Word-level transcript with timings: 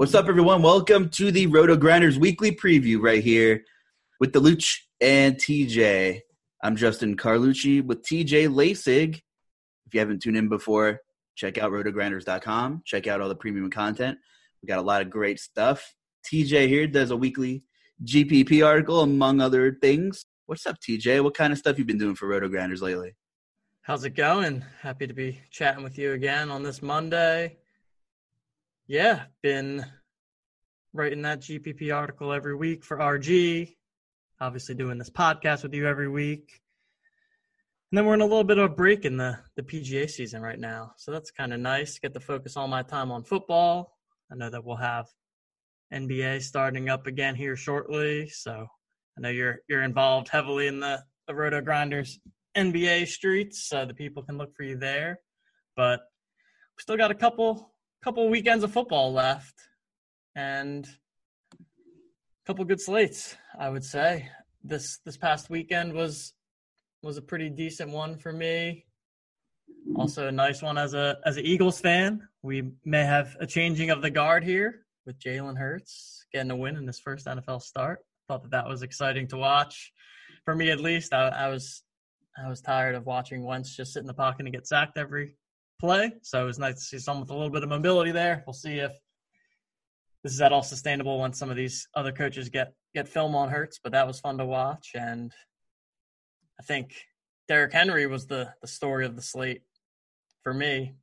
What's 0.00 0.14
up, 0.14 0.28
everyone? 0.28 0.62
Welcome 0.62 1.10
to 1.10 1.30
the 1.30 1.46
RotoGrinders 1.46 2.16
weekly 2.16 2.52
preview 2.52 3.02
right 3.02 3.22
here 3.22 3.64
with 4.18 4.32
the 4.32 4.40
Luch 4.40 4.78
and 4.98 5.36
TJ. 5.36 6.22
I'm 6.62 6.76
Justin 6.76 7.18
Carlucci 7.18 7.84
with 7.84 8.00
TJ 8.00 8.48
Lasig. 8.48 9.16
If 9.16 9.92
you 9.92 10.00
haven't 10.00 10.22
tuned 10.22 10.38
in 10.38 10.48
before, 10.48 11.02
check 11.36 11.58
out 11.58 11.70
rotogrinders.com. 11.70 12.84
Check 12.86 13.08
out 13.08 13.20
all 13.20 13.28
the 13.28 13.34
premium 13.34 13.68
content. 13.68 14.16
We 14.62 14.68
got 14.68 14.78
a 14.78 14.82
lot 14.82 15.02
of 15.02 15.10
great 15.10 15.38
stuff. 15.38 15.94
TJ 16.32 16.68
here 16.68 16.86
does 16.86 17.10
a 17.10 17.16
weekly 17.18 17.64
GPP 18.02 18.66
article, 18.66 19.02
among 19.02 19.42
other 19.42 19.76
things. 19.82 20.24
What's 20.46 20.64
up, 20.64 20.78
TJ? 20.80 21.22
What 21.22 21.34
kind 21.34 21.52
of 21.52 21.58
stuff 21.58 21.78
you 21.78 21.84
been 21.84 21.98
doing 21.98 22.14
for 22.14 22.26
RotoGrinders 22.26 22.80
lately? 22.80 23.16
How's 23.82 24.04
it 24.04 24.14
going? 24.14 24.64
Happy 24.80 25.06
to 25.06 25.12
be 25.12 25.42
chatting 25.50 25.84
with 25.84 25.98
you 25.98 26.14
again 26.14 26.50
on 26.50 26.62
this 26.62 26.80
Monday. 26.80 27.58
Yeah, 28.90 29.26
been 29.40 29.86
writing 30.92 31.22
that 31.22 31.42
GPP 31.42 31.94
article 31.94 32.32
every 32.32 32.56
week 32.56 32.82
for 32.84 32.96
RG. 32.96 33.76
Obviously, 34.40 34.74
doing 34.74 34.98
this 34.98 35.08
podcast 35.08 35.62
with 35.62 35.72
you 35.74 35.86
every 35.86 36.08
week. 36.08 36.60
And 37.92 37.98
then 37.98 38.04
we're 38.04 38.14
in 38.14 38.20
a 38.20 38.26
little 38.26 38.42
bit 38.42 38.58
of 38.58 38.64
a 38.64 38.74
break 38.74 39.04
in 39.04 39.16
the, 39.16 39.38
the 39.54 39.62
PGA 39.62 40.10
season 40.10 40.42
right 40.42 40.58
now. 40.58 40.94
So 40.96 41.12
that's 41.12 41.30
kind 41.30 41.54
of 41.54 41.60
nice. 41.60 42.00
Get 42.00 42.14
to 42.14 42.20
focus 42.20 42.56
all 42.56 42.66
my 42.66 42.82
time 42.82 43.12
on 43.12 43.22
football. 43.22 43.96
I 44.28 44.34
know 44.34 44.50
that 44.50 44.64
we'll 44.64 44.74
have 44.74 45.06
NBA 45.94 46.42
starting 46.42 46.88
up 46.88 47.06
again 47.06 47.36
here 47.36 47.54
shortly. 47.54 48.28
So 48.28 48.66
I 49.16 49.20
know 49.20 49.28
you're 49.28 49.60
you're 49.68 49.84
involved 49.84 50.30
heavily 50.30 50.66
in 50.66 50.80
the, 50.80 51.00
the 51.28 51.32
RotoGrinders 51.32 52.18
NBA 52.56 53.06
streets, 53.06 53.68
so 53.68 53.86
the 53.86 53.94
people 53.94 54.24
can 54.24 54.36
look 54.36 54.56
for 54.56 54.64
you 54.64 54.76
there. 54.76 55.20
But 55.76 56.00
we 56.76 56.82
still 56.82 56.96
got 56.96 57.12
a 57.12 57.14
couple 57.14 57.70
couple 58.02 58.28
weekends 58.28 58.64
of 58.64 58.72
football 58.72 59.12
left 59.12 59.54
and 60.34 60.86
a 61.54 61.64
couple 62.46 62.64
good 62.64 62.80
slates, 62.80 63.36
I 63.58 63.68
would 63.68 63.84
say. 63.84 64.28
This 64.62 64.98
this 65.04 65.16
past 65.16 65.50
weekend 65.50 65.92
was 65.92 66.34
was 67.02 67.16
a 67.16 67.22
pretty 67.22 67.50
decent 67.50 67.90
one 67.90 68.16
for 68.16 68.32
me. 68.32 68.86
Also 69.96 70.28
a 70.28 70.32
nice 70.32 70.62
one 70.62 70.78
as 70.78 70.94
a 70.94 71.16
as 71.24 71.36
an 71.36 71.44
Eagles 71.44 71.80
fan. 71.80 72.26
We 72.42 72.72
may 72.84 73.04
have 73.04 73.36
a 73.40 73.46
changing 73.46 73.90
of 73.90 74.02
the 74.02 74.10
guard 74.10 74.44
here 74.44 74.86
with 75.06 75.18
Jalen 75.18 75.58
Hurts 75.58 76.26
getting 76.32 76.50
a 76.50 76.56
win 76.56 76.76
in 76.76 76.86
his 76.86 77.00
first 77.00 77.26
NFL 77.26 77.62
start. 77.62 78.00
Thought 78.28 78.42
that 78.42 78.50
that 78.52 78.68
was 78.68 78.82
exciting 78.82 79.26
to 79.28 79.36
watch. 79.36 79.92
For 80.44 80.54
me, 80.54 80.70
at 80.70 80.80
least, 80.80 81.12
I, 81.12 81.28
I 81.28 81.48
was 81.48 81.82
I 82.42 82.48
was 82.48 82.60
tired 82.60 82.94
of 82.94 83.06
watching 83.06 83.44
Wentz 83.44 83.74
just 83.74 83.92
sit 83.92 84.00
in 84.00 84.06
the 84.06 84.14
pocket 84.14 84.46
and 84.46 84.54
get 84.54 84.66
sacked 84.66 84.96
every 84.96 85.36
play. 85.80 86.12
So 86.22 86.42
it 86.42 86.46
was 86.46 86.58
nice 86.58 86.74
to 86.74 86.80
see 86.80 86.98
someone 86.98 87.22
with 87.22 87.30
a 87.30 87.34
little 87.34 87.50
bit 87.50 87.62
of 87.62 87.68
mobility 87.68 88.12
there. 88.12 88.44
We'll 88.46 88.54
see 88.54 88.78
if 88.78 88.92
this 90.22 90.32
is 90.32 90.40
at 90.40 90.52
all 90.52 90.62
sustainable 90.62 91.18
once 91.18 91.38
some 91.38 91.50
of 91.50 91.56
these 91.56 91.88
other 91.94 92.12
coaches 92.12 92.50
get 92.50 92.74
get 92.94 93.08
film 93.08 93.34
on 93.34 93.48
Hurts. 93.48 93.80
But 93.82 93.92
that 93.92 94.06
was 94.06 94.20
fun 94.20 94.38
to 94.38 94.44
watch, 94.44 94.90
and 94.94 95.32
I 96.60 96.62
think 96.62 96.94
Derrick 97.48 97.72
Henry 97.72 98.06
was 98.06 98.26
the 98.26 98.52
the 98.60 98.68
story 98.68 99.06
of 99.06 99.16
the 99.16 99.22
slate 99.22 99.62
for 100.42 100.52
me. 100.52 100.94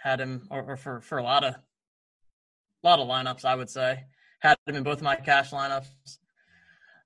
Had 0.00 0.20
him, 0.20 0.46
or, 0.50 0.62
or 0.62 0.76
for 0.76 1.00
for 1.00 1.18
a 1.18 1.22
lot 1.22 1.44
of 1.44 1.54
a 1.54 2.86
lot 2.88 3.00
of 3.00 3.08
lineups, 3.08 3.44
I 3.44 3.56
would 3.56 3.68
say. 3.68 4.04
Had 4.40 4.56
him 4.66 4.76
in 4.76 4.82
both 4.82 4.98
of 4.98 5.02
my 5.02 5.16
cash 5.16 5.50
lineups. 5.50 5.88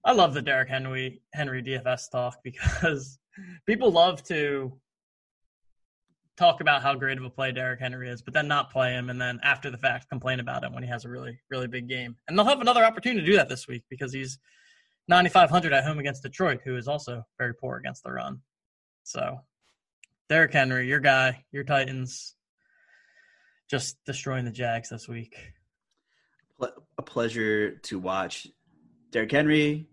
I 0.05 0.13
love 0.13 0.35
the 0.35 0.43
Derrick 0.43 0.69
Henry 0.69 1.23
Henry 1.33 1.63
DFS 1.63 2.11
talk 2.11 2.39
because 2.45 3.19
people 3.67 3.91
love 3.91 4.23
to 4.25 4.79
talk 6.37 6.61
about 6.61 6.83
how 6.83 6.95
great 6.95 7.19
of 7.19 7.25
a 7.25 7.31
play 7.31 7.53
Derrick 7.53 7.81
Henry 7.81 8.09
is, 8.09 8.23
but 8.23 8.35
then 8.35 8.49
not 8.49 8.73
play 8.73 8.93
him, 8.93 9.11
and 9.11 9.21
then 9.21 9.39
after 9.43 9.71
the 9.71 9.79
fact 9.79 10.09
complain 10.09 10.41
about 10.41 10.65
him 10.65 10.73
when 10.73 10.83
he 10.83 10.89
has 10.89 11.05
a 11.05 11.09
really, 11.09 11.39
really 11.51 11.69
big 11.69 11.89
game. 11.89 12.17
And 12.27 12.37
they'll 12.37 12.47
have 12.47 12.61
another 12.61 12.85
opportunity 12.85 13.21
to 13.21 13.27
do 13.27 13.37
that 13.37 13.49
this 13.49 13.69
week 13.69 13.85
because 13.89 14.13
he's 14.13 14.39
9,500 15.09 15.73
at 15.73 15.85
home 15.85 15.99
against 15.99 16.23
Detroit, 16.23 16.61
who 16.65 16.77
is 16.77 16.89
also 16.89 17.25
very 17.39 17.55
poor 17.55 17.77
against 17.77 18.03
the 18.03 18.13
run. 18.13 18.41
So, 19.05 19.41
Derrick 20.29 20.53
Henry, 20.53 20.89
your 20.89 21.01
guy, 21.01 21.45
your 21.53 21.65
Titans, 21.65 22.35
just 23.71 23.97
destroying 24.05 24.45
the 24.45 24.51
Jags 24.51 24.89
this 24.89 25.09
week. 25.09 25.37
A 26.97 27.03
pleasure 27.03 27.77
to 27.77 27.99
watch. 27.99 28.47
Derrick 29.11 29.33
Henry, 29.33 29.89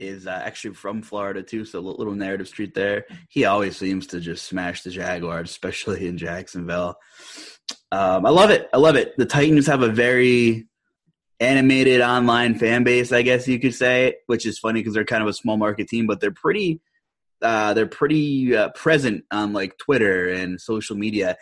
is 0.00 0.26
uh, 0.26 0.30
actually 0.30 0.74
from 0.74 1.02
Florida 1.02 1.42
too, 1.42 1.64
so 1.64 1.80
little 1.80 2.14
narrative 2.14 2.48
street 2.48 2.74
there. 2.74 3.04
He 3.28 3.44
always 3.44 3.76
seems 3.76 4.06
to 4.08 4.20
just 4.20 4.46
smash 4.46 4.82
the 4.82 4.90
Jaguars, 4.90 5.50
especially 5.50 6.06
in 6.08 6.18
Jacksonville. 6.18 6.96
Um, 7.92 8.24
I 8.24 8.30
love 8.30 8.50
it. 8.50 8.68
I 8.72 8.78
love 8.78 8.96
it. 8.96 9.16
The 9.16 9.26
Titans 9.26 9.66
have 9.66 9.82
a 9.82 9.88
very 9.88 10.66
animated 11.38 12.00
online 12.00 12.54
fan 12.58 12.84
base, 12.84 13.12
I 13.12 13.22
guess 13.22 13.46
you 13.48 13.58
could 13.58 13.74
say, 13.74 14.16
which 14.26 14.46
is 14.46 14.58
funny 14.58 14.80
because 14.80 14.94
they're 14.94 15.04
kind 15.04 15.22
of 15.22 15.28
a 15.28 15.32
small 15.32 15.56
market 15.56 15.88
team, 15.88 16.06
but 16.06 16.20
they're 16.20 16.30
pretty. 16.30 16.80
Uh, 17.42 17.72
they're 17.72 17.86
pretty 17.86 18.54
uh, 18.54 18.68
present 18.70 19.24
on 19.30 19.54
like 19.54 19.78
Twitter 19.78 20.28
and 20.28 20.60
social 20.60 20.94
media, 20.94 21.38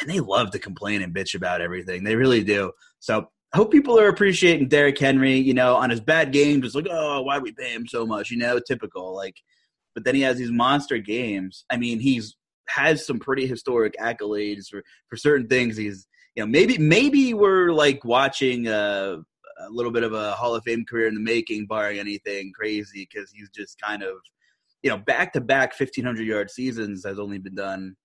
and 0.00 0.10
they 0.10 0.18
love 0.18 0.50
to 0.50 0.58
complain 0.58 1.00
and 1.00 1.14
bitch 1.14 1.36
about 1.36 1.60
everything. 1.60 2.02
They 2.02 2.16
really 2.16 2.42
do. 2.42 2.72
So 2.98 3.28
I 3.52 3.56
hope 3.56 3.72
people 3.72 3.98
are 3.98 4.08
appreciating 4.08 4.68
Derrick 4.68 4.98
Henry, 4.98 5.36
you 5.36 5.54
know, 5.54 5.74
on 5.76 5.88
his 5.90 6.00
bad 6.00 6.32
games. 6.32 6.66
It's 6.66 6.74
like, 6.74 6.86
oh, 6.90 7.22
why 7.22 7.38
we 7.38 7.52
pay 7.52 7.72
him 7.72 7.86
so 7.86 8.06
much? 8.06 8.30
You 8.30 8.36
know, 8.36 8.58
typical. 8.58 9.16
Like, 9.16 9.36
but 9.94 10.04
then 10.04 10.14
he 10.14 10.20
has 10.20 10.36
these 10.36 10.50
monster 10.50 10.98
games. 10.98 11.64
I 11.70 11.78
mean, 11.78 11.98
he's 11.98 12.36
has 12.68 13.06
some 13.06 13.18
pretty 13.18 13.46
historic 13.46 13.94
accolades 13.98 14.68
for 14.68 14.82
for 15.08 15.16
certain 15.16 15.48
things. 15.48 15.76
He's, 15.76 16.06
you 16.34 16.42
know, 16.42 16.46
maybe 16.46 16.76
maybe 16.76 17.32
we're 17.32 17.72
like 17.72 18.04
watching 18.04 18.68
a, 18.68 19.16
a 19.60 19.70
little 19.70 19.92
bit 19.92 20.02
of 20.02 20.12
a 20.12 20.32
Hall 20.32 20.54
of 20.54 20.62
Fame 20.64 20.84
career 20.84 21.08
in 21.08 21.14
the 21.14 21.20
making, 21.20 21.66
barring 21.66 21.98
anything 21.98 22.52
crazy, 22.54 23.08
because 23.10 23.32
he's 23.32 23.48
just 23.48 23.80
kind 23.80 24.02
of, 24.02 24.16
you 24.82 24.90
know, 24.90 24.98
back 24.98 25.32
to 25.32 25.40
back 25.40 25.72
fifteen 25.72 26.04
hundred 26.04 26.26
yard 26.26 26.50
seasons 26.50 27.04
has 27.06 27.18
only 27.18 27.38
been 27.38 27.54
done 27.54 27.96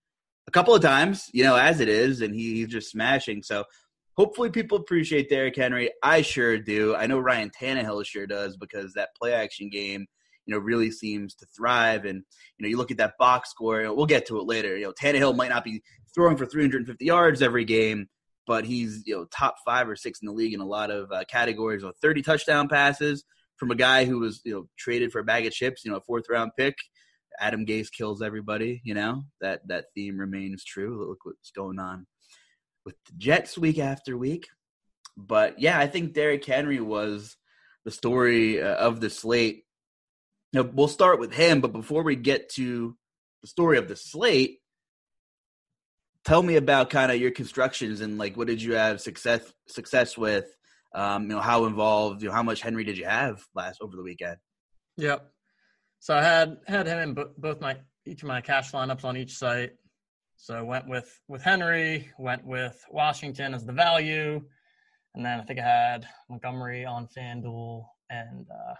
a 0.47 0.51
couple 0.51 0.73
of 0.73 0.81
times, 0.81 1.29
you 1.33 1.43
know, 1.43 1.55
as 1.55 1.79
it 1.79 1.89
is, 1.89 2.21
and 2.21 2.33
he, 2.33 2.55
he's 2.55 2.69
just 2.69 2.89
smashing. 2.89 3.43
So 3.43 3.65
hopefully 4.15 4.49
people 4.49 4.77
appreciate 4.77 5.29
Derrick 5.29 5.55
Henry. 5.55 5.91
I 6.03 6.21
sure 6.21 6.57
do. 6.57 6.95
I 6.95 7.07
know 7.07 7.19
Ryan 7.19 7.51
Tannehill 7.51 8.05
sure 8.05 8.27
does 8.27 8.57
because 8.57 8.93
that 8.93 9.15
play 9.19 9.33
action 9.33 9.69
game, 9.69 10.05
you 10.45 10.53
know, 10.53 10.59
really 10.59 10.91
seems 10.91 11.35
to 11.35 11.45
thrive. 11.55 12.05
And 12.05 12.23
you 12.57 12.63
know, 12.63 12.69
you 12.69 12.77
look 12.77 12.91
at 12.91 12.97
that 12.97 13.17
box 13.17 13.49
score. 13.49 13.93
We'll 13.93 14.05
get 14.05 14.25
to 14.27 14.39
it 14.39 14.45
later. 14.45 14.77
You 14.77 14.85
know, 14.85 14.93
Tannehill 14.93 15.35
might 15.35 15.49
not 15.49 15.63
be 15.63 15.81
throwing 16.13 16.37
for 16.37 16.45
350 16.45 17.03
yards 17.03 17.41
every 17.41 17.65
game, 17.65 18.07
but 18.45 18.65
he's 18.65 19.03
you 19.05 19.15
know 19.15 19.25
top 19.25 19.55
five 19.65 19.87
or 19.89 19.95
six 19.95 20.19
in 20.21 20.27
the 20.27 20.33
league 20.33 20.53
in 20.53 20.61
a 20.61 20.65
lot 20.65 20.91
of 20.91 21.11
uh, 21.11 21.23
categories. 21.29 21.83
With 21.83 21.97
30 22.01 22.21
touchdown 22.21 22.67
passes 22.67 23.23
from 23.57 23.71
a 23.71 23.75
guy 23.75 24.05
who 24.05 24.19
was 24.19 24.41
you 24.43 24.53
know 24.53 24.67
traded 24.77 25.11
for 25.11 25.19
a 25.19 25.23
bag 25.23 25.45
of 25.45 25.53
chips. 25.53 25.83
You 25.83 25.91
know, 25.91 25.97
a 25.97 26.01
fourth 26.01 26.25
round 26.29 26.51
pick. 26.57 26.75
Adam 27.39 27.65
Gase 27.65 27.87
kills 27.91 28.21
everybody. 28.21 28.79
You 28.83 28.93
know 28.93 29.23
that 29.41 29.61
that 29.67 29.85
theme 29.95 30.19
remains 30.19 30.63
true. 30.63 31.07
Look 31.09 31.25
what's 31.25 31.51
going 31.51 31.79
on 31.79 32.05
with 32.85 32.95
the 33.05 33.13
Jets 33.17 33.57
week 33.57 33.79
after 33.79 34.17
week. 34.17 34.47
But 35.15 35.59
yeah, 35.59 35.79
I 35.79 35.87
think 35.87 36.13
Derrick 36.13 36.43
Henry 36.45 36.79
was 36.79 37.35
the 37.85 37.91
story 37.91 38.61
uh, 38.61 38.75
of 38.75 38.99
the 38.99 39.09
slate. 39.09 39.63
Now, 40.51 40.63
we'll 40.63 40.87
start 40.87 41.19
with 41.19 41.33
him, 41.33 41.61
but 41.61 41.73
before 41.73 42.03
we 42.03 42.15
get 42.15 42.49
to 42.53 42.95
the 43.41 43.47
story 43.47 43.77
of 43.77 43.87
the 43.87 43.95
slate, 43.95 44.59
tell 46.23 46.41
me 46.41 46.55
about 46.55 46.89
kind 46.89 47.11
of 47.11 47.19
your 47.19 47.31
constructions 47.31 48.01
and 48.01 48.17
like 48.17 48.37
what 48.37 48.47
did 48.47 48.61
you 48.61 48.73
have 48.75 49.01
success 49.01 49.41
success 49.67 50.17
with? 50.17 50.45
Um, 50.95 51.23
you 51.23 51.29
know, 51.29 51.41
how 51.41 51.65
involved? 51.65 52.21
You 52.21 52.29
know, 52.29 52.35
how 52.35 52.43
much 52.43 52.61
Henry 52.61 52.83
did 52.83 52.97
you 52.97 53.05
have 53.05 53.43
last 53.55 53.81
over 53.81 53.95
the 53.95 54.03
weekend? 54.03 54.37
Yep. 54.97 55.27
So 55.99 56.15
I 56.15 56.21
had 56.21 56.57
had 56.67 56.87
him 56.87 56.99
in 56.99 57.25
both 57.37 57.61
my 57.61 57.77
each 58.05 58.21
of 58.21 58.27
my 58.27 58.41
cash 58.41 58.71
lineups 58.71 59.05
on 59.05 59.17
each 59.17 59.37
site. 59.37 59.71
So 60.43 60.61
went 60.61 60.89
with 60.89 61.21
with 61.29 61.41
Henry, 61.41 62.11
went 62.19 62.45
with 62.45 62.83
Washington 62.91 63.53
as 63.53 63.65
the 63.65 63.71
value, 63.71 64.43
and 65.15 65.25
then 65.25 65.39
I 65.39 65.43
think 65.43 65.57
I 65.57 65.63
had 65.63 66.05
Montgomery 66.29 66.83
on 66.83 67.07
FanDuel, 67.17 67.85
and 68.09 68.45
uh, 68.51 68.73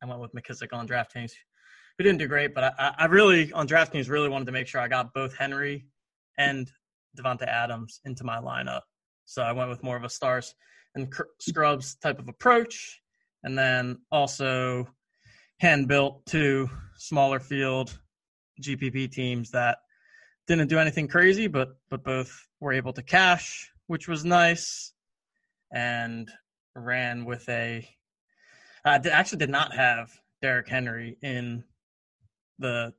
I 0.00 0.06
went 0.06 0.20
with 0.20 0.32
McKissic 0.34 0.72
on 0.72 0.86
DraftKings, 0.86 1.32
who 1.98 2.04
didn't 2.04 2.20
do 2.20 2.28
great. 2.28 2.54
But 2.54 2.76
I, 2.78 2.94
I 2.96 3.04
really 3.06 3.52
on 3.54 3.66
DraftKings 3.66 4.08
really 4.08 4.28
wanted 4.28 4.44
to 4.44 4.52
make 4.52 4.68
sure 4.68 4.80
I 4.80 4.86
got 4.86 5.12
both 5.12 5.36
Henry 5.36 5.88
and 6.38 6.70
Davante 7.18 7.48
Adams 7.48 7.98
into 8.04 8.22
my 8.22 8.36
lineup. 8.36 8.82
So 9.24 9.42
I 9.42 9.50
went 9.50 9.70
with 9.70 9.82
more 9.82 9.96
of 9.96 10.04
a 10.04 10.08
stars 10.08 10.54
and 10.94 11.12
scrubs 11.40 11.96
type 11.96 12.20
of 12.20 12.28
approach, 12.28 13.00
and 13.42 13.58
then 13.58 13.98
also 14.12 14.86
hand 15.58 15.88
built 15.88 16.24
two 16.26 16.70
smaller 16.94 17.40
field 17.40 17.98
GPP 18.62 19.10
teams 19.10 19.50
that 19.50 19.78
didn't 20.46 20.68
do 20.68 20.78
anything 20.78 21.08
crazy, 21.08 21.46
but 21.46 21.76
but 21.90 22.04
both 22.04 22.46
were 22.60 22.72
able 22.72 22.92
to 22.92 23.02
cash, 23.02 23.70
which 23.86 24.08
was 24.08 24.24
nice, 24.24 24.92
and 25.72 26.30
ran 26.74 27.24
with 27.24 27.48
a. 27.48 27.88
Uh, 28.84 28.98
I 29.02 29.08
actually 29.08 29.38
did 29.38 29.50
not 29.50 29.74
have 29.74 30.10
Derrick 30.42 30.68
Henry 30.68 31.16
in 31.22 31.64
the 32.58 32.92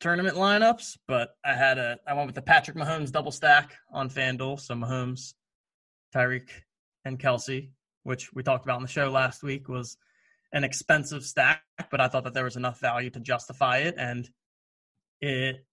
tournament 0.00 0.36
lineups, 0.36 0.98
but 1.06 1.30
I 1.44 1.54
had 1.54 1.78
a 1.78 1.98
I 2.06 2.14
went 2.14 2.26
with 2.26 2.34
the 2.34 2.42
Patrick 2.42 2.76
Mahomes 2.76 3.12
double 3.12 3.32
stack 3.32 3.76
on 3.90 4.10
FanDuel, 4.10 4.60
so 4.60 4.74
Mahomes, 4.74 5.34
Tyreek, 6.14 6.50
and 7.04 7.18
Kelce, 7.18 7.70
which 8.02 8.32
we 8.34 8.42
talked 8.42 8.64
about 8.64 8.76
on 8.76 8.82
the 8.82 8.88
show 8.88 9.10
last 9.10 9.42
week, 9.42 9.68
was 9.68 9.96
an 10.52 10.64
expensive 10.64 11.24
stack, 11.24 11.62
but 11.90 12.00
I 12.00 12.08
thought 12.08 12.24
that 12.24 12.34
there 12.34 12.44
was 12.44 12.56
enough 12.56 12.80
value 12.80 13.10
to 13.10 13.20
justify 13.20 13.78
it, 13.78 13.94
and 13.96 14.28
it 15.20 15.64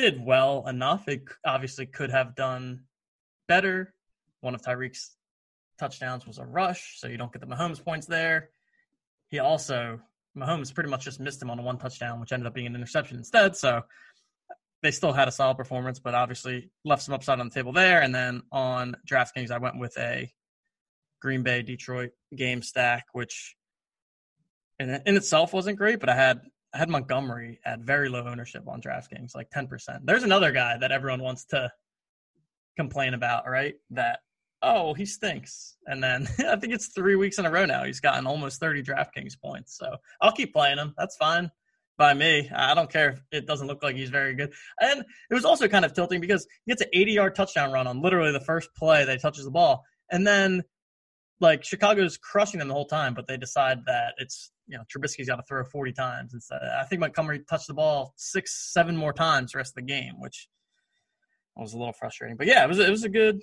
did 0.00 0.24
well 0.24 0.66
enough. 0.66 1.08
It 1.08 1.24
obviously 1.44 1.86
could 1.86 2.10
have 2.10 2.34
done 2.34 2.84
better. 3.48 3.94
One 4.40 4.54
of 4.54 4.62
Tyreek's 4.62 5.16
touchdowns 5.78 6.26
was 6.26 6.38
a 6.38 6.44
rush, 6.44 6.98
so 6.98 7.08
you 7.08 7.16
don't 7.16 7.32
get 7.32 7.40
the 7.40 7.46
Mahomes 7.46 7.82
points 7.82 8.06
there. 8.06 8.50
He 9.28 9.38
also 9.38 10.00
Mahomes 10.36 10.72
pretty 10.72 10.90
much 10.90 11.04
just 11.04 11.20
missed 11.20 11.42
him 11.42 11.50
on 11.50 11.58
a 11.58 11.62
one 11.62 11.78
touchdown, 11.78 12.20
which 12.20 12.32
ended 12.32 12.46
up 12.46 12.54
being 12.54 12.66
an 12.66 12.74
interception 12.74 13.18
instead. 13.18 13.56
So 13.56 13.82
they 14.82 14.90
still 14.90 15.12
had 15.12 15.28
a 15.28 15.32
solid 15.32 15.56
performance, 15.56 15.98
but 15.98 16.14
obviously 16.14 16.70
left 16.84 17.02
some 17.02 17.14
upside 17.14 17.40
on 17.40 17.48
the 17.48 17.54
table 17.54 17.72
there. 17.72 18.00
And 18.02 18.14
then 18.14 18.42
on 18.50 18.96
DraftKings, 19.06 19.50
I 19.50 19.58
went 19.58 19.78
with 19.78 19.96
a 19.98 20.32
Green 21.20 21.42
Bay 21.42 21.62
Detroit 21.62 22.12
game 22.34 22.62
stack, 22.62 23.06
which 23.12 23.56
in, 24.78 24.88
in 25.04 25.16
itself 25.16 25.52
wasn't 25.52 25.78
great, 25.78 26.00
but 26.00 26.08
I 26.08 26.14
had 26.14 26.40
I 26.72 26.78
had 26.78 26.88
Montgomery 26.88 27.58
at 27.64 27.80
very 27.80 28.08
low 28.08 28.26
ownership 28.26 28.68
on 28.68 28.80
DraftKings, 28.80 29.34
like 29.34 29.50
10%. 29.50 30.00
There's 30.04 30.22
another 30.22 30.52
guy 30.52 30.76
that 30.78 30.92
everyone 30.92 31.22
wants 31.22 31.44
to 31.46 31.70
complain 32.76 33.14
about, 33.14 33.48
right? 33.48 33.74
That, 33.90 34.20
oh, 34.62 34.94
he 34.94 35.04
stinks. 35.04 35.76
And 35.86 36.02
then 36.02 36.28
I 36.48 36.56
think 36.56 36.72
it's 36.72 36.92
three 36.94 37.16
weeks 37.16 37.38
in 37.38 37.46
a 37.46 37.50
row 37.50 37.66
now. 37.66 37.84
He's 37.84 38.00
gotten 38.00 38.26
almost 38.26 38.60
30 38.60 38.82
DraftKings 38.82 39.40
points. 39.42 39.76
So 39.76 39.96
I'll 40.20 40.32
keep 40.32 40.52
playing 40.52 40.78
him. 40.78 40.94
That's 40.96 41.16
fine 41.16 41.50
by 41.98 42.14
me. 42.14 42.48
I 42.54 42.74
don't 42.74 42.90
care 42.90 43.10
if 43.10 43.20
it 43.30 43.46
doesn't 43.46 43.66
look 43.66 43.82
like 43.82 43.94
he's 43.94 44.10
very 44.10 44.34
good. 44.34 44.52
And 44.80 45.04
it 45.30 45.34
was 45.34 45.44
also 45.44 45.68
kind 45.68 45.84
of 45.84 45.92
tilting 45.92 46.20
because 46.20 46.46
he 46.64 46.70
gets 46.72 46.82
an 46.82 46.88
80 46.92 47.12
yard 47.12 47.34
touchdown 47.34 47.72
run 47.72 47.86
on 47.86 48.00
literally 48.00 48.32
the 48.32 48.40
first 48.40 48.70
play 48.74 49.04
that 49.04 49.12
he 49.12 49.18
touches 49.18 49.44
the 49.44 49.50
ball. 49.50 49.84
And 50.10 50.26
then 50.26 50.64
like 51.40 51.64
Chicago's 51.64 52.16
crushing 52.16 52.58
them 52.58 52.68
the 52.68 52.74
whole 52.74 52.86
time, 52.86 53.14
but 53.14 53.26
they 53.26 53.36
decide 53.36 53.84
that 53.86 54.14
it's 54.18 54.50
you 54.70 54.78
know 54.78 54.84
Trubisky's 54.84 55.28
got 55.28 55.36
to 55.36 55.42
throw 55.42 55.64
40 55.64 55.92
times 55.92 56.34
instead. 56.34 56.60
I 56.62 56.84
think 56.84 57.00
Montgomery 57.00 57.40
touched 57.48 57.66
the 57.66 57.74
ball 57.74 58.14
six, 58.16 58.72
seven 58.72 58.96
more 58.96 59.12
times 59.12 59.52
the 59.52 59.58
rest 59.58 59.72
of 59.72 59.76
the 59.76 59.92
game, 59.92 60.14
which 60.18 60.48
was 61.56 61.74
a 61.74 61.78
little 61.78 61.92
frustrating. 61.92 62.36
But 62.36 62.46
yeah, 62.46 62.64
it 62.64 62.68
was 62.68 62.78
it 62.78 62.90
was 62.90 63.04
a 63.04 63.08
good 63.08 63.40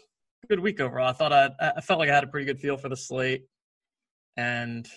good 0.50 0.60
week 0.60 0.80
overall. 0.80 1.10
I 1.10 1.14
thought 1.14 1.34
I 1.34 1.50
I 1.60 1.82
felt 1.82 2.00
like 2.00 2.10
I 2.10 2.16
had 2.16 2.24
a 2.24 2.28
pretty 2.28 2.46
good 2.46 2.60
feel 2.60 2.78
for 2.78 2.90
the 2.90 2.96
slate, 2.96 3.44
and 4.38 4.88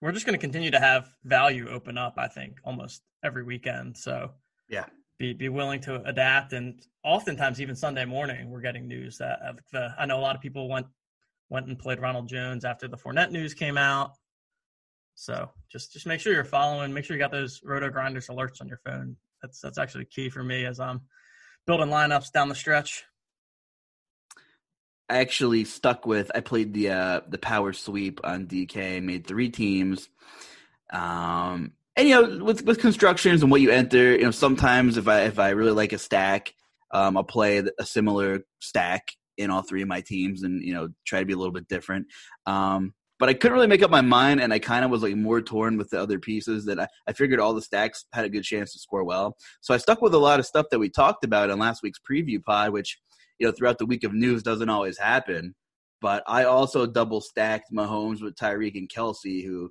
we're 0.00 0.12
just 0.12 0.26
going 0.26 0.38
to 0.38 0.40
continue 0.40 0.70
to 0.70 0.80
have 0.80 1.10
value 1.24 1.68
open 1.68 1.98
up. 1.98 2.14
I 2.16 2.28
think 2.28 2.58
almost 2.64 3.02
every 3.24 3.44
weekend. 3.44 3.96
So 3.96 4.32
yeah, 4.68 4.86
be 5.18 5.32
be 5.32 5.48
willing 5.48 5.80
to 5.82 6.02
adapt, 6.04 6.52
and 6.52 6.80
oftentimes 7.02 7.60
even 7.60 7.74
Sunday 7.74 8.04
morning 8.04 8.50
we're 8.50 8.60
getting 8.60 8.86
news 8.86 9.18
that 9.18 9.38
the 9.72 9.94
I 9.98 10.06
know 10.06 10.18
a 10.18 10.22
lot 10.22 10.36
of 10.36 10.42
people 10.42 10.68
went 10.68 10.86
went 11.48 11.66
and 11.66 11.78
played 11.78 12.00
Ronald 12.00 12.28
Jones 12.28 12.64
after 12.64 12.88
the 12.88 12.96
Fournette 12.96 13.32
news 13.32 13.54
came 13.54 13.76
out. 13.76 14.12
So 15.20 15.50
just 15.70 15.92
just 15.92 16.06
make 16.06 16.18
sure 16.18 16.32
you're 16.32 16.44
following. 16.44 16.94
Make 16.94 17.04
sure 17.04 17.14
you 17.14 17.20
got 17.20 17.30
those 17.30 17.60
RotoGrinders 17.60 18.30
alerts 18.30 18.62
on 18.62 18.68
your 18.68 18.80
phone. 18.86 19.16
That's 19.42 19.60
that's 19.60 19.76
actually 19.76 20.06
key 20.06 20.30
for 20.30 20.42
me 20.42 20.64
as 20.64 20.80
I'm 20.80 21.02
building 21.66 21.88
lineups 21.88 22.32
down 22.32 22.48
the 22.48 22.54
stretch. 22.54 23.04
I 25.10 25.18
actually 25.18 25.66
stuck 25.66 26.06
with. 26.06 26.30
I 26.34 26.40
played 26.40 26.72
the 26.72 26.88
uh, 26.88 27.20
the 27.28 27.36
power 27.36 27.74
sweep 27.74 28.20
on 28.24 28.46
DK. 28.46 29.02
Made 29.02 29.26
three 29.26 29.50
teams. 29.50 30.08
Um, 30.90 31.72
and 31.96 32.08
you 32.08 32.14
know, 32.14 32.42
with 32.42 32.64
with 32.64 32.80
constructions 32.80 33.42
and 33.42 33.50
what 33.50 33.60
you 33.60 33.70
enter, 33.70 34.12
you 34.12 34.22
know, 34.22 34.30
sometimes 34.30 34.96
if 34.96 35.06
I 35.06 35.24
if 35.24 35.38
I 35.38 35.50
really 35.50 35.72
like 35.72 35.92
a 35.92 35.98
stack, 35.98 36.54
um, 36.92 37.18
I'll 37.18 37.24
play 37.24 37.62
a 37.78 37.84
similar 37.84 38.40
stack 38.60 39.08
in 39.36 39.50
all 39.50 39.60
three 39.60 39.82
of 39.82 39.88
my 39.88 40.00
teams 40.00 40.44
and 40.44 40.62
you 40.62 40.72
know 40.72 40.88
try 41.06 41.20
to 41.20 41.26
be 41.26 41.34
a 41.34 41.36
little 41.36 41.52
bit 41.52 41.68
different 41.68 42.06
um, 42.46 42.94
but 43.20 43.28
i 43.28 43.34
couldn't 43.34 43.54
really 43.54 43.68
make 43.68 43.82
up 43.82 43.90
my 43.90 44.00
mind 44.00 44.40
and 44.40 44.52
i 44.52 44.58
kind 44.58 44.84
of 44.84 44.90
was 44.90 45.02
like 45.02 45.14
more 45.14 45.40
torn 45.40 45.76
with 45.76 45.90
the 45.90 46.00
other 46.00 46.18
pieces 46.18 46.64
that 46.64 46.80
I, 46.80 46.88
I 47.06 47.12
figured 47.12 47.38
all 47.38 47.54
the 47.54 47.62
stacks 47.62 48.04
had 48.12 48.24
a 48.24 48.28
good 48.28 48.42
chance 48.42 48.72
to 48.72 48.80
score 48.80 49.04
well 49.04 49.36
so 49.60 49.72
i 49.72 49.76
stuck 49.76 50.02
with 50.02 50.14
a 50.14 50.18
lot 50.18 50.40
of 50.40 50.46
stuff 50.46 50.66
that 50.70 50.80
we 50.80 50.88
talked 50.88 51.24
about 51.24 51.50
in 51.50 51.58
last 51.58 51.82
week's 51.82 52.00
preview 52.00 52.42
pod 52.42 52.72
which 52.72 52.98
you 53.38 53.46
know 53.46 53.52
throughout 53.52 53.78
the 53.78 53.86
week 53.86 54.02
of 54.02 54.12
news 54.12 54.42
doesn't 54.42 54.70
always 54.70 54.98
happen 54.98 55.54
but 56.00 56.24
i 56.26 56.44
also 56.44 56.86
double 56.86 57.20
stacked 57.20 57.72
mahomes 57.72 58.22
with 58.22 58.34
tyreek 58.34 58.76
and 58.76 58.88
Kelce, 58.88 59.44
who 59.44 59.70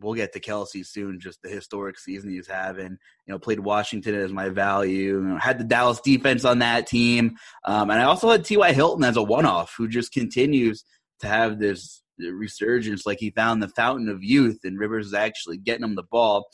we'll 0.00 0.14
get 0.14 0.32
to 0.32 0.40
Kelce 0.40 0.86
soon. 0.86 1.20
Just 1.20 1.42
the 1.42 1.48
historic 1.48 1.98
season 1.98 2.30
he's 2.30 2.46
having. 2.46 2.98
You 3.26 3.32
know, 3.32 3.38
played 3.38 3.60
Washington 3.60 4.14
as 4.14 4.32
my 4.32 4.48
value. 4.48 5.14
You 5.14 5.20
know, 5.20 5.38
had 5.38 5.58
the 5.58 5.64
Dallas 5.64 6.00
defense 6.00 6.44
on 6.44 6.60
that 6.60 6.86
team, 6.86 7.36
um, 7.64 7.90
and 7.90 8.00
I 8.00 8.04
also 8.04 8.30
had 8.30 8.44
T.Y. 8.44 8.72
Hilton 8.72 9.04
as 9.04 9.16
a 9.16 9.22
one-off, 9.22 9.74
who 9.76 9.88
just 9.88 10.12
continues 10.12 10.84
to 11.20 11.28
have 11.28 11.58
this 11.58 12.02
resurgence. 12.18 13.06
Like 13.06 13.18
he 13.20 13.30
found 13.30 13.62
the 13.62 13.68
fountain 13.68 14.08
of 14.08 14.22
youth, 14.22 14.60
and 14.64 14.78
Rivers 14.78 15.08
is 15.08 15.14
actually 15.14 15.58
getting 15.58 15.84
him 15.84 15.94
the 15.94 16.02
ball. 16.02 16.48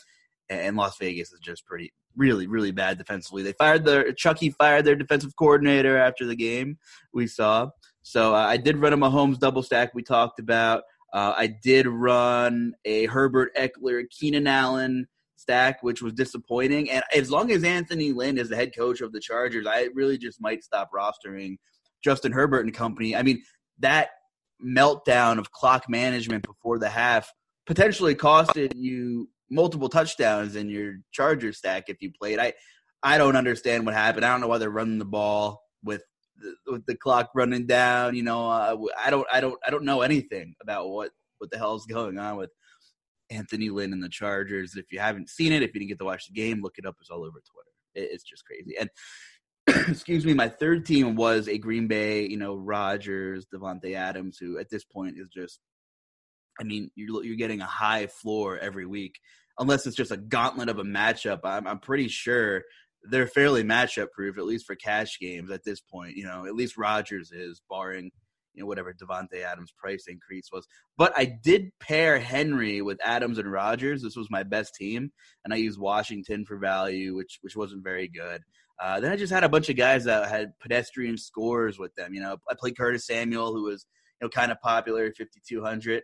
And 0.50 0.76
Las 0.76 0.98
Vegas 0.98 1.32
is 1.32 1.40
just 1.40 1.64
pretty, 1.64 1.92
really, 2.16 2.46
really 2.46 2.70
bad 2.70 2.98
defensively. 2.98 3.42
They 3.42 3.52
fired 3.52 3.84
their 3.84 4.12
Chucky 4.12 4.50
fired 4.50 4.84
their 4.84 4.96
defensive 4.96 5.36
coordinator 5.36 5.96
after 5.96 6.26
the 6.26 6.36
game. 6.36 6.78
We 7.12 7.26
saw. 7.26 7.70
So 8.02 8.34
uh, 8.34 8.38
I 8.46 8.58
did 8.58 8.76
run 8.76 8.92
a 8.92 8.98
Mahomes 8.98 9.38
double 9.38 9.62
stack. 9.62 9.94
We 9.94 10.02
talked 10.02 10.38
about. 10.38 10.82
Uh, 11.12 11.32
I 11.36 11.46
did 11.46 11.86
run 11.86 12.74
a 12.84 13.06
Herbert 13.06 13.54
Ekeler 13.56 14.02
Keenan 14.10 14.46
Allen 14.48 15.06
stack, 15.36 15.82
which 15.82 16.02
was 16.02 16.12
disappointing. 16.12 16.90
And 16.90 17.04
as 17.14 17.30
long 17.30 17.50
as 17.52 17.62
Anthony 17.62 18.12
Lynn 18.12 18.36
is 18.36 18.48
the 18.48 18.56
head 18.56 18.72
coach 18.76 19.00
of 19.00 19.12
the 19.12 19.20
Chargers, 19.20 19.66
I 19.66 19.88
really 19.94 20.18
just 20.18 20.40
might 20.40 20.64
stop 20.64 20.90
rostering 20.92 21.56
Justin 22.02 22.32
Herbert 22.32 22.64
and 22.64 22.74
company. 22.74 23.14
I 23.14 23.22
mean, 23.22 23.42
that 23.78 24.08
meltdown 24.64 25.38
of 25.38 25.50
clock 25.52 25.88
management 25.88 26.44
before 26.44 26.78
the 26.78 26.88
half 26.88 27.30
potentially 27.66 28.14
costed 28.14 28.72
you 28.74 29.28
multiple 29.50 29.88
touchdowns 29.88 30.56
in 30.56 30.68
your 30.68 30.96
Charger 31.12 31.52
stack 31.52 31.84
if 31.88 31.98
you 32.00 32.10
played. 32.18 32.38
I 32.38 32.54
I 33.02 33.18
don't 33.18 33.36
understand 33.36 33.84
what 33.84 33.94
happened. 33.94 34.24
I 34.24 34.30
don't 34.30 34.40
know 34.40 34.48
why 34.48 34.58
they're 34.58 34.70
running 34.70 34.98
the 34.98 35.04
ball 35.04 35.62
with 35.82 36.02
the, 36.38 36.54
with 36.72 36.86
the 36.86 36.96
clock 36.96 37.30
running 37.34 37.66
down. 37.66 38.14
You 38.14 38.22
know, 38.22 38.48
uh, 38.48 38.76
I 38.98 39.10
don't, 39.10 39.26
I 39.30 39.40
don't, 39.40 39.58
I 39.66 39.70
don't 39.70 39.84
know 39.84 40.00
anything 40.00 40.54
about 40.62 40.88
what 40.88 41.10
what 41.38 41.50
the 41.50 41.58
hell 41.58 41.74
is 41.74 41.84
going 41.84 42.18
on 42.18 42.36
with 42.36 42.50
Anthony 43.30 43.68
Lynn 43.68 43.92
and 43.92 44.02
the 44.02 44.08
Chargers. 44.08 44.76
If 44.76 44.90
you 44.90 45.00
haven't 45.00 45.28
seen 45.28 45.52
it, 45.52 45.62
if 45.62 45.74
you 45.74 45.80
didn't 45.80 45.90
get 45.90 45.98
to 45.98 46.04
watch 46.06 46.26
the 46.26 46.32
game, 46.32 46.62
look 46.62 46.78
it 46.78 46.86
up. 46.86 46.96
It's 47.00 47.10
all 47.10 47.24
over 47.24 47.30
Twitter. 47.32 47.70
It, 47.94 48.10
it's 48.12 48.24
just 48.24 48.44
crazy. 48.46 48.74
And 48.78 48.88
excuse 49.88 50.24
me, 50.24 50.34
my 50.34 50.48
third 50.48 50.84
team 50.84 51.16
was 51.16 51.48
a 51.48 51.58
Green 51.58 51.86
Bay. 51.86 52.28
You 52.28 52.36
know, 52.36 52.54
Rodgers, 52.56 53.46
Davante 53.52 53.94
Adams, 53.94 54.38
who 54.38 54.58
at 54.58 54.70
this 54.70 54.84
point 54.84 55.16
is 55.18 55.28
just. 55.28 55.60
I 56.60 56.62
mean, 56.62 56.90
you're 56.94 57.24
you're 57.24 57.36
getting 57.36 57.60
a 57.60 57.66
high 57.66 58.06
floor 58.06 58.58
every 58.58 58.86
week, 58.86 59.18
unless 59.58 59.86
it's 59.86 59.96
just 59.96 60.12
a 60.12 60.16
gauntlet 60.16 60.68
of 60.68 60.78
a 60.78 60.84
matchup. 60.84 61.40
I'm 61.42 61.66
I'm 61.66 61.80
pretty 61.80 62.08
sure 62.08 62.62
they're 63.10 63.26
fairly 63.26 63.64
matchup 63.64 64.12
proof, 64.12 64.38
at 64.38 64.44
least 64.44 64.66
for 64.66 64.76
cash 64.76 65.18
games 65.20 65.50
at 65.50 65.64
this 65.64 65.80
point. 65.80 66.16
You 66.16 66.26
know, 66.26 66.46
at 66.46 66.54
least 66.54 66.76
Rodgers 66.76 67.32
is, 67.32 67.60
barring 67.68 68.10
you 68.54 68.62
know 68.62 68.66
whatever 68.66 68.94
Davante 68.94 69.42
Adams 69.44 69.72
price 69.76 70.04
increase 70.06 70.48
was. 70.52 70.66
But 70.96 71.12
I 71.16 71.24
did 71.24 71.70
pair 71.80 72.18
Henry 72.18 72.82
with 72.82 72.98
Adams 73.04 73.38
and 73.38 73.50
Rodgers. 73.50 74.02
This 74.02 74.16
was 74.16 74.30
my 74.30 74.42
best 74.42 74.74
team, 74.74 75.10
and 75.44 75.52
I 75.52 75.58
used 75.58 75.78
Washington 75.78 76.44
for 76.44 76.56
value, 76.56 77.14
which 77.16 77.38
which 77.42 77.56
wasn't 77.56 77.84
very 77.84 78.08
good. 78.08 78.42
Uh, 78.80 79.00
then 79.00 79.12
I 79.12 79.16
just 79.16 79.32
had 79.32 79.44
a 79.44 79.48
bunch 79.48 79.68
of 79.68 79.76
guys 79.76 80.04
that 80.04 80.28
had 80.28 80.58
pedestrian 80.60 81.16
scores 81.16 81.78
with 81.78 81.94
them. 81.94 82.12
You 82.14 82.20
know, 82.20 82.36
I 82.50 82.54
played 82.54 82.76
Curtis 82.76 83.06
Samuel, 83.06 83.52
who 83.52 83.64
was 83.64 83.86
you 84.20 84.26
know 84.26 84.28
kind 84.30 84.50
of 84.50 84.60
popular 84.60 85.06
at 85.06 85.16
5200. 85.16 86.02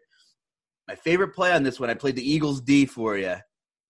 My 0.88 0.94
favorite 0.94 1.34
play 1.34 1.52
on 1.52 1.62
this 1.62 1.78
one, 1.78 1.90
I 1.90 1.94
played 1.94 2.16
the 2.16 2.28
Eagles 2.28 2.60
D 2.60 2.86
for 2.86 3.16
you, 3.16 3.36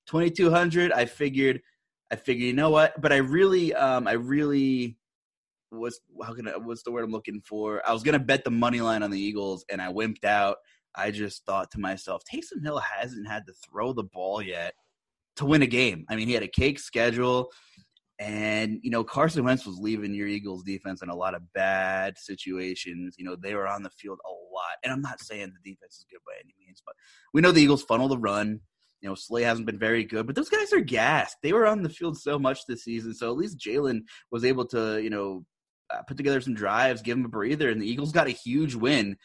2200. 0.06 0.92
I 0.92 1.04
figured, 1.06 1.60
I 2.10 2.16
figured, 2.16 2.46
you 2.46 2.52
know 2.52 2.70
what? 2.70 3.00
But 3.00 3.12
I 3.12 3.18
really, 3.18 3.74
um, 3.74 4.06
I 4.06 4.12
really 4.12 4.96
was 5.72 6.00
how 6.24 6.34
can 6.34 6.48
I, 6.48 6.56
what's 6.56 6.82
the 6.82 6.90
word 6.90 7.04
I'm 7.04 7.12
looking 7.12 7.40
for? 7.42 7.82
I 7.86 7.92
was 7.92 8.02
gonna 8.02 8.18
bet 8.18 8.44
the 8.44 8.50
money 8.50 8.80
line 8.80 9.02
on 9.02 9.10
the 9.10 9.20
Eagles, 9.20 9.64
and 9.70 9.80
I 9.80 9.92
wimped 9.92 10.24
out. 10.24 10.56
I 10.94 11.10
just 11.10 11.44
thought 11.44 11.70
to 11.72 11.80
myself, 11.80 12.22
Taysom 12.24 12.64
Hill 12.64 12.78
hasn't 12.78 13.28
had 13.28 13.46
to 13.46 13.52
throw 13.52 13.92
the 13.92 14.02
ball 14.02 14.42
yet 14.42 14.74
to 15.36 15.46
win 15.46 15.62
a 15.62 15.66
game. 15.66 16.04
I 16.08 16.16
mean, 16.16 16.28
he 16.28 16.34
had 16.34 16.42
a 16.42 16.48
cake 16.48 16.78
schedule. 16.78 17.50
And, 18.20 18.80
you 18.82 18.90
know, 18.90 19.02
Carson 19.02 19.44
Wentz 19.44 19.64
was 19.64 19.78
leaving 19.78 20.12
your 20.12 20.28
Eagles 20.28 20.62
defense 20.62 21.00
in 21.00 21.08
a 21.08 21.16
lot 21.16 21.34
of 21.34 21.50
bad 21.54 22.18
situations. 22.18 23.14
You 23.18 23.24
know, 23.24 23.34
they 23.34 23.54
were 23.54 23.66
on 23.66 23.82
the 23.82 23.88
field 23.88 24.18
a 24.26 24.28
lot. 24.28 24.76
And 24.84 24.92
I'm 24.92 25.00
not 25.00 25.22
saying 25.22 25.54
the 25.64 25.70
defense 25.70 25.96
is 25.96 26.06
good 26.10 26.20
by 26.26 26.34
any 26.38 26.54
means, 26.60 26.82
but 26.84 26.94
we 27.32 27.40
know 27.40 27.50
the 27.50 27.62
Eagles 27.62 27.82
funnel 27.82 28.08
the 28.08 28.18
run. 28.18 28.60
You 29.00 29.08
know, 29.08 29.14
Slay 29.14 29.42
hasn't 29.42 29.64
been 29.64 29.78
very 29.78 30.04
good, 30.04 30.26
but 30.26 30.36
those 30.36 30.50
guys 30.50 30.70
are 30.74 30.80
gassed. 30.80 31.38
They 31.42 31.54
were 31.54 31.66
on 31.66 31.82
the 31.82 31.88
field 31.88 32.18
so 32.18 32.38
much 32.38 32.66
this 32.66 32.84
season. 32.84 33.14
So 33.14 33.30
at 33.30 33.38
least 33.38 33.58
Jalen 33.58 34.02
was 34.30 34.44
able 34.44 34.66
to, 34.66 35.02
you 35.02 35.08
know, 35.08 35.46
uh, 35.90 36.02
put 36.02 36.18
together 36.18 36.42
some 36.42 36.54
drives, 36.54 37.00
give 37.00 37.16
him 37.16 37.24
a 37.24 37.28
breather, 37.28 37.70
and 37.70 37.80
the 37.80 37.90
Eagles 37.90 38.12
got 38.12 38.26
a 38.26 38.30
huge 38.30 38.74
win. 38.74 39.16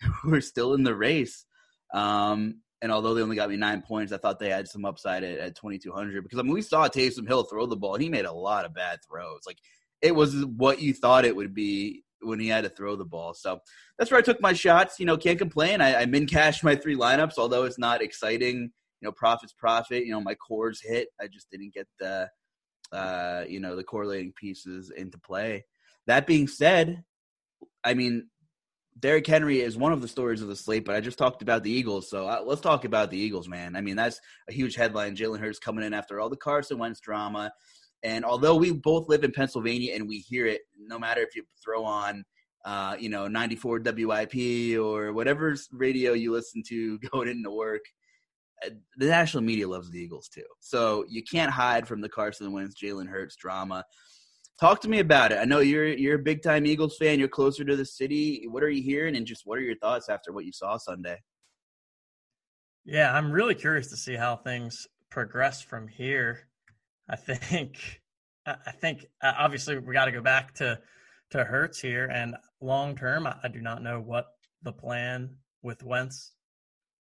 We're 0.24 0.40
still 0.40 0.74
in 0.74 0.84
the 0.84 0.94
race. 0.94 1.44
Um, 1.92 2.60
and 2.84 2.92
although 2.92 3.14
they 3.14 3.22
only 3.22 3.34
got 3.34 3.48
me 3.48 3.56
nine 3.56 3.80
points, 3.80 4.12
I 4.12 4.18
thought 4.18 4.38
they 4.38 4.50
had 4.50 4.68
some 4.68 4.84
upside 4.84 5.24
at, 5.24 5.38
at 5.38 5.56
2,200 5.56 6.22
because 6.22 6.38
I 6.38 6.42
mean, 6.42 6.52
we 6.52 6.60
saw 6.60 6.86
Taysom 6.86 7.26
Hill 7.26 7.44
throw 7.44 7.64
the 7.64 7.76
ball. 7.76 7.96
He 7.96 8.10
made 8.10 8.26
a 8.26 8.32
lot 8.32 8.66
of 8.66 8.74
bad 8.74 8.98
throws. 9.08 9.40
Like 9.46 9.56
it 10.02 10.14
was 10.14 10.44
what 10.44 10.82
you 10.82 10.92
thought 10.92 11.24
it 11.24 11.34
would 11.34 11.54
be 11.54 12.04
when 12.20 12.38
he 12.38 12.48
had 12.48 12.64
to 12.64 12.68
throw 12.68 12.94
the 12.94 13.06
ball. 13.06 13.32
So 13.32 13.60
that's 13.98 14.10
where 14.10 14.18
I 14.18 14.22
took 14.22 14.38
my 14.42 14.52
shots. 14.52 15.00
You 15.00 15.06
know, 15.06 15.16
can't 15.16 15.38
complain. 15.38 15.80
I, 15.80 16.02
I 16.02 16.04
min 16.04 16.26
cashed 16.26 16.62
my 16.62 16.76
three 16.76 16.94
lineups, 16.94 17.38
although 17.38 17.64
it's 17.64 17.78
not 17.78 18.02
exciting. 18.02 18.70
You 19.00 19.08
know, 19.08 19.12
profits 19.12 19.54
profit. 19.54 20.04
You 20.04 20.12
know, 20.12 20.20
my 20.20 20.34
cores 20.34 20.82
hit. 20.82 21.08
I 21.18 21.26
just 21.26 21.50
didn't 21.50 21.72
get 21.72 21.88
the, 21.98 22.28
uh, 22.92 23.44
you 23.48 23.60
know, 23.60 23.76
the 23.76 23.84
correlating 23.84 24.34
pieces 24.38 24.92
into 24.94 25.16
play. 25.18 25.64
That 26.06 26.26
being 26.26 26.48
said, 26.48 27.02
I 27.82 27.94
mean, 27.94 28.28
Derrick 28.98 29.26
Henry 29.26 29.60
is 29.60 29.76
one 29.76 29.92
of 29.92 30.00
the 30.00 30.08
stories 30.08 30.40
of 30.40 30.48
the 30.48 30.54
slate, 30.56 30.84
but 30.84 30.94
I 30.94 31.00
just 31.00 31.18
talked 31.18 31.42
about 31.42 31.64
the 31.64 31.70
Eagles, 31.70 32.08
so 32.08 32.28
uh, 32.28 32.42
let's 32.44 32.60
talk 32.60 32.84
about 32.84 33.10
the 33.10 33.18
Eagles, 33.18 33.48
man. 33.48 33.74
I 33.74 33.80
mean, 33.80 33.96
that's 33.96 34.20
a 34.48 34.52
huge 34.52 34.76
headline. 34.76 35.16
Jalen 35.16 35.40
Hurts 35.40 35.58
coming 35.58 35.84
in 35.84 35.92
after 35.92 36.20
all 36.20 36.28
the 36.28 36.36
Carson 36.36 36.78
Wentz 36.78 37.00
drama, 37.00 37.52
and 38.04 38.24
although 38.24 38.54
we 38.54 38.70
both 38.70 39.08
live 39.08 39.24
in 39.24 39.32
Pennsylvania 39.32 39.94
and 39.94 40.06
we 40.06 40.18
hear 40.18 40.46
it, 40.46 40.60
no 40.78 40.98
matter 40.98 41.22
if 41.22 41.34
you 41.34 41.42
throw 41.62 41.84
on, 41.84 42.24
uh, 42.64 42.96
you 42.98 43.08
know, 43.08 43.26
94 43.26 43.80
WIP 43.80 44.78
or 44.78 45.12
whatever 45.12 45.56
radio 45.72 46.12
you 46.12 46.30
listen 46.30 46.62
to 46.68 46.98
going 47.12 47.28
into 47.28 47.50
work, 47.50 47.82
uh, 48.64 48.70
the 48.98 49.06
national 49.06 49.42
media 49.42 49.66
loves 49.66 49.90
the 49.90 49.98
Eagles 49.98 50.28
too. 50.28 50.44
So 50.60 51.04
you 51.08 51.22
can't 51.22 51.50
hide 51.50 51.88
from 51.88 52.00
the 52.00 52.08
Carson 52.08 52.52
Wentz, 52.52 52.80
Jalen 52.80 53.08
Hurts 53.08 53.36
drama. 53.36 53.84
Talk 54.60 54.80
to 54.82 54.88
me 54.88 55.00
about 55.00 55.32
it. 55.32 55.38
I 55.38 55.44
know 55.44 55.58
you're 55.58 55.88
you're 55.88 56.14
a 56.14 56.22
big 56.22 56.42
time 56.42 56.64
Eagles 56.64 56.96
fan. 56.96 57.18
You're 57.18 57.28
closer 57.28 57.64
to 57.64 57.74
the 57.74 57.84
city. 57.84 58.46
What 58.48 58.62
are 58.62 58.70
you 58.70 58.82
hearing, 58.82 59.16
and 59.16 59.26
just 59.26 59.42
what 59.46 59.58
are 59.58 59.62
your 59.62 59.76
thoughts 59.76 60.08
after 60.08 60.32
what 60.32 60.44
you 60.44 60.52
saw 60.52 60.76
Sunday? 60.76 61.20
Yeah, 62.84 63.12
I'm 63.12 63.32
really 63.32 63.54
curious 63.54 63.88
to 63.88 63.96
see 63.96 64.14
how 64.14 64.36
things 64.36 64.86
progress 65.10 65.62
from 65.62 65.88
here. 65.88 66.48
I 67.08 67.16
think, 67.16 68.00
I 68.46 68.70
think 68.70 69.06
uh, 69.22 69.32
obviously 69.38 69.78
we 69.78 69.92
got 69.92 70.04
to 70.04 70.12
go 70.12 70.22
back 70.22 70.54
to 70.54 70.78
to 71.30 71.44
Hurts 71.44 71.80
here, 71.80 72.06
and 72.12 72.36
long 72.60 72.94
term, 72.94 73.26
I, 73.26 73.48
do 73.48 73.60
not 73.60 73.82
know 73.82 74.00
what 74.00 74.26
the 74.62 74.72
plan 74.72 75.34
with 75.62 75.82
Wentz 75.82 76.32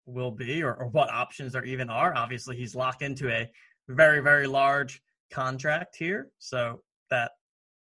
will 0.06 0.32
be, 0.32 0.62
or, 0.62 0.76
or 0.76 0.88
what 0.88 1.10
options 1.10 1.54
there 1.54 1.66
even 1.66 1.90
are. 1.90 2.14
Obviously, 2.16 2.56
he's 2.56 2.76
locked 2.76 3.02
into 3.02 3.30
a 3.30 3.50
very 3.88 4.20
very 4.20 4.46
large 4.46 5.02
contract 5.32 5.96
here, 5.96 6.30
so 6.38 6.82
that 7.10 7.32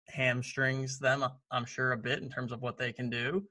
hamstrings 0.10 1.00
them, 1.00 1.24
uh, 1.24 1.30
I'm 1.52 1.66
sure, 1.66 1.92
a 1.92 1.98
bit 1.98 2.22
in 2.22 2.30
terms 2.30 2.52
of 2.52 2.62
what 2.62 2.78
they 2.78 2.92
can 2.92 3.10
do. 3.10 3.44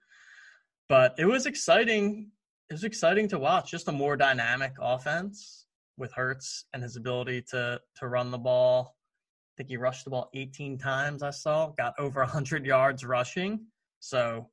But 0.89 1.15
it 1.19 1.25
was 1.25 1.47
exciting. 1.47 2.31
It 2.71 2.75
was 2.75 2.85
exciting 2.85 3.29
to 3.29 3.39
watch. 3.39 3.71
Just 3.71 3.89
a 3.89 3.93
more 3.93 4.17
dynamic 4.17 4.73
offense 4.81 5.67
with 5.97 6.13
Hurts 6.13 6.65
and 6.73 6.83
his 6.83 6.97
ability 6.97 7.43
to 7.51 7.81
to 7.97 8.09
run 8.09 8.31
the 8.31 8.39
ball. 8.39 8.97
I 8.97 9.53
think 9.57 9.69
he 9.69 9.77
rushed 9.77 10.05
the 10.05 10.11
ball 10.11 10.31
18 10.35 10.79
times. 10.79 11.23
I 11.23 11.31
saw 11.31 11.73
got 11.77 11.95
over 11.99 12.21
100 12.21 12.65
yards 12.65 13.05
rushing. 13.05 13.67
So 14.01 14.49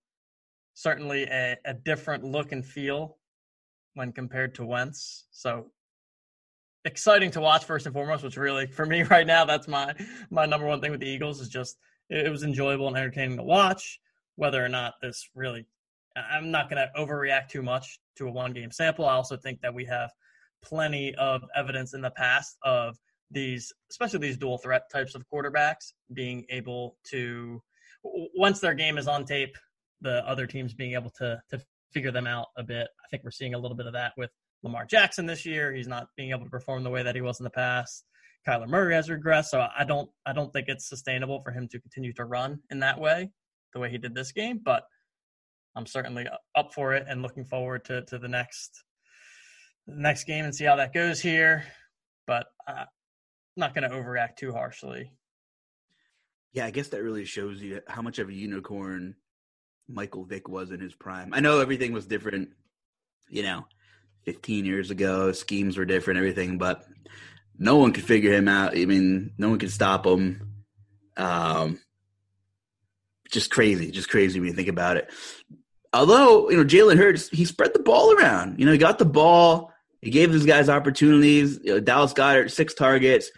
certainly 0.74 1.24
a, 1.24 1.58
a 1.66 1.74
different 1.74 2.24
look 2.24 2.52
and 2.52 2.66
feel 2.66 3.18
when 3.94 4.12
compared 4.12 4.56
to 4.56 4.66
Wentz. 4.66 5.28
So 5.32 5.72
exciting 6.86 7.32
to 7.32 7.42
watch 7.42 7.66
first 7.66 7.86
and 7.86 7.94
foremost, 7.94 8.24
which 8.24 8.38
really 8.38 8.68
for 8.68 8.86
me 8.86 9.04
right 9.10 9.28
now, 9.28 9.46
that's 9.46 9.68
my 9.68 9.94
my 10.30 10.46
number 10.46 10.66
one 10.66 10.82
thing 10.82 10.92
with 10.92 11.00
the 11.00 11.10
Eagles 11.10 11.40
is 11.42 11.50
just 11.50 11.78
it, 12.10 12.30
was 12.32 12.44
enjoyable 12.44 12.88
and 12.88 12.98
entertaining 12.98 13.38
to 13.38 13.44
watch. 13.44 14.00
Whether 14.36 14.64
or 14.64 14.70
not 14.70 14.94
this 15.02 15.30
really, 15.36 15.66
I'm 16.16 16.50
not 16.50 16.70
going 16.70 16.82
to 16.82 17.00
overreact 17.00 17.50
too 17.50 17.62
much 17.62 18.00
to 18.18 18.28
a 18.28 18.32
one 18.32 18.54
game 18.54 18.72
sample. 18.72 19.06
I 19.06 19.14
also 19.14 19.36
think 19.36 19.60
that 19.62 19.74
we 19.74 19.84
have 19.86 20.12
plenty 20.64 21.14
of 21.16 21.42
evidence 21.56 21.94
in 21.94 22.02
the 22.02 22.12
past 22.12 22.58
of 22.64 22.98
these, 23.32 23.72
especially 23.92 24.20
these 24.20 24.38
dual 24.38 24.58
threat 24.58 24.84
types 24.92 25.14
of 25.14 25.26
quarterbacks, 25.32 25.94
being 26.14 26.46
able 26.50 26.98
to, 27.12 27.62
once 28.04 28.60
their 28.60 28.74
game 28.74 28.98
is 28.98 29.08
on 29.08 29.26
tape, 29.26 29.56
the 30.02 30.28
other 30.28 30.48
teams 30.48 30.74
being 30.74 30.94
able 30.94 31.10
to 31.10 31.42
to 31.50 31.62
figure 31.92 32.12
them 32.12 32.28
out 32.28 32.48
a 32.58 32.64
bit. 32.64 32.88
I 33.04 33.08
think 33.10 33.24
we're 33.24 33.32
seeing 33.32 33.54
a 33.54 33.58
little 33.58 33.76
bit 33.76 33.88
of 33.88 33.94
that 33.94 34.14
with 34.18 34.32
Lamar 34.64 34.86
Jackson 34.86 35.26
this 35.26 35.46
year. 35.46 35.74
He's 35.74 35.88
not 35.88 36.08
being 36.18 36.32
able 36.32 36.44
to 36.44 36.50
perform 36.50 36.84
the 36.84 36.90
way 36.90 37.04
that 37.04 37.16
he 37.16 37.22
was 37.22 37.40
in 37.40 37.44
the 37.44 37.50
past. 37.50 38.06
Kyler 38.48 38.68
Murray 38.68 38.96
has 38.96 39.10
regressed, 39.10 39.46
so 39.46 39.68
I 39.78 39.84
don't 39.84 40.10
I 40.26 40.34
don't 40.34 40.52
think 40.52 40.68
it's 40.68 40.88
sustainable 40.88 41.42
for 41.44 41.52
him 41.52 41.68
to 41.70 41.80
continue 41.80 42.14
to 42.14 42.26
run 42.26 42.60
in 42.70 42.80
that 42.80 43.00
way, 43.00 43.32
the 43.74 43.80
way 43.80 43.90
he 43.90 43.98
did 43.98 44.16
this 44.16 44.32
game. 44.32 44.60
But 44.64 44.84
I'm 45.76 45.86
certainly 45.86 46.26
up 46.56 46.74
for 46.74 46.94
it 46.94 47.06
and 47.08 47.22
looking 47.22 47.46
forward 47.46 47.86
to 47.86 48.04
to 48.06 48.18
the 48.18 48.28
next 48.28 48.84
the 49.88 49.96
next 49.96 50.26
game 50.26 50.46
and 50.46 50.56
see 50.56 50.66
how 50.66 50.78
that 50.78 50.94
goes 50.94 51.20
here. 51.20 51.66
But 52.28 52.48
I'm 52.68 52.86
not 53.58 53.74
going 53.74 53.90
to 53.90 53.96
overreact 53.96 54.38
too 54.38 54.52
harshly. 54.52 55.12
Yeah, 56.54 56.66
I 56.66 56.72
guess 56.72 56.88
that 56.90 57.04
really 57.04 57.26
shows 57.26 57.62
you 57.62 57.82
how 57.88 58.02
much 58.02 58.20
of 58.20 58.30
a 58.30 58.34
unicorn 58.34 59.16
Michael 59.88 60.26
Vick 60.26 60.48
was 60.48 60.72
in 60.72 60.80
his 60.80 60.96
prime. 60.96 61.34
I 61.34 61.40
know 61.40 61.60
everything 61.60 61.92
was 61.92 62.06
different, 62.06 62.50
you 63.30 63.44
know, 63.44 63.66
15 64.30 64.64
years 64.64 64.92
ago. 64.92 65.32
Schemes 65.32 65.76
were 65.76 65.86
different, 65.86 66.20
everything, 66.20 66.60
but 66.60 66.86
no 67.58 67.78
one 67.78 67.94
could 67.94 68.04
figure 68.04 68.32
him 68.32 68.48
out. 68.48 68.78
I 68.78 68.86
mean, 68.86 69.32
no 69.40 69.50
one 69.50 69.58
could 69.58 69.72
stop 69.72 70.06
him. 70.06 70.54
Um, 71.18 71.80
just 73.32 73.50
crazy, 73.50 73.90
just 73.90 74.08
crazy 74.08 74.40
when 74.40 74.50
you 74.50 74.54
think 74.54 74.68
about 74.68 74.98
it. 74.98 75.10
Although 75.94 76.52
you 76.52 76.58
know 76.58 76.64
Jalen 76.64 76.98
Hurts, 76.98 77.28
he 77.30 77.44
spread 77.44 77.74
the 77.74 77.80
ball 77.80 78.14
around. 78.14 78.60
You 78.60 78.68
know, 78.68 78.72
he 78.72 78.78
got 78.78 79.00
the 79.00 79.06
ball. 79.06 79.74
He 80.00 80.12
gave 80.12 80.32
these 80.32 80.46
guys 80.46 80.70
opportunities. 80.70 81.60
You 81.64 81.74
know, 81.74 81.80
Dallas 81.80 82.14
Goedert 82.14 82.52
six 82.52 82.76
targets. 82.76 83.32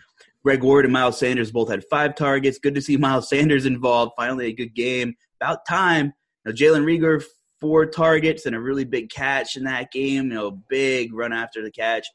Greg 0.44 0.62
Ward 0.62 0.84
and 0.84 0.94
Miles 0.94 1.18
Sanders 1.18 1.52
both 1.52 1.70
had 1.70 1.86
five 1.90 2.16
targets. 2.16 2.60
Good 2.60 2.76
to 2.76 2.82
see 2.82 2.98
Miles 2.98 3.30
Sanders 3.30 3.66
involved. 3.66 4.12
Finally, 4.18 4.48
a 4.48 4.54
good 4.54 4.76
game. 4.76 5.16
About 5.40 5.66
time. 5.66 6.08
You 6.46 6.52
know, 6.52 6.52
Jalen 6.52 6.84
Reagor 6.84 7.24
four 7.62 7.86
targets 7.86 8.46
and 8.46 8.56
a 8.56 8.60
really 8.60 8.84
big 8.84 9.10
catch 9.10 9.56
in 9.56 9.63
that 9.63 9.91
game. 9.91 10.25
You 10.25 10.34
know, 10.34 10.51
big 10.68 11.13
run 11.13 11.32
after 11.32 11.63
the 11.63 11.72
catch. 11.72 12.08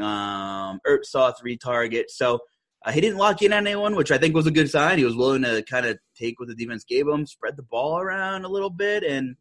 Um, 0.00 0.80
Ertz 0.86 1.06
saw 1.06 1.32
three 1.32 1.56
targets. 1.56 2.18
So 2.18 2.40
uh, 2.84 2.92
he 2.92 3.00
didn't 3.00 3.18
lock 3.18 3.42
in 3.42 3.52
on 3.52 3.66
anyone, 3.66 3.94
which 3.94 4.10
I 4.10 4.18
think 4.18 4.34
was 4.34 4.46
a 4.46 4.50
good 4.50 4.70
sign. 4.70 4.98
He 4.98 5.04
was 5.04 5.16
willing 5.16 5.42
to 5.42 5.62
kind 5.62 5.86
of 5.86 5.98
take 6.16 6.40
what 6.40 6.48
the 6.48 6.54
defense 6.54 6.84
gave 6.84 7.06
him, 7.06 7.26
spread 7.26 7.56
the 7.56 7.62
ball 7.62 8.00
around 8.00 8.44
a 8.44 8.48
little 8.48 8.70
bit, 8.70 9.04
and 9.04 9.36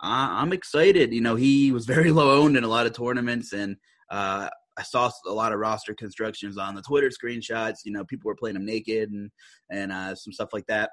I'm 0.00 0.52
excited. 0.52 1.12
You 1.12 1.20
know, 1.20 1.36
he 1.36 1.72
was 1.72 1.86
very 1.86 2.10
low 2.12 2.42
owned 2.42 2.56
in 2.56 2.64
a 2.64 2.68
lot 2.68 2.86
of 2.86 2.92
tournaments, 2.92 3.52
and 3.52 3.76
uh, 4.10 4.48
I 4.78 4.82
saw 4.82 5.10
a 5.26 5.32
lot 5.32 5.52
of 5.52 5.58
roster 5.58 5.94
constructions 5.94 6.56
on 6.56 6.74
the 6.74 6.82
Twitter 6.82 7.10
screenshots. 7.10 7.78
You 7.84 7.92
know, 7.92 8.04
people 8.04 8.28
were 8.28 8.36
playing 8.36 8.56
him 8.56 8.64
naked 8.64 9.10
and 9.10 9.30
and 9.70 9.92
uh, 9.92 10.14
some 10.14 10.32
stuff 10.32 10.50
like 10.52 10.66
that. 10.66 10.90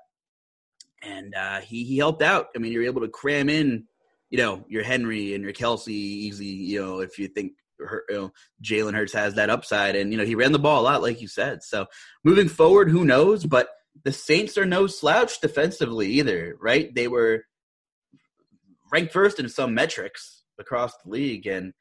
And 1.03 1.35
uh, 1.35 1.61
he 1.61 1.83
he 1.83 1.97
helped 1.97 2.21
out. 2.21 2.47
I 2.55 2.59
mean, 2.59 2.71
you're 2.71 2.83
able 2.83 3.01
to 3.01 3.07
cram 3.07 3.49
in, 3.49 3.85
you 4.29 4.37
know, 4.37 4.65
your 4.67 4.83
Henry 4.83 5.33
and 5.35 5.43
your 5.43 5.53
Kelce 5.53 5.89
easy. 5.89 6.45
You 6.45 6.81
know, 6.81 6.99
if 6.99 7.19
you 7.19 7.27
think 7.27 7.53
her, 7.79 8.03
you 8.09 8.15
know, 8.15 8.31
Jalen 8.63 8.95
Hurts 8.95 9.13
has 9.13 9.35
that 9.35 9.49
upside, 9.49 9.95
and 9.95 10.11
you 10.11 10.17
know 10.17 10.25
he 10.25 10.35
ran 10.35 10.51
the 10.51 10.59
ball 10.59 10.81
a 10.81 10.83
lot, 10.83 11.01
like 11.01 11.21
you 11.21 11.27
said. 11.27 11.63
So 11.63 11.85
moving 12.23 12.49
forward, 12.49 12.89
who 12.89 13.05
knows? 13.05 13.45
But 13.45 13.69
the 14.03 14.11
Saints 14.11 14.57
are 14.57 14.65
no 14.65 14.87
slouch 14.87 15.39
defensively 15.41 16.07
either, 16.13 16.57
right? 16.59 16.93
They 16.93 17.07
were 17.07 17.43
ranked 18.91 19.13
first 19.13 19.39
in 19.39 19.49
some 19.49 19.73
metrics 19.73 20.43
across 20.59 20.93
the 21.03 21.09
league. 21.09 21.47
And 21.47 21.73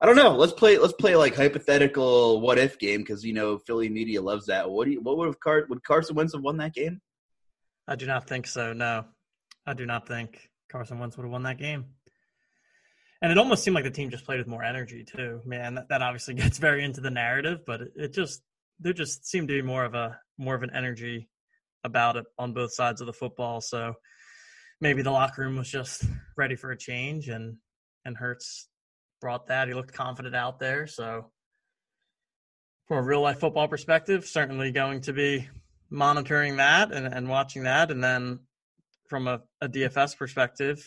I 0.00 0.06
don't 0.06 0.16
know. 0.16 0.36
Let's 0.36 0.52
play. 0.52 0.78
Let's 0.78 0.92
play 0.94 1.16
like 1.16 1.34
hypothetical 1.34 2.40
what 2.40 2.58
if 2.58 2.78
game 2.78 3.00
because 3.00 3.24
you 3.24 3.32
know 3.32 3.58
Philly 3.58 3.88
media 3.88 4.20
loves 4.20 4.46
that. 4.46 4.70
What 4.70 4.84
do 4.84 4.92
you? 4.92 5.00
What 5.00 5.16
would 5.18 5.26
have 5.26 5.40
Car- 5.40 5.66
would 5.68 5.82
Carson 5.84 6.16
Wentz 6.16 6.34
have 6.34 6.42
won 6.42 6.58
that 6.58 6.74
game? 6.74 7.00
I 7.88 7.96
do 7.96 8.06
not 8.06 8.28
think 8.28 8.46
so. 8.46 8.72
No, 8.72 9.04
I 9.66 9.74
do 9.74 9.86
not 9.86 10.08
think 10.08 10.50
Carson 10.70 10.98
Wentz 10.98 11.16
would 11.16 11.24
have 11.24 11.32
won 11.32 11.44
that 11.44 11.58
game. 11.58 11.86
And 13.22 13.32
it 13.32 13.38
almost 13.38 13.64
seemed 13.64 13.74
like 13.74 13.84
the 13.84 13.90
team 13.90 14.10
just 14.10 14.24
played 14.24 14.38
with 14.38 14.46
more 14.46 14.62
energy 14.62 15.04
too. 15.04 15.40
Man, 15.44 15.74
that, 15.74 15.88
that 15.88 16.02
obviously 16.02 16.34
gets 16.42 16.58
very 16.58 16.84
into 16.84 17.00
the 17.00 17.10
narrative, 17.10 17.60
but 17.66 17.80
it, 17.80 17.92
it 17.96 18.14
just 18.14 18.42
there 18.78 18.92
just 18.92 19.26
seemed 19.26 19.48
to 19.48 19.54
be 19.54 19.62
more 19.62 19.84
of 19.84 19.94
a 19.94 20.18
more 20.38 20.54
of 20.54 20.62
an 20.62 20.70
energy 20.74 21.28
about 21.84 22.16
it 22.16 22.26
on 22.38 22.52
both 22.52 22.74
sides 22.74 23.00
of 23.00 23.06
the 23.06 23.12
football. 23.12 23.60
So 23.60 23.94
maybe 24.80 25.02
the 25.02 25.10
locker 25.10 25.42
room 25.42 25.56
was 25.56 25.70
just 25.70 26.04
ready 26.36 26.56
for 26.56 26.70
a 26.72 26.78
change, 26.78 27.28
and 27.28 27.56
and 28.04 28.16
Hurts 28.16 28.68
brought 29.20 29.46
that. 29.46 29.68
He 29.68 29.74
looked 29.74 29.94
confident 29.94 30.36
out 30.36 30.58
there. 30.58 30.86
So 30.86 31.30
from 32.86 32.98
a 32.98 33.02
real 33.02 33.22
life 33.22 33.40
football 33.40 33.68
perspective, 33.68 34.26
certainly 34.26 34.72
going 34.72 35.00
to 35.02 35.12
be 35.12 35.48
monitoring 35.90 36.56
that 36.56 36.92
and, 36.92 37.06
and 37.06 37.28
watching 37.28 37.64
that. 37.64 37.90
And 37.90 38.02
then 38.02 38.40
from 39.08 39.28
a, 39.28 39.40
a 39.60 39.68
DFS 39.68 40.16
perspective, 40.16 40.84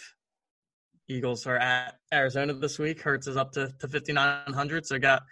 Eagles 1.08 1.48
are 1.48 1.58
at 1.58 1.96
Arizona 2.14 2.54
this 2.54 2.78
week. 2.78 3.02
Hurts 3.02 3.28
is 3.28 3.38
up 3.38 3.52
to, 3.54 3.72
to 3.80 3.88
5,900. 3.88 4.86
So 4.86 5.00
got, 5.00 5.24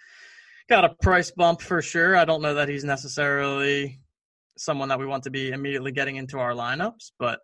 got 0.70 0.86
a 0.86 0.96
price 1.02 1.32
bump 1.32 1.62
for 1.62 1.82
sure. 1.82 2.16
I 2.16 2.26
don't 2.26 2.42
know 2.42 2.56
that 2.56 2.70
he's 2.70 2.84
necessarily 2.84 4.00
someone 4.58 4.90
that 4.90 5.00
we 5.00 5.06
want 5.06 5.24
to 5.24 5.30
be 5.30 5.52
immediately 5.52 5.92
getting 5.92 6.16
into 6.16 6.40
our 6.40 6.54
lineups, 6.54 7.12
but 7.20 7.40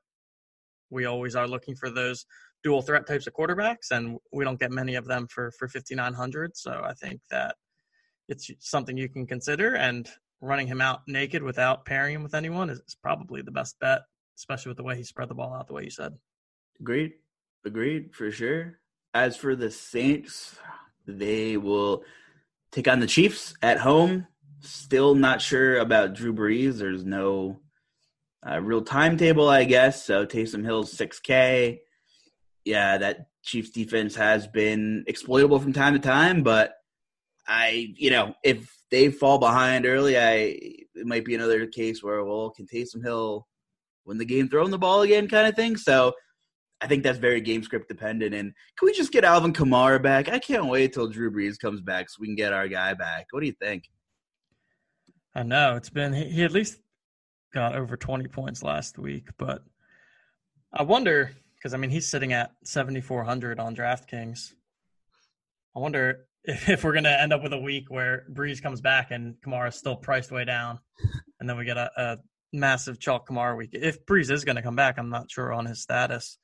we 0.89 1.05
always 1.05 1.35
are 1.35 1.47
looking 1.47 1.75
for 1.75 1.89
those 1.89 2.25
dual 2.63 2.81
threat 2.81 3.05
types 3.05 3.27
of 3.27 3.33
quarterbacks, 3.33 3.91
and 3.91 4.17
we 4.31 4.43
don't 4.43 4.59
get 4.59 4.71
many 4.71 4.95
of 4.95 5.05
them 5.05 5.27
for 5.27 5.51
for 5.59 5.67
5,900. 5.67 6.55
So 6.55 6.81
I 6.83 6.93
think 6.93 7.21
that 7.29 7.55
it's 8.29 8.49
something 8.59 8.97
you 8.97 9.09
can 9.09 9.27
consider, 9.27 9.75
and 9.75 10.09
running 10.43 10.67
him 10.67 10.81
out 10.81 11.01
naked 11.07 11.41
without 11.41 11.85
pairing 11.85 12.15
him 12.15 12.23
with 12.23 12.35
anyone 12.35 12.69
is, 12.69 12.79
is 12.79 12.95
probably 13.01 13.41
the 13.41 13.51
best 13.51 13.79
bet, 13.79 14.01
especially 14.37 14.69
with 14.69 14.77
the 14.77 14.83
way 14.83 14.95
he 14.95 15.03
spread 15.03 15.29
the 15.29 15.35
ball 15.35 15.53
out 15.53 15.67
the 15.67 15.73
way 15.73 15.83
you 15.83 15.89
said. 15.89 16.13
Agreed. 16.79 17.13
Agreed 17.65 18.13
for 18.13 18.29
sure. 18.29 18.79
As 19.13 19.37
for 19.37 19.55
the 19.55 19.71
Saints, 19.71 20.57
they 21.07 21.55
will 21.55 22.03
take 22.71 22.87
on 22.87 22.99
the 22.99 23.07
Chiefs 23.07 23.53
at 23.61 23.79
home. 23.79 24.27
Still 24.59 25.15
not 25.15 25.41
sure 25.41 25.77
about 25.77 26.13
Drew 26.13 26.33
Brees. 26.33 26.77
There's 26.77 27.05
no 27.05 27.61
uh, 28.45 28.59
real 28.59 28.81
timetable, 28.81 29.47
I 29.47 29.63
guess. 29.63 30.03
So 30.05 30.25
Taysom 30.25 30.65
Hill's 30.65 30.93
6K. 30.93 31.79
Yeah, 32.65 32.97
that 32.97 33.27
Chiefs 33.43 33.71
defense 33.71 34.15
has 34.15 34.47
been 34.47 35.03
exploitable 35.07 35.59
from 35.59 35.73
time 35.73 35.93
to 35.93 35.99
time, 35.99 36.43
but 36.43 36.75
I, 37.47 37.93
you 37.97 38.09
know, 38.09 38.33
if 38.43 38.73
they 38.89 39.09
fall 39.09 39.37
behind 39.37 39.85
early, 39.85 40.17
I 40.17 40.57
it 40.95 41.05
might 41.05 41.25
be 41.25 41.35
another 41.35 41.65
case 41.67 42.03
where 42.03 42.23
well, 42.23 42.51
can 42.51 42.65
Taysom 42.65 43.03
Hill 43.03 43.47
win 44.05 44.17
the 44.17 44.25
game 44.25 44.47
throwing 44.49 44.71
the 44.71 44.77
ball 44.77 45.01
again, 45.01 45.27
kind 45.27 45.47
of 45.47 45.55
thing. 45.55 45.77
So 45.77 46.13
I 46.81 46.87
think 46.87 47.03
that's 47.03 47.17
very 47.17 47.41
game 47.41 47.63
script 47.63 47.87
dependent. 47.87 48.35
And 48.35 48.53
can 48.77 48.85
we 48.85 48.93
just 48.93 49.11
get 49.11 49.23
Alvin 49.23 49.53
Kamara 49.53 50.01
back? 50.01 50.27
I 50.29 50.39
can't 50.39 50.67
wait 50.67 50.93
till 50.93 51.07
Drew 51.07 51.31
Brees 51.31 51.57
comes 51.57 51.81
back 51.81 52.09
so 52.09 52.17
we 52.19 52.27
can 52.27 52.35
get 52.35 52.53
our 52.53 52.67
guy 52.67 52.93
back. 52.93 53.27
What 53.31 53.39
do 53.39 53.45
you 53.45 53.55
think? 53.61 53.85
I 55.35 55.43
know 55.43 55.75
it's 55.75 55.89
been 55.89 56.13
he 56.13 56.43
at 56.43 56.51
least 56.51 56.79
got 57.53 57.75
over 57.75 57.97
20 57.97 58.27
points 58.27 58.63
last 58.63 58.99
week, 58.99 59.29
but 59.37 59.63
I 60.73 60.83
wonder 60.83 61.31
because 61.55 61.73
I 61.73 61.77
mean 61.77 61.89
he's 61.89 62.09
sitting 62.09 62.33
at 62.33 62.51
7400 62.65 63.59
on 63.59 63.75
DraftKings. 63.75 64.53
I 65.75 65.79
wonder 65.79 66.27
if, 66.67 66.83
we're 66.83 66.91
going 66.91 67.05
to 67.05 67.21
end 67.21 67.31
up 67.31 67.41
with 67.41 67.53
a 67.53 67.59
week 67.59 67.85
where 67.89 68.25
Brees 68.31 68.61
comes 68.61 68.81
back 68.81 69.11
and 69.11 69.35
Kamara's 69.45 69.75
still 69.75 69.95
priced 69.95 70.31
way 70.31 70.43
down, 70.43 70.79
and 71.39 71.49
then 71.49 71.57
we 71.57 71.65
get 71.65 71.77
a, 71.77 71.89
a 71.95 72.17
massive 72.51 72.99
chalk 72.99 73.27
Kamara 73.29 73.57
week. 73.57 73.69
If 73.73 74.05
Brees 74.05 74.29
is 74.29 74.43
going 74.43 74.57
to 74.57 74.61
come 74.61 74.75
back, 74.75 74.97
I'm 74.97 75.09
not 75.09 75.31
sure 75.31 75.53
on 75.53 75.65
his 75.65 75.81
status. 75.81 76.37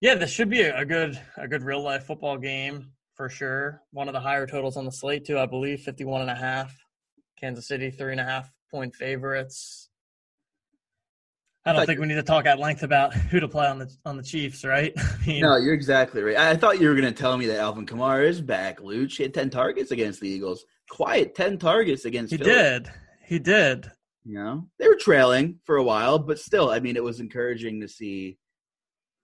Yeah, 0.00 0.14
this 0.14 0.30
should 0.30 0.50
be 0.50 0.60
a 0.60 0.84
good 0.84 1.18
a 1.36 1.48
good 1.48 1.62
real 1.62 1.82
life 1.82 2.04
football 2.04 2.36
game 2.36 2.92
for 3.14 3.28
sure. 3.28 3.82
One 3.92 4.08
of 4.08 4.14
the 4.14 4.20
higher 4.20 4.46
totals 4.46 4.76
on 4.76 4.84
the 4.84 4.92
slate 4.92 5.24
too, 5.24 5.38
I 5.38 5.46
believe, 5.46 5.80
51 5.80 6.20
and 6.20 6.30
a 6.30 6.34
half. 6.34 6.76
Kansas 7.40 7.66
City 7.66 7.90
three 7.90 8.12
and 8.12 8.20
a 8.20 8.24
half 8.24 8.52
point 8.70 8.94
favorites. 8.94 9.88
I 11.66 11.72
don't 11.72 11.84
think 11.84 11.98
we 11.98 12.06
need 12.06 12.14
to 12.14 12.22
talk 12.22 12.46
at 12.46 12.60
length 12.60 12.84
about 12.84 13.12
who 13.12 13.40
to 13.40 13.48
play 13.48 13.66
on 13.66 13.80
the 13.80 13.92
on 14.04 14.16
the 14.16 14.22
Chiefs, 14.22 14.64
right? 14.64 14.92
I 14.96 15.26
mean, 15.26 15.40
no, 15.40 15.56
you're 15.56 15.74
exactly 15.74 16.22
right. 16.22 16.36
I 16.36 16.56
thought 16.56 16.80
you 16.80 16.88
were 16.88 16.94
going 16.94 17.12
to 17.12 17.20
tell 17.20 17.36
me 17.36 17.46
that 17.46 17.58
Alvin 17.58 17.86
Kamara 17.86 18.26
is 18.26 18.40
back. 18.40 18.80
Luch 18.80 19.16
he 19.16 19.24
had 19.24 19.34
ten 19.34 19.50
targets 19.50 19.90
against 19.90 20.20
the 20.20 20.28
Eagles. 20.28 20.64
Quiet, 20.88 21.34
ten 21.34 21.58
targets 21.58 22.04
against. 22.04 22.30
He 22.30 22.38
Philly. 22.38 22.52
did. 22.52 22.88
He 23.24 23.38
did. 23.40 23.90
You 24.24 24.34
know, 24.34 24.68
they 24.78 24.88
were 24.88 24.96
trailing 24.96 25.58
for 25.64 25.76
a 25.76 25.82
while, 25.82 26.18
but 26.18 26.38
still, 26.38 26.70
I 26.70 26.80
mean, 26.80 26.96
it 26.96 27.02
was 27.02 27.20
encouraging 27.20 27.80
to 27.80 27.88
see 27.88 28.38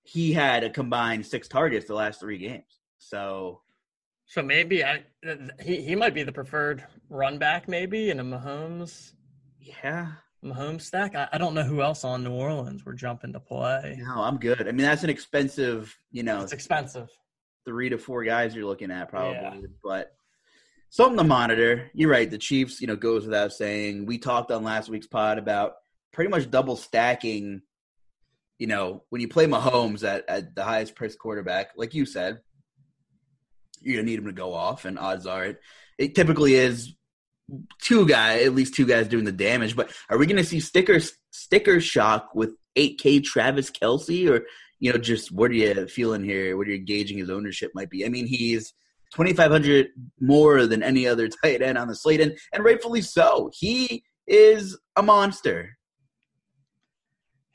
he 0.05 0.33
had 0.33 0.64
a 0.64 0.70
combined 0.70 1.24
six 1.24 1.48
targets 1.48 1.87
the 1.87 1.94
last 1.94 2.20
three 2.20 2.38
games. 2.38 2.81
So, 2.98 3.62
so 4.26 4.42
maybe 4.42 4.85
I 4.85 5.05
he 5.61 5.81
he 5.81 5.94
might 5.94 6.14
be 6.14 6.24
the 6.24 6.33
preferred 6.33 6.85
run 7.09 7.38
back, 7.38 7.68
maybe 7.68 8.11
in 8.11 8.18
a 8.18 8.24
Mahomes. 8.24 9.12
Yeah, 9.61 10.12
Mahomes 10.44 10.83
stack. 10.83 11.14
I, 11.14 11.28
I, 11.33 11.38
don't 11.38 11.55
know 11.55 11.62
who 11.62 11.83
else 11.83 12.05
on 12.05 12.24
New 12.24 12.33
Orleans 12.33 12.85
we're 12.85 12.94
jumping 12.94 13.33
to 13.33 13.40
play. 13.40 14.00
No, 14.02 14.22
I'm 14.22 14.38
good. 14.38 14.68
I 14.68 14.72
mean, 14.72 14.87
that's 14.87 15.05
an 15.05 15.11
expensive, 15.11 15.96
you 16.11 16.22
know, 16.22 16.42
it's 16.42 16.52
expensive. 16.52 17.09
Three 17.64 17.88
to 17.90 17.98
four 17.98 18.24
guys 18.24 18.55
you're 18.55 18.66
looking 18.66 18.90
at 18.90 19.09
probably, 19.09 19.61
yeah. 19.61 19.68
but 19.85 20.12
something 20.90 21.16
to 21.16 21.24
monitor. 21.24 21.90
You're 21.94 22.11
right. 22.11 22.28
The 22.28 22.38
Chiefs, 22.38 22.81
you 22.81 22.88
know, 22.88 22.96
goes 22.96 23.24
without 23.24 23.52
saying. 23.52 24.05
We 24.05 24.18
talked 24.18 24.50
on 24.50 24.64
last 24.64 24.88
week's 24.88 25.07
pod 25.07 25.38
about 25.38 25.74
pretty 26.12 26.31
much 26.31 26.50
double 26.50 26.74
stacking. 26.76 27.62
You 28.59 28.66
know, 28.66 29.05
when 29.11 29.20
you 29.20 29.28
play 29.28 29.46
Mahomes 29.46 30.02
at, 30.02 30.24
at 30.28 30.57
the 30.57 30.64
highest 30.64 30.96
priced 30.96 31.18
quarterback, 31.20 31.70
like 31.76 31.94
you 31.94 32.05
said, 32.05 32.40
you're 33.81 33.96
gonna 33.96 34.07
need 34.07 34.18
him 34.18 34.26
to 34.26 34.33
go 34.33 34.55
off, 34.55 34.85
and 34.85 34.98
odds 34.98 35.26
are 35.26 35.44
it. 35.44 35.61
It 35.98 36.14
typically 36.14 36.55
is 36.55 36.94
two 37.81 38.07
guy, 38.07 38.43
at 38.43 38.55
least 38.55 38.75
two 38.75 38.87
guys 38.87 39.09
doing 39.09 39.25
the 39.25 39.33
damage. 39.33 39.77
But 39.77 39.93
are 40.09 40.19
we 40.19 40.27
going 40.27 40.37
to 40.37 40.45
see 40.45 40.61
sticker 40.61 41.01
sticker 41.31 41.81
shock 41.81 42.31
with 42.35 42.51
8K 42.77 43.23
Travis 43.23 43.71
Kelce, 43.71 44.29
or 44.31 44.45
you 44.81 44.93
know, 44.93 44.99
just 44.99 45.31
what 45.31 45.51
are 45.51 45.55
you 45.55 45.87
feeling 45.87 46.25
here? 46.25 46.57
What 46.57 46.67
are 46.67 46.73
you 46.73 46.79
gauging 46.79 47.19
his 47.19 47.31
ownership 47.31 47.73
might 47.75 47.91
be? 47.91 48.05
I 48.05 48.09
mean, 48.09 48.27
he's 48.27 48.73
2,500 49.15 49.88
more 50.21 50.67
than 50.67 50.83
any 50.83 51.07
other 51.07 51.29
tight 51.43 51.62
end 51.62 51.79
on 51.79 51.88
the 51.88 51.95
slate, 51.95 52.21
and, 52.21 52.37
and 52.53 52.65
rightfully 52.65 53.03
so. 53.03 53.51
He 53.53 54.05
is 54.27 54.79
a 54.97 55.03
monster. 55.03 55.77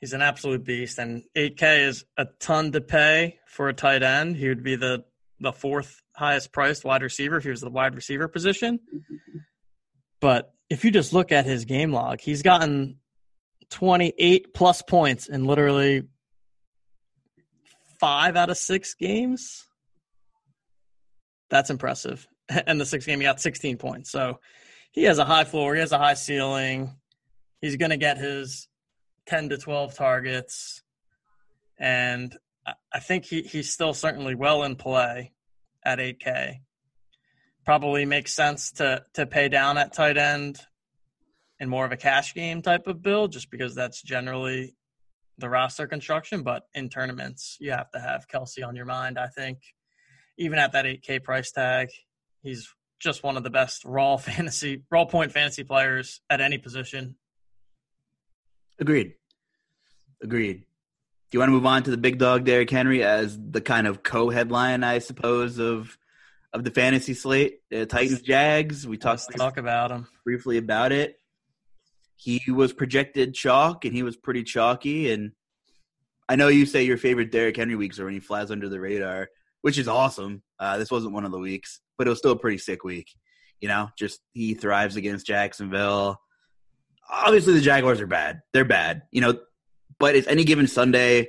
He's 0.00 0.12
an 0.12 0.22
absolute 0.22 0.64
beast, 0.64 0.98
and 0.98 1.24
8K 1.36 1.88
is 1.88 2.04
a 2.16 2.26
ton 2.38 2.72
to 2.72 2.80
pay 2.80 3.40
for 3.48 3.68
a 3.68 3.74
tight 3.74 4.02
end. 4.02 4.36
He 4.36 4.48
would 4.48 4.62
be 4.62 4.76
the 4.76 5.04
the 5.40 5.52
fourth 5.52 6.02
highest 6.16 6.52
priced 6.52 6.84
wide 6.84 7.02
receiver 7.02 7.36
if 7.36 7.44
he 7.44 7.50
was 7.50 7.60
the 7.60 7.70
wide 7.70 7.94
receiver 7.94 8.26
position. 8.26 8.78
Mm-hmm. 8.78 9.38
But 10.20 10.52
if 10.70 10.84
you 10.84 10.90
just 10.90 11.12
look 11.12 11.32
at 11.32 11.46
his 11.46 11.64
game 11.64 11.92
log, 11.92 12.20
he's 12.20 12.42
gotten 12.42 12.96
28 13.70 14.54
plus 14.54 14.82
points 14.82 15.28
in 15.28 15.44
literally 15.44 16.04
five 18.00 18.36
out 18.36 18.50
of 18.50 18.56
six 18.56 18.94
games. 18.94 19.66
That's 21.50 21.70
impressive. 21.70 22.26
And 22.66 22.80
the 22.80 22.86
sixth 22.86 23.06
game, 23.06 23.20
he 23.20 23.26
got 23.26 23.42
16 23.42 23.76
points. 23.76 24.10
So 24.10 24.40
he 24.92 25.02
has 25.04 25.18
a 25.18 25.24
high 25.26 25.44
floor, 25.44 25.74
he 25.74 25.80
has 25.80 25.92
a 25.92 25.98
high 25.98 26.14
ceiling. 26.14 26.96
He's 27.60 27.76
going 27.76 27.90
to 27.90 27.98
get 27.98 28.16
his 28.16 28.68
10 29.26 29.50
to 29.50 29.58
12 29.58 29.94
targets. 29.94 30.82
And 31.78 32.34
I 32.66 33.00
think 33.00 33.26
he, 33.26 33.42
he's 33.42 33.70
still 33.70 33.92
certainly 33.92 34.34
well 34.34 34.62
in 34.62 34.76
play 34.76 35.32
at 35.84 35.98
8K 35.98 36.60
probably 37.68 38.06
makes 38.06 38.32
sense 38.32 38.72
to 38.72 39.04
to 39.12 39.26
pay 39.26 39.46
down 39.46 39.76
at 39.76 39.92
tight 39.92 40.16
end 40.16 40.58
in 41.60 41.68
more 41.68 41.84
of 41.84 41.92
a 41.92 41.98
cash 41.98 42.32
game 42.32 42.62
type 42.62 42.86
of 42.86 43.02
build, 43.02 43.30
just 43.30 43.50
because 43.50 43.74
that's 43.74 44.00
generally 44.00 44.74
the 45.36 45.50
roster 45.50 45.86
construction. 45.86 46.42
But 46.42 46.62
in 46.72 46.88
tournaments, 46.88 47.58
you 47.60 47.72
have 47.72 47.90
to 47.90 48.00
have 48.00 48.26
Kelce 48.26 48.66
on 48.66 48.74
your 48.74 48.86
mind. 48.86 49.18
I 49.18 49.26
think 49.26 49.58
even 50.38 50.58
at 50.58 50.72
that 50.72 50.86
8K 50.86 51.22
price 51.22 51.52
tag, 51.52 51.88
he's 52.42 52.74
just 53.00 53.22
one 53.22 53.36
of 53.36 53.42
the 53.42 53.50
best 53.50 53.84
raw 53.84 54.16
fantasy, 54.28 54.84
raw 54.90 55.04
point 55.04 55.32
fantasy 55.32 55.62
players 55.62 56.22
at 56.30 56.40
any 56.40 56.56
position. 56.56 57.16
Agreed. 58.80 59.12
Agreed. 60.22 60.60
Do 60.60 61.36
you 61.36 61.40
want 61.40 61.48
to 61.50 61.52
move 61.52 61.66
on 61.66 61.82
to 61.82 61.90
the 61.90 61.98
big 61.98 62.16
dog 62.16 62.46
Derrick 62.46 62.70
Henry 62.70 63.04
as 63.04 63.38
the 63.38 63.60
kind 63.60 63.86
of 63.86 64.02
co-headline, 64.02 64.84
I 64.84 65.00
suppose, 65.00 65.58
of 65.58 65.98
of 66.52 66.64
the 66.64 66.70
fantasy 66.70 67.14
slate. 67.14 67.60
Uh, 67.74 67.84
Titans 67.84 68.22
Jags. 68.22 68.86
We 68.86 68.96
talked 68.96 69.24
talk 69.36 69.56
about 69.56 69.90
him 69.90 70.06
briefly 70.24 70.56
about 70.56 70.92
it. 70.92 71.16
He 72.16 72.42
was 72.48 72.72
projected 72.72 73.34
chalk, 73.34 73.84
and 73.84 73.94
he 73.94 74.02
was 74.02 74.16
pretty 74.16 74.42
chalky. 74.42 75.12
And 75.12 75.32
I 76.28 76.36
know 76.36 76.48
you 76.48 76.66
say 76.66 76.82
your 76.82 76.96
favorite 76.96 77.30
Derrick 77.30 77.56
Henry 77.56 77.76
weeks 77.76 77.98
are 77.98 78.04
when 78.04 78.14
he 78.14 78.20
flies 78.20 78.50
under 78.50 78.68
the 78.68 78.80
radar, 78.80 79.28
which 79.62 79.78
is 79.78 79.88
awesome. 79.88 80.42
Uh, 80.58 80.78
this 80.78 80.90
wasn't 80.90 81.12
one 81.14 81.24
of 81.24 81.30
the 81.30 81.38
weeks, 81.38 81.80
but 81.96 82.06
it 82.06 82.10
was 82.10 82.18
still 82.18 82.32
a 82.32 82.38
pretty 82.38 82.58
sick 82.58 82.82
week. 82.82 83.08
You 83.60 83.68
know, 83.68 83.90
just 83.96 84.20
he 84.32 84.54
thrives 84.54 84.96
against 84.96 85.26
Jacksonville. 85.26 86.20
Obviously, 87.10 87.54
the 87.54 87.60
Jaguars 87.60 88.00
are 88.00 88.06
bad. 88.06 88.40
They're 88.52 88.64
bad. 88.64 89.02
You 89.10 89.20
know, 89.20 89.38
but 89.98 90.16
it's 90.16 90.28
any 90.28 90.44
given 90.44 90.66
Sunday. 90.66 91.28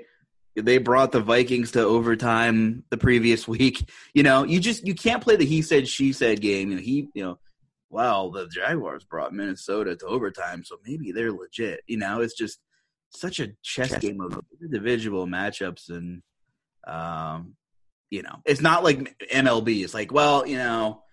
They 0.62 0.78
brought 0.78 1.12
the 1.12 1.22
Vikings 1.22 1.72
to 1.72 1.82
overtime 1.82 2.84
the 2.90 2.98
previous 2.98 3.48
week. 3.48 3.90
You 4.14 4.24
know, 4.24 4.44
you 4.44 4.60
just 4.60 4.86
you 4.86 4.96
can't 4.96 5.24
play 5.24 5.36
the 5.36 5.46
he 5.46 5.62
said 5.62 5.88
she 5.88 6.14
said 6.14 6.42
game. 6.42 6.72
You 6.72 6.76
know, 6.76 6.82
he 6.82 7.08
you 7.14 7.24
know, 7.24 7.40
well, 7.90 8.32
the 8.32 8.48
Jaguars 8.48 9.04
brought 9.04 9.34
Minnesota 9.34 9.96
to 9.96 10.06
overtime, 10.06 10.64
so 10.64 10.78
maybe 10.86 11.12
they're 11.12 11.32
legit. 11.32 11.82
You 11.88 11.98
know, 11.98 12.22
it's 12.22 12.36
just 12.36 12.60
such 13.12 13.40
a 13.40 13.50
chess, 13.64 13.90
chess. 13.90 14.00
game 14.00 14.20
of 14.20 14.42
individual 14.62 15.26
matchups 15.26 15.90
and 15.90 16.22
um 16.88 17.56
you 18.10 18.24
know, 18.24 18.38
it's 18.46 18.62
not 18.62 18.84
like 18.84 19.16
MLB. 19.32 19.84
It's 19.84 19.94
like, 19.94 20.12
well, 20.12 20.46
you 20.46 20.58
know, 20.58 21.04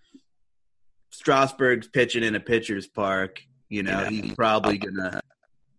Strasburg's 1.11 1.89
pitching 1.89 2.23
in 2.23 2.35
a 2.35 2.41
pitcher's 2.41 2.87
park. 2.87 3.41
You 3.69 3.83
know, 3.83 4.03
yeah. 4.03 4.11
he's 4.11 4.35
probably 4.35 4.79
gonna 4.79 5.21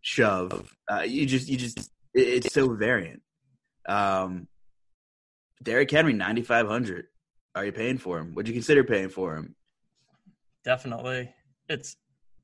shove. 0.01 0.75
Uh, 0.89 1.01
you 1.01 1.25
just, 1.25 1.47
you 1.47 1.57
just, 1.57 1.91
it's 2.13 2.53
so 2.53 2.73
variant. 2.73 3.21
Um, 3.87 4.47
Derrick 5.63 5.89
Henry, 5.89 6.13
ninety 6.13 6.41
five 6.41 6.67
hundred. 6.67 7.05
Are 7.55 7.65
you 7.65 7.71
paying 7.71 7.97
for 7.97 8.19
him? 8.19 8.35
Would 8.35 8.47
you 8.47 8.53
consider 8.53 8.83
paying 8.83 9.09
for 9.09 9.35
him? 9.35 9.55
Definitely. 10.63 11.33
It's 11.69 11.95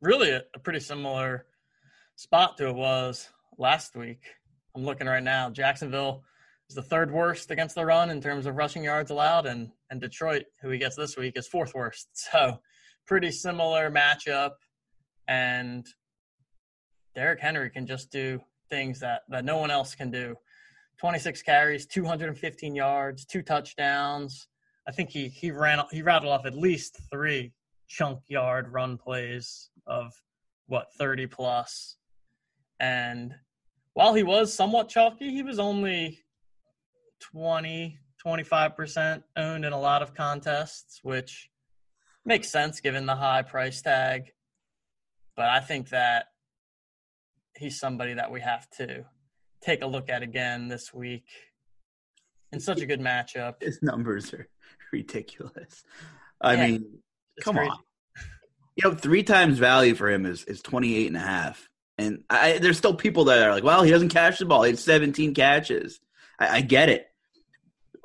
really 0.01 0.32
a, 0.32 0.41
a 0.56 0.60
pretty 0.60 0.79
similar 0.79 1.45
spot 2.15 2.58
to 2.58 2.69
it 2.69 2.75
was 2.75 3.29
last 3.58 3.95
week. 3.95 4.23
I'm 4.75 4.84
looking 4.84 5.08
right 5.08 5.23
now. 5.23 5.49
Jacksonville 5.49 6.23
is 6.69 6.75
the 6.75 6.82
third 6.82 7.12
worst 7.12 7.51
against 7.51 7.75
the 7.75 7.86
run 7.86 8.10
in 8.10 8.21
terms 8.21 8.45
of 8.45 8.56
rushing 8.56 8.84
yards 8.84 9.12
allowed, 9.12 9.45
and 9.45 9.71
and 9.89 10.01
Detroit, 10.01 10.45
who 10.62 10.69
he 10.69 10.79
gets 10.79 10.95
this 10.95 11.17
week, 11.17 11.38
is 11.38 11.47
fourth 11.47 11.73
worst. 11.73 12.08
So 12.32 12.60
pretty 13.06 13.32
similar 13.32 13.91
matchup, 13.91 14.51
and 15.27 15.86
Derrick 17.13 17.41
Henry 17.41 17.69
can 17.69 17.86
just 17.86 18.12
do 18.12 18.41
things 18.69 18.99
that 19.01 19.21
that 19.29 19.45
no 19.45 19.58
one 19.58 19.69
else 19.71 19.93
can 19.93 20.10
do. 20.10 20.36
26 20.99 21.41
carries, 21.41 21.86
215 21.86 22.75
yards, 22.75 23.25
two 23.25 23.41
touchdowns. 23.41 24.47
I 24.88 24.91
think 24.91 25.10
he 25.10 25.27
he 25.29 25.51
ran 25.51 25.79
he 25.91 26.01
rattled 26.01 26.34
off 26.34 26.45
at 26.45 26.56
least 26.56 26.99
three 27.12 27.53
chunk 27.88 28.19
yard 28.27 28.71
run 28.71 28.97
plays 28.97 29.69
of 29.88 30.13
what 30.67 30.93
30 30.97 31.27
plus. 31.27 31.97
And 32.79 33.34
while 33.93 34.13
he 34.13 34.23
was 34.23 34.53
somewhat 34.53 34.89
chalky, 34.89 35.29
he 35.32 35.43
was 35.43 35.60
only 35.60 36.19
20, 37.19 37.97
25% 38.25 39.23
owned 39.38 39.65
in 39.65 39.73
a 39.73 39.79
lot 39.79 40.01
of 40.01 40.13
contests, 40.13 40.99
which 41.03 41.49
makes 42.25 42.49
sense 42.49 42.79
given 42.79 43.06
the 43.06 43.15
high 43.15 43.41
price 43.41 43.82
tag. 43.82 44.32
But 45.36 45.49
I 45.49 45.60
think 45.60 45.89
that 45.89 46.27
he's 47.56 47.79
somebody 47.79 48.13
that 48.13 48.32
we 48.32 48.41
have 48.41 48.69
to 48.71 49.06
take 49.63 49.82
a 49.82 49.88
look 49.88 50.10
at 50.10 50.23
again 50.23 50.67
this 50.67 50.93
week 50.93 51.26
in 52.52 52.60
such 52.60 52.82
a 52.82 52.86
good 52.86 52.99
matchup. 52.99 53.62
His 53.62 53.82
numbers 53.82 54.34
are 54.34 54.47
ridiculous. 54.93 55.84
I 56.41 56.54
yeah, 56.54 56.67
mean, 56.67 56.99
come 57.41 57.56
crazy. 57.56 57.71
on. 57.71 57.80
You 58.76 58.89
know, 58.89 58.95
three 58.95 59.23
times 59.23 59.60
value 59.60 59.95
for 59.95 60.10
him 60.10 60.26
is, 60.26 60.43
is 60.45 60.62
28 60.62 61.08
and 61.08 61.17
a 61.17 61.19
half. 61.19 61.69
And 61.97 62.23
I, 62.30 62.58
there's 62.58 62.78
still 62.78 62.95
people 62.95 63.26
that 63.26 63.47
are 63.47 63.52
like, 63.52 63.63
well, 63.63 63.84
he 63.84 63.91
doesn't 63.91 64.10
catch 64.10 64.39
the 64.39 64.45
ball. 64.45 64.63
He 64.63 64.71
had 64.71 64.80
17 64.80 65.36
catches. 65.36 65.99
I, 66.39 66.58
I 66.58 66.62
get 66.62 66.89
it. 66.89 67.08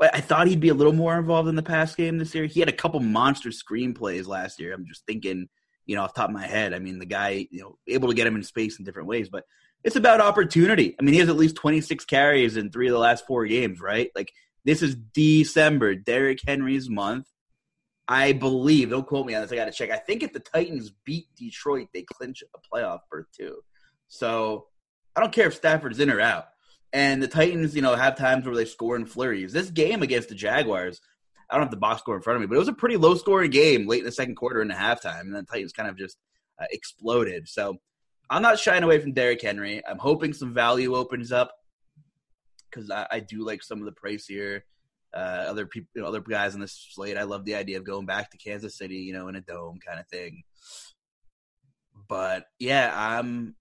I 0.00 0.20
thought 0.20 0.46
he'd 0.46 0.60
be 0.60 0.68
a 0.68 0.74
little 0.74 0.92
more 0.92 1.18
involved 1.18 1.48
in 1.48 1.56
the 1.56 1.62
pass 1.62 1.94
game 1.94 2.18
this 2.18 2.34
year. 2.34 2.44
He 2.44 2.60
had 2.60 2.68
a 2.68 2.72
couple 2.72 3.00
monster 3.00 3.48
screenplays 3.48 4.28
last 4.28 4.60
year. 4.60 4.72
I'm 4.72 4.86
just 4.86 5.04
thinking, 5.06 5.48
you 5.86 5.96
know, 5.96 6.02
off 6.02 6.14
top 6.14 6.28
of 6.28 6.34
my 6.34 6.46
head. 6.46 6.72
I 6.72 6.78
mean, 6.78 7.00
the 7.00 7.06
guy, 7.06 7.48
you 7.50 7.62
know, 7.62 7.78
able 7.88 8.08
to 8.08 8.14
get 8.14 8.26
him 8.26 8.36
in 8.36 8.44
space 8.44 8.78
in 8.78 8.84
different 8.84 9.08
ways, 9.08 9.28
but 9.28 9.44
it's 9.84 9.96
about 9.96 10.20
opportunity. 10.20 10.94
I 10.98 11.02
mean, 11.02 11.14
he 11.14 11.20
has 11.20 11.28
at 11.28 11.36
least 11.36 11.56
26 11.56 12.04
carries 12.04 12.56
in 12.56 12.70
three 12.70 12.88
of 12.88 12.92
the 12.92 12.98
last 12.98 13.26
four 13.26 13.46
games, 13.46 13.80
right? 13.80 14.10
Like 14.14 14.32
this 14.64 14.82
is 14.82 14.94
December, 14.94 15.94
Derrick 15.94 16.40
Henry's 16.46 16.88
month. 16.88 17.26
I 18.06 18.32
believe, 18.32 18.90
don't 18.90 19.06
quote 19.06 19.26
me 19.26 19.34
on 19.34 19.42
this, 19.42 19.52
I 19.52 19.56
got 19.56 19.66
to 19.66 19.70
check. 19.70 19.90
I 19.90 19.98
think 19.98 20.22
if 20.22 20.32
the 20.32 20.40
Titans 20.40 20.90
beat 21.04 21.26
Detroit, 21.36 21.88
they 21.92 22.02
clinch 22.02 22.42
a 22.42 22.74
playoff 22.74 23.00
berth 23.10 23.26
too. 23.36 23.58
So 24.08 24.66
I 25.14 25.20
don't 25.20 25.32
care 25.32 25.48
if 25.48 25.54
Stafford's 25.54 26.00
in 26.00 26.10
or 26.10 26.20
out. 26.20 26.46
And 26.92 27.22
the 27.22 27.28
Titans, 27.28 27.76
you 27.76 27.82
know, 27.82 27.94
have 27.94 28.16
times 28.16 28.46
where 28.46 28.54
they 28.54 28.64
score 28.64 28.96
in 28.96 29.04
flurries. 29.04 29.52
This 29.52 29.70
game 29.70 30.02
against 30.02 30.30
the 30.30 30.34
Jaguars, 30.34 31.02
I 31.50 31.54
don't 31.54 31.64
have 31.64 31.70
the 31.70 31.76
box 31.76 32.00
score 32.00 32.16
in 32.16 32.22
front 32.22 32.36
of 32.36 32.40
me, 32.40 32.46
but 32.46 32.56
it 32.56 32.60
was 32.60 32.68
a 32.68 32.72
pretty 32.72 32.96
low 32.96 33.14
scoring 33.14 33.50
game 33.50 33.86
late 33.86 34.00
in 34.00 34.06
the 34.06 34.12
second 34.12 34.36
quarter 34.36 34.62
and 34.62 34.72
a 34.72 34.74
halftime. 34.74 35.20
And 35.20 35.34
the 35.34 35.42
Titans 35.42 35.72
kind 35.72 35.88
of 35.88 35.98
just 35.98 36.16
uh, 36.60 36.66
exploded. 36.70 37.46
So 37.46 37.76
I'm 38.30 38.42
not 38.42 38.58
shying 38.58 38.82
away 38.82 38.98
from 39.00 39.12
Derrick 39.12 39.42
Henry. 39.42 39.82
I'm 39.86 39.98
hoping 39.98 40.32
some 40.32 40.52
value 40.52 40.94
opens 40.94 41.32
up 41.32 41.52
because 42.70 42.90
I, 42.90 43.06
I, 43.10 43.20
do 43.20 43.44
like 43.44 43.62
some 43.62 43.78
of 43.78 43.86
the 43.86 43.92
price 43.92 44.26
here. 44.26 44.64
Uh, 45.14 45.46
other 45.48 45.64
people, 45.64 45.88
you 45.94 46.02
know, 46.02 46.08
other 46.08 46.20
guys 46.20 46.54
on 46.54 46.60
this 46.60 46.90
slate. 46.92 47.16
I 47.16 47.22
love 47.22 47.46
the 47.46 47.54
idea 47.54 47.78
of 47.78 47.84
going 47.84 48.04
back 48.04 48.30
to 48.30 48.36
Kansas 48.36 48.76
City, 48.76 48.96
you 48.96 49.14
know, 49.14 49.28
in 49.28 49.36
a 49.36 49.40
dome 49.40 49.78
kind 49.84 49.98
of 49.98 50.06
thing. 50.08 50.42
But 52.08 52.46
yeah, 52.58 52.92
I'm 52.94 53.54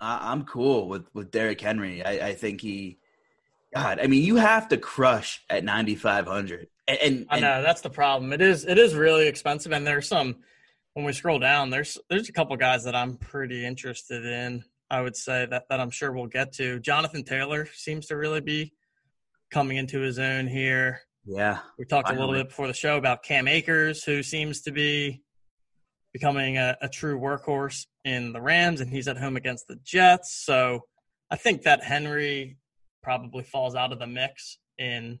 I'm 0.00 0.44
cool 0.44 0.88
with 0.88 1.06
with 1.14 1.30
Derrick 1.30 1.60
Henry. 1.60 2.04
I, 2.04 2.28
I 2.28 2.34
think 2.34 2.60
he, 2.60 2.98
God, 3.74 4.00
I 4.00 4.06
mean, 4.06 4.24
you 4.24 4.36
have 4.36 4.68
to 4.68 4.76
crush 4.76 5.44
at 5.48 5.62
9,500. 5.62 6.68
And, 6.88 6.98
and, 7.00 7.26
I 7.30 7.38
know 7.38 7.62
that's 7.62 7.82
the 7.82 7.90
problem. 7.90 8.32
It 8.32 8.40
is 8.40 8.64
it 8.64 8.78
is 8.78 8.94
really 8.94 9.28
expensive, 9.28 9.72
and 9.72 9.86
there's 9.86 10.08
some. 10.08 10.36
When 10.94 11.04
we 11.04 11.12
scroll 11.12 11.38
down, 11.38 11.70
there's 11.70 11.98
there's 12.08 12.28
a 12.28 12.32
couple 12.32 12.56
guys 12.56 12.84
that 12.84 12.96
I'm 12.96 13.16
pretty 13.16 13.64
interested 13.64 14.24
in. 14.24 14.64
I 14.90 15.00
would 15.00 15.16
say 15.16 15.46
that 15.46 15.64
that 15.68 15.80
I'm 15.80 15.90
sure 15.90 16.12
we'll 16.12 16.26
get 16.26 16.52
to. 16.54 16.80
Jonathan 16.80 17.24
Taylor 17.24 17.66
seems 17.74 18.06
to 18.06 18.16
really 18.16 18.40
be 18.40 18.72
coming 19.50 19.76
into 19.76 20.00
his 20.00 20.18
own 20.18 20.46
here. 20.46 21.02
Yeah, 21.24 21.58
we 21.78 21.84
talked 21.84 22.08
finally. 22.08 22.24
a 22.24 22.26
little 22.26 22.42
bit 22.42 22.48
before 22.48 22.66
the 22.66 22.74
show 22.74 22.96
about 22.96 23.22
Cam 23.22 23.46
Akers, 23.46 24.02
who 24.02 24.22
seems 24.22 24.62
to 24.62 24.72
be 24.72 25.22
becoming 26.12 26.58
a, 26.58 26.76
a, 26.80 26.88
true 26.88 27.18
workhorse 27.18 27.86
in 28.04 28.32
the 28.32 28.40
Rams, 28.40 28.80
and 28.80 28.90
he's 28.90 29.06
at 29.06 29.16
home 29.16 29.36
against 29.36 29.68
the 29.68 29.76
Jets. 29.84 30.42
So 30.44 30.80
I 31.30 31.36
think 31.36 31.62
that 31.62 31.84
Henry 31.84 32.56
probably 33.02 33.44
falls 33.44 33.74
out 33.74 33.92
of 33.92 33.98
the 33.98 34.06
mix 34.06 34.58
in 34.78 35.20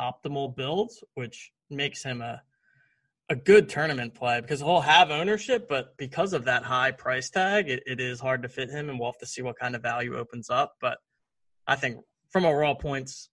optimal 0.00 0.54
builds, 0.54 1.02
which 1.14 1.50
makes 1.70 2.02
him 2.02 2.20
a 2.22 2.42
a 3.28 3.34
good 3.36 3.68
tournament 3.68 4.14
play 4.14 4.40
because 4.40 4.60
he'll 4.60 4.80
have 4.80 5.10
ownership, 5.10 5.68
but 5.68 5.96
because 5.96 6.32
of 6.32 6.44
that 6.44 6.62
high 6.62 6.92
price 6.92 7.28
tag, 7.30 7.68
it, 7.68 7.82
it 7.86 8.00
is 8.00 8.20
hard 8.20 8.42
to 8.42 8.48
fit 8.48 8.70
him, 8.70 8.88
and 8.88 8.98
we'll 8.98 9.08
have 9.10 9.18
to 9.18 9.26
see 9.26 9.42
what 9.42 9.58
kind 9.58 9.74
of 9.74 9.82
value 9.82 10.16
opens 10.16 10.48
up. 10.48 10.74
But 10.80 10.98
I 11.66 11.76
think 11.76 11.98
from 12.30 12.44
a 12.44 12.54
raw 12.54 12.74
points 12.74 13.30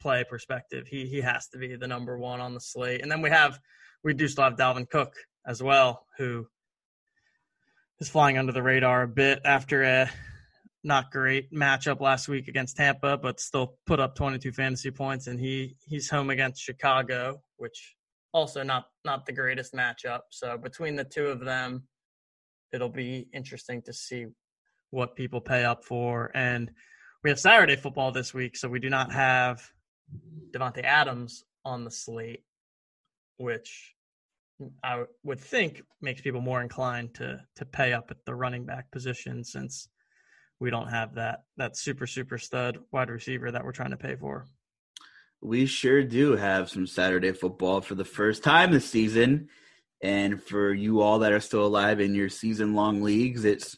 play 0.00 0.24
perspective, 0.28 0.86
he 0.86 1.06
he 1.06 1.20
has 1.20 1.48
to 1.48 1.58
be 1.58 1.76
the 1.76 1.88
number 1.88 2.18
one 2.18 2.40
on 2.40 2.54
the 2.54 2.60
slate. 2.60 3.02
And 3.02 3.10
then 3.10 3.22
we 3.22 3.30
have 3.30 3.58
we 4.04 4.12
do 4.14 4.28
still 4.28 4.44
have 4.44 4.56
Dalvin 4.56 4.88
Cook 4.88 5.14
as 5.46 5.62
well, 5.62 6.06
who 6.18 6.46
is 8.00 8.08
flying 8.08 8.36
under 8.36 8.52
the 8.52 8.62
radar 8.62 9.02
a 9.02 9.08
bit 9.08 9.40
after 9.44 9.82
a 9.82 10.10
not 10.84 11.10
great 11.10 11.52
matchup 11.52 12.00
last 12.00 12.28
week 12.28 12.46
against 12.46 12.76
Tampa, 12.76 13.16
but 13.16 13.40
still 13.40 13.74
put 13.86 13.98
up 13.98 14.14
22 14.14 14.52
fantasy 14.52 14.90
points, 14.90 15.26
and 15.26 15.40
he 15.40 15.76
he's 15.86 16.10
home 16.10 16.28
against 16.28 16.62
Chicago, 16.62 17.40
which 17.56 17.96
also 18.32 18.62
not 18.62 18.86
not 19.04 19.26
the 19.26 19.32
greatest 19.32 19.74
matchup. 19.74 20.20
So 20.30 20.58
between 20.58 20.96
the 20.96 21.04
two 21.04 21.26
of 21.26 21.40
them, 21.40 21.84
it'll 22.72 22.88
be 22.88 23.28
interesting 23.32 23.82
to 23.82 23.92
see 23.92 24.26
what 24.90 25.16
people 25.16 25.40
pay 25.40 25.64
up 25.64 25.84
for. 25.84 26.30
And 26.34 26.70
we 27.22 27.30
have 27.30 27.40
Saturday 27.40 27.76
football 27.76 28.12
this 28.12 28.32
week, 28.32 28.56
so 28.56 28.68
we 28.68 28.80
do 28.80 28.90
not 28.90 29.12
have 29.12 29.62
Davante 30.52 30.84
Adams 30.84 31.44
on 31.64 31.84
the 31.84 31.90
slate, 31.90 32.44
which 33.36 33.94
I 34.82 35.04
would 35.22 35.40
think 35.40 35.82
makes 36.00 36.20
people 36.20 36.40
more 36.40 36.62
inclined 36.62 37.14
to 37.14 37.40
to 37.56 37.64
pay 37.64 37.92
up 37.92 38.10
at 38.10 38.24
the 38.24 38.34
running 38.34 38.66
back 38.66 38.90
position 38.90 39.44
since 39.44 39.88
we 40.60 40.70
don't 40.70 40.88
have 40.88 41.14
that 41.14 41.44
that 41.56 41.76
super 41.76 42.06
super 42.06 42.38
stud 42.38 42.78
wide 42.92 43.10
receiver 43.10 43.50
that 43.50 43.64
we're 43.64 43.72
trying 43.72 43.90
to 43.90 43.96
pay 43.96 44.16
for. 44.16 44.46
We 45.40 45.66
sure 45.66 46.02
do 46.02 46.36
have 46.36 46.68
some 46.68 46.86
Saturday 46.86 47.32
football 47.32 47.80
for 47.80 47.94
the 47.94 48.04
first 48.04 48.42
time 48.42 48.72
this 48.72 48.88
season. 48.88 49.48
And 50.02 50.42
for 50.42 50.72
you 50.72 51.00
all 51.00 51.20
that 51.20 51.32
are 51.32 51.40
still 51.40 51.66
alive 51.66 52.00
in 52.00 52.14
your 52.14 52.28
season 52.28 52.74
long 52.74 53.02
leagues, 53.02 53.44
it's 53.44 53.76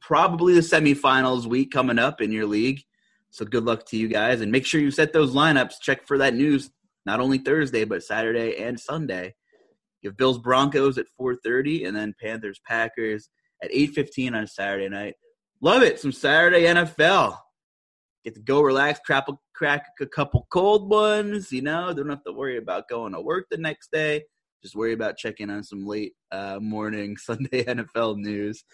probably 0.00 0.54
the 0.54 0.60
semifinals 0.60 1.46
week 1.46 1.70
coming 1.70 1.98
up 1.98 2.20
in 2.20 2.32
your 2.32 2.46
league. 2.46 2.82
So 3.30 3.44
good 3.44 3.64
luck 3.64 3.84
to 3.86 3.96
you 3.96 4.08
guys 4.08 4.40
and 4.40 4.50
make 4.50 4.64
sure 4.66 4.80
you 4.80 4.90
set 4.90 5.12
those 5.12 5.34
lineups. 5.34 5.80
Check 5.80 6.06
for 6.06 6.18
that 6.18 6.34
news 6.34 6.70
not 7.06 7.20
only 7.20 7.38
Thursday 7.38 7.84
but 7.84 8.02
Saturday 8.02 8.56
and 8.56 8.78
Sunday. 8.78 9.34
You 10.02 10.10
have 10.10 10.16
Bills 10.16 10.38
Broncos 10.38 10.98
at 10.98 11.06
4:30 11.20 11.84
and 11.86 11.96
then 11.96 12.14
Panthers 12.20 12.60
Packers 12.66 13.28
at 13.62 13.70
8:15 13.72 14.34
on 14.34 14.46
Saturday 14.46 14.88
night. 14.88 15.14
Love 15.60 15.82
it. 15.82 15.98
Some 15.98 16.12
Saturday 16.12 16.66
NFL. 16.66 17.38
Get 18.24 18.34
to 18.34 18.40
go 18.40 18.60
relax, 18.60 19.00
crack 19.04 19.24
a, 19.28 19.32
crack 19.54 19.86
a 20.00 20.06
couple 20.06 20.46
cold 20.50 20.90
ones. 20.90 21.52
You 21.52 21.62
know, 21.62 21.92
don't 21.92 22.10
have 22.10 22.24
to 22.24 22.32
worry 22.32 22.56
about 22.56 22.88
going 22.88 23.12
to 23.12 23.20
work 23.20 23.46
the 23.50 23.58
next 23.58 23.90
day. 23.92 24.24
Just 24.62 24.74
worry 24.74 24.92
about 24.92 25.16
checking 25.16 25.50
on 25.50 25.62
some 25.62 25.86
late 25.86 26.14
uh, 26.32 26.58
morning 26.60 27.16
Sunday 27.18 27.64
NFL 27.64 28.18
news. 28.18 28.64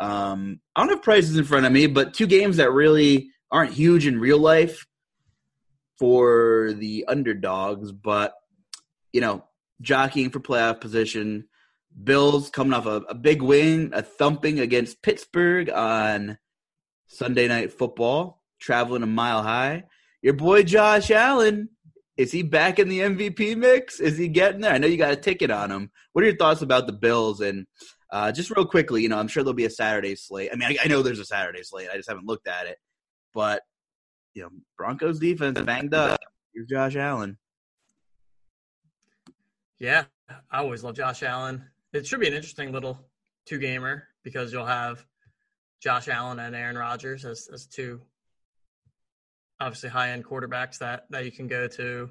Um, 0.00 0.60
I 0.76 0.82
don't 0.82 0.90
have 0.90 1.02
prices 1.02 1.36
in 1.36 1.44
front 1.44 1.66
of 1.66 1.72
me, 1.72 1.86
but 1.86 2.14
two 2.14 2.26
games 2.26 2.56
that 2.58 2.72
really 2.72 3.30
aren't 3.50 3.72
huge 3.72 4.06
in 4.06 4.20
real 4.20 4.38
life 4.38 4.84
for 5.98 6.72
the 6.72 7.04
underdogs, 7.08 7.92
but 7.92 8.34
you 9.12 9.20
know, 9.20 9.44
jockeying 9.80 10.30
for 10.30 10.40
playoff 10.40 10.80
position. 10.80 11.48
Bills 12.02 12.48
coming 12.50 12.72
off 12.72 12.86
a, 12.86 13.02
a 13.08 13.14
big 13.14 13.42
win, 13.42 13.90
a 13.94 14.02
thumping 14.02 14.60
against 14.60 15.02
Pittsburgh 15.02 15.68
on 15.70 16.38
Sunday 17.06 17.46
Night 17.46 17.72
Football, 17.72 18.41
traveling 18.62 19.02
a 19.02 19.06
mile 19.06 19.42
high. 19.42 19.84
Your 20.22 20.34
boy 20.34 20.62
Josh 20.62 21.10
Allen, 21.10 21.68
is 22.16 22.30
he 22.30 22.42
back 22.42 22.78
in 22.78 22.88
the 22.88 23.00
MVP 23.00 23.56
mix? 23.56 24.00
Is 24.00 24.16
he 24.16 24.28
getting 24.28 24.60
there? 24.60 24.72
I 24.72 24.78
know 24.78 24.86
you 24.86 24.96
got 24.96 25.12
a 25.12 25.16
ticket 25.16 25.50
on 25.50 25.70
him. 25.70 25.90
What 26.12 26.22
are 26.22 26.28
your 26.28 26.36
thoughts 26.36 26.62
about 26.62 26.86
the 26.86 26.92
Bills? 26.92 27.40
And 27.40 27.66
uh, 28.12 28.30
just 28.30 28.50
real 28.50 28.64
quickly, 28.64 29.02
you 29.02 29.08
know, 29.08 29.18
I'm 29.18 29.28
sure 29.28 29.42
there'll 29.42 29.54
be 29.54 29.64
a 29.64 29.70
Saturday 29.70 30.14
slate. 30.14 30.50
I 30.52 30.56
mean, 30.56 30.68
I, 30.68 30.76
I 30.84 30.88
know 30.88 31.02
there's 31.02 31.18
a 31.18 31.24
Saturday 31.24 31.62
slate. 31.62 31.88
I 31.92 31.96
just 31.96 32.08
haven't 32.08 32.26
looked 32.26 32.46
at 32.46 32.66
it. 32.66 32.78
But 33.34 33.62
you 34.34 34.42
know, 34.42 34.50
Broncos 34.78 35.18
defense 35.18 35.60
banged 35.60 35.94
up. 35.94 36.20
Here's 36.54 36.68
Josh 36.68 36.96
Allen. 36.96 37.38
Yeah, 39.78 40.04
I 40.50 40.58
always 40.58 40.84
love 40.84 40.94
Josh 40.94 41.22
Allen. 41.22 41.64
It 41.92 42.06
should 42.06 42.20
be 42.20 42.28
an 42.28 42.34
interesting 42.34 42.72
little 42.72 42.98
two 43.46 43.58
gamer 43.58 44.04
because 44.22 44.52
you'll 44.52 44.66
have 44.66 45.04
Josh 45.82 46.08
Allen 46.08 46.38
and 46.38 46.54
Aaron 46.54 46.76
Rodgers 46.76 47.24
as 47.24 47.48
as 47.52 47.66
two 47.66 48.00
obviously 49.62 49.88
high 49.88 50.10
end 50.10 50.24
quarterbacks 50.24 50.78
that 50.78 51.04
that 51.10 51.24
you 51.24 51.32
can 51.32 51.46
go 51.46 51.68
to. 51.68 52.10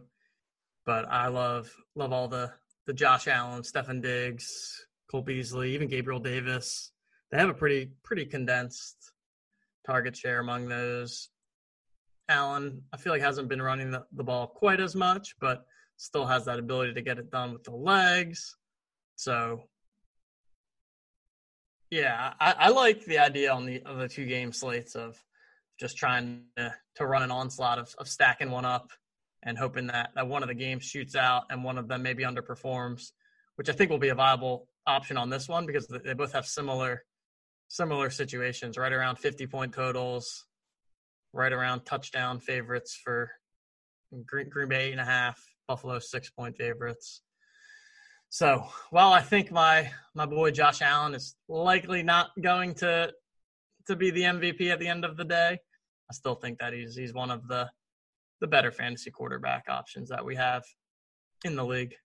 But 0.85 1.05
I 1.09 1.27
love 1.27 1.69
love 1.95 2.13
all 2.13 2.27
the 2.27 2.51
the 2.87 2.93
Josh 2.93 3.27
Allen, 3.27 3.61
Stefon 3.61 4.01
Diggs, 4.01 4.85
Cole 5.09 5.21
Beasley, 5.21 5.73
even 5.73 5.87
Gabriel 5.87 6.19
Davis. 6.19 6.91
They 7.29 7.37
have 7.37 7.49
a 7.49 7.53
pretty 7.53 7.91
pretty 8.03 8.25
condensed 8.25 9.11
target 9.85 10.15
share 10.15 10.39
among 10.39 10.67
those. 10.67 11.29
Allen, 12.29 12.81
I 12.93 12.97
feel 12.97 13.11
like 13.11 13.21
hasn't 13.21 13.49
been 13.49 13.61
running 13.61 13.91
the, 13.91 14.05
the 14.13 14.23
ball 14.23 14.47
quite 14.47 14.79
as 14.79 14.95
much, 14.95 15.35
but 15.41 15.65
still 15.97 16.25
has 16.25 16.45
that 16.45 16.59
ability 16.59 16.93
to 16.93 17.01
get 17.01 17.19
it 17.19 17.29
done 17.29 17.51
with 17.51 17.63
the 17.63 17.75
legs. 17.75 18.55
So 19.17 19.63
yeah, 21.89 22.33
I, 22.39 22.55
I 22.57 22.69
like 22.69 23.03
the 23.05 23.19
idea 23.19 23.51
on 23.51 23.65
the 23.65 23.81
of 23.83 23.97
the 23.97 24.07
two 24.07 24.25
game 24.25 24.53
slates 24.53 24.95
of 24.95 25.21
just 25.81 25.97
trying 25.97 26.43
to, 26.55 26.73
to 26.95 27.05
run 27.07 27.23
an 27.23 27.31
onslaught 27.31 27.79
of, 27.79 27.93
of 27.97 28.07
stacking 28.07 28.51
one 28.51 28.65
up 28.65 28.91
and 29.43 29.57
hoping 29.57 29.87
that, 29.87 30.11
that 30.13 30.27
one 30.27 30.43
of 30.43 30.47
the 30.47 30.53
games 30.53 30.83
shoots 30.83 31.15
out 31.15 31.45
and 31.49 31.63
one 31.63 31.79
of 31.79 31.87
them 31.87 32.03
maybe 32.03 32.23
underperforms, 32.23 33.11
which 33.55 33.67
I 33.67 33.73
think 33.73 33.89
will 33.89 33.97
be 33.97 34.09
a 34.09 34.15
viable 34.15 34.67
option 34.85 35.17
on 35.17 35.31
this 35.31 35.49
one 35.49 35.65
because 35.65 35.87
they 35.87 36.13
both 36.13 36.33
have 36.33 36.45
similar 36.45 37.03
similar 37.67 38.09
situations, 38.09 38.77
right 38.77 38.91
around 38.91 39.15
50 39.15 39.47
point 39.47 39.73
totals, 39.73 40.45
right 41.33 41.53
around 41.53 41.85
touchdown 41.85 42.39
favorites 42.39 42.99
for 43.01 43.31
Green, 44.25 44.49
Green 44.49 44.67
Bay 44.67 44.87
eight 44.87 44.91
and 44.91 44.99
a 45.01 45.05
half, 45.05 45.41
Buffalo 45.67 45.97
six 45.99 46.29
point 46.29 46.57
favorites. 46.57 47.21
So 48.29 48.67
while 48.91 49.11
I 49.13 49.21
think 49.21 49.51
my 49.51 49.89
my 50.13 50.25
boy 50.25 50.51
Josh 50.51 50.81
Allen 50.81 51.15
is 51.15 51.35
likely 51.47 52.03
not 52.03 52.29
going 52.39 52.75
to 52.75 53.13
to 53.87 53.95
be 53.95 54.11
the 54.11 54.23
MVP 54.23 54.69
at 54.69 54.79
the 54.79 54.87
end 54.87 55.05
of 55.05 55.17
the 55.17 55.25
day, 55.25 55.59
I 56.12 56.13
still 56.13 56.36
think 56.36 56.60
that 56.60 56.74
he's 56.74 56.93
he's 56.93 57.13
one 57.13 57.32
of 57.32 57.47
the 57.47 57.69
the 58.41 58.47
better 58.47 58.69
fantasy 58.69 59.10
quarterback 59.10 59.63
options 59.69 60.10
that 60.10 60.26
we 60.26 60.36
have 60.36 60.62
in 61.45 61.56
the 61.56 61.63
league. 61.63 61.95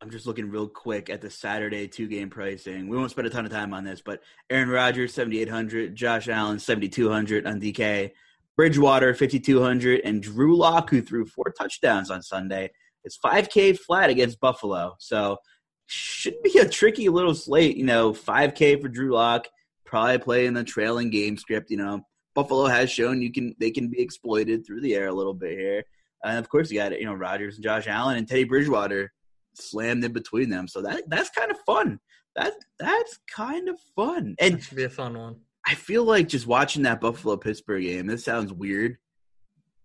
I'm 0.00 0.10
just 0.10 0.26
looking 0.26 0.48
real 0.48 0.68
quick 0.68 1.10
at 1.10 1.20
the 1.20 1.28
Saturday 1.28 1.86
two 1.86 2.08
game 2.08 2.30
pricing. 2.30 2.88
We 2.88 2.96
won't 2.96 3.10
spend 3.10 3.26
a 3.26 3.30
ton 3.30 3.44
of 3.44 3.52
time 3.52 3.74
on 3.74 3.84
this, 3.84 4.00
but 4.00 4.22
Aaron 4.48 4.70
Rodgers 4.70 5.12
7800, 5.12 5.94
Josh 5.94 6.28
Allen 6.28 6.58
7200 6.58 7.46
on 7.46 7.60
DK, 7.60 8.12
Bridgewater 8.56 9.12
5200, 9.12 10.00
and 10.02 10.22
Drew 10.22 10.56
Lock 10.56 10.88
who 10.88 11.02
threw 11.02 11.26
four 11.26 11.52
touchdowns 11.58 12.10
on 12.10 12.22
Sunday. 12.22 12.70
It's 13.04 13.18
5K 13.18 13.78
flat 13.78 14.08
against 14.08 14.40
Buffalo, 14.40 14.94
so 14.98 15.36
should 15.84 16.42
be 16.42 16.58
a 16.58 16.66
tricky 16.66 17.10
little 17.10 17.34
slate. 17.34 17.76
You 17.76 17.84
know, 17.84 18.12
5K 18.12 18.80
for 18.80 18.88
Drew 18.88 19.12
Lock, 19.12 19.46
probably 19.84 20.16
play 20.16 20.46
in 20.46 20.54
the 20.54 20.64
trailing 20.64 21.10
game 21.10 21.36
script. 21.36 21.70
You 21.70 21.76
know, 21.76 22.02
Buffalo 22.36 22.66
has 22.66 22.90
shown 22.90 23.22
you 23.22 23.32
can 23.32 23.56
they 23.58 23.70
can 23.70 23.88
be 23.88 24.00
exploited 24.00 24.64
through 24.64 24.82
the 24.82 24.94
air 24.94 25.08
a 25.08 25.12
little 25.12 25.34
bit 25.34 25.58
here. 25.58 25.82
And 26.22 26.38
of 26.38 26.48
course, 26.50 26.70
you 26.70 26.78
got 26.78 26.96
you 26.96 27.06
know 27.06 27.14
Rodgers 27.14 27.56
and 27.56 27.64
Josh 27.64 27.88
Allen 27.88 28.18
and 28.18 28.28
Teddy 28.28 28.44
Bridgewater 28.44 29.12
slammed 29.54 30.04
in 30.04 30.12
between 30.12 30.50
them. 30.50 30.68
So 30.68 30.82
that 30.82 31.04
that's 31.08 31.30
kind 31.30 31.50
of 31.50 31.58
fun. 31.60 31.98
That 32.36 32.52
that's 32.78 33.18
kind 33.34 33.70
of 33.70 33.76
fun. 33.96 34.36
And 34.38 34.54
that 34.54 34.62
should 34.62 34.76
be 34.76 34.84
a 34.84 34.90
fun 34.90 35.18
one. 35.18 35.36
I 35.66 35.74
feel 35.74 36.04
like 36.04 36.28
just 36.28 36.46
watching 36.46 36.82
that 36.82 37.00
Buffalo 37.00 37.38
Pittsburgh 37.38 37.82
game. 37.82 38.06
This 38.06 38.24
sounds 38.24 38.52
weird, 38.52 38.98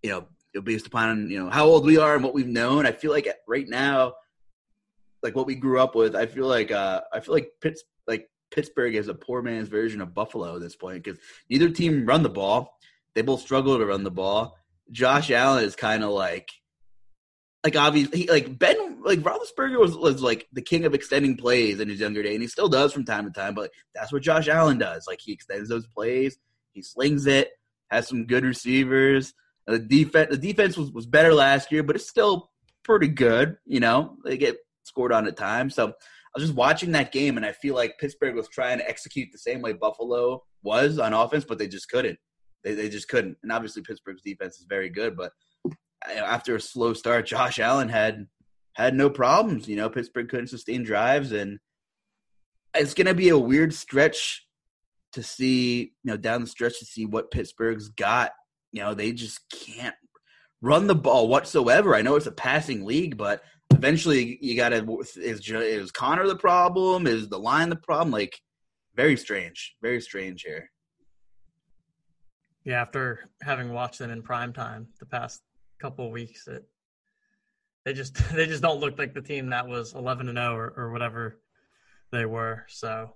you 0.04 0.10
know, 0.12 0.62
based 0.62 0.88
upon 0.88 1.30
you 1.30 1.42
know 1.42 1.50
how 1.50 1.66
old 1.66 1.86
we 1.86 1.98
are 1.98 2.16
and 2.16 2.24
what 2.24 2.34
we've 2.34 2.48
known. 2.48 2.86
I 2.86 2.92
feel 2.92 3.12
like 3.12 3.30
right 3.48 3.68
now, 3.70 4.14
like 5.24 5.38
what 5.38 5.48
we 5.48 5.56
grew 5.56 5.80
up 5.80 5.96
with. 5.96 6.18
I 6.18 6.26
feel 6.26 6.48
like 6.48 6.70
uh 6.70 7.00
I 7.14 7.22
feel 7.22 7.34
like 7.34 7.50
Pitts 7.62 7.84
like 8.08 8.28
Pittsburgh 8.52 8.96
is 8.96 9.08
a 9.08 9.14
poor 9.14 9.42
man's 9.42 9.70
version 9.70 10.02
of 10.02 10.14
Buffalo 10.14 10.56
at 10.56 10.62
this 10.62 10.76
point 10.76 11.04
because 11.04 11.20
neither 11.50 11.70
team 11.70 12.06
run 12.06 12.24
the 12.24 12.30
ball. 12.30 12.78
They 13.16 13.22
both 13.22 13.42
struggle 13.42 13.78
to 13.78 13.86
run 13.86 14.04
the 14.04 14.12
ball. 14.12 14.58
Josh 14.92 15.32
Allen 15.32 15.64
is 15.64 15.76
kind 15.76 16.04
of 16.04 16.12
like 16.12 16.50
like 17.64 17.76
obviously 17.76 18.28
like 18.28 18.58
Ben 18.58 19.02
like 19.04 19.20
Roethlisberger 19.20 19.80
was 19.80 19.96
was 19.96 20.22
like 20.22 20.48
the 20.52 20.62
king 20.62 20.86
of 20.86 20.94
extending 20.94 21.38
plays 21.38 21.80
in 21.80 21.90
his 21.90 22.00
younger 22.00 22.24
day, 22.24 22.34
and 22.34 22.42
he 22.42 22.48
still 22.48 22.70
does 22.70 22.92
from 22.94 23.06
time 23.06 23.26
to 23.26 23.32
time. 23.32 23.54
But 23.54 23.72
that's 23.94 24.12
what 24.12 24.22
Josh 24.22 24.48
Allen 24.48 24.78
does. 24.78 25.06
Like 25.08 25.20
he 25.22 25.32
extends 25.32 25.70
those 25.70 25.88
plays, 25.88 26.38
he 26.74 26.82
slings 26.82 27.28
it, 27.28 27.52
has 27.90 28.08
some 28.08 28.26
good 28.26 28.44
receivers. 28.44 29.34
The 29.68 29.80
defense 29.80 30.32
the 30.32 30.38
defense 30.38 30.78
was, 30.78 30.92
was 30.92 31.06
better 31.06 31.34
last 31.34 31.72
year, 31.72 31.84
but 31.84 31.96
it's 31.96 32.10
still 32.10 32.50
pretty 32.84 33.08
good. 33.08 33.58
You 33.66 33.80
know, 33.80 34.18
they 34.26 34.38
get 34.38 34.58
scored 34.84 35.12
on 35.12 35.28
at 35.28 35.38
times. 35.38 35.76
So 35.76 35.94
I 36.34 36.40
was 36.40 36.48
just 36.48 36.58
watching 36.58 36.92
that 36.94 37.12
game, 37.12 37.36
and 37.38 37.46
I 37.46 37.52
feel 37.52 37.76
like 37.76 37.98
Pittsburgh 38.00 38.36
was 38.36 38.48
trying 38.48 38.78
to 38.78 38.90
execute 38.90 39.30
the 39.32 39.38
same 39.38 39.62
way 39.62 39.74
Buffalo 39.74 40.44
was 40.64 40.98
on 40.98 41.14
offense, 41.14 41.44
but 41.44 41.58
they 41.58 41.68
just 41.68 41.90
couldn't. 41.90 42.18
They 42.64 42.74
they 42.74 42.90
just 42.90 43.10
couldn't. 43.10 43.38
And 43.44 43.52
obviously 43.52 43.82
Pittsburgh's 43.82 44.22
defense 44.22 44.58
is 44.60 44.66
very 44.70 44.90
good, 44.90 45.18
but 45.18 45.34
after 46.10 46.56
a 46.56 46.62
slow 46.62 46.94
start, 46.94 47.26
Josh 47.26 47.60
Allen 47.60 47.90
had 47.90 48.28
had 48.76 48.96
no 48.96 49.10
problems. 49.10 49.68
You 49.68 49.76
know, 49.76 49.90
Pittsburgh 49.90 50.30
couldn't 50.30 50.48
sustain 50.48 50.84
drives, 50.84 51.32
and 51.32 51.60
it's 52.76 52.94
going 52.94 53.08
to 53.08 53.14
be 53.14 53.30
a 53.30 53.38
weird 53.38 53.74
stretch 53.74 54.48
to 55.14 55.24
see. 55.24 55.94
You 56.04 56.12
know, 56.12 56.18
down 56.18 56.42
the 56.42 56.48
stretch 56.48 56.80
to 56.80 56.86
see 56.86 57.06
what 57.06 57.32
Pittsburgh's 57.32 57.90
got. 57.90 58.32
You 58.72 58.84
know, 58.84 58.94
they 58.94 59.12
just 59.12 59.42
can't 59.50 59.96
run 60.62 60.88
the 60.88 60.96
ball 60.96 61.28
whatsoever. 61.28 61.96
I 61.96 62.02
know 62.02 62.16
it's 62.16 62.28
a 62.28 62.32
passing 62.32 62.86
league, 62.86 63.18
but 63.18 63.42
eventually 63.72 64.38
you 64.42 64.56
got 64.56 64.70
to. 64.70 65.00
Is 65.18 65.48
is 65.50 65.92
Conner 65.92 66.28
the 66.28 66.36
problem? 66.36 67.08
Is 67.08 67.30
the 67.30 67.40
line 67.40 67.70
the 67.70 67.76
problem? 67.76 68.12
Like, 68.12 68.40
very 68.96 69.18
strange. 69.18 69.76
Very 69.82 70.02
strange 70.02 70.44
here. 70.44 70.70
Yeah, 72.64 72.82
after 72.82 73.30
having 73.42 73.74
watched 73.74 74.00
them 74.00 74.12
in 74.12 74.22
prime 74.22 74.54
time 74.54 74.88
the 75.00 75.06
past 75.06 75.42
couple 75.80 76.06
of 76.06 76.12
weeks. 76.12 76.48
It 76.48 76.64
they 77.86 77.94
just 77.94 78.16
they 78.36 78.46
just 78.46 78.62
don't 78.62 78.80
look 78.80 78.98
like 78.98 79.14
the 79.14 79.22
team 79.22 79.50
that 79.50 79.68
was 79.68 79.94
11 79.94 80.30
and 80.30 80.38
0 80.38 80.56
or, 80.56 80.74
or 80.78 80.92
whatever 80.92 81.40
they 82.12 82.26
were. 82.26 82.66
So 82.70 83.16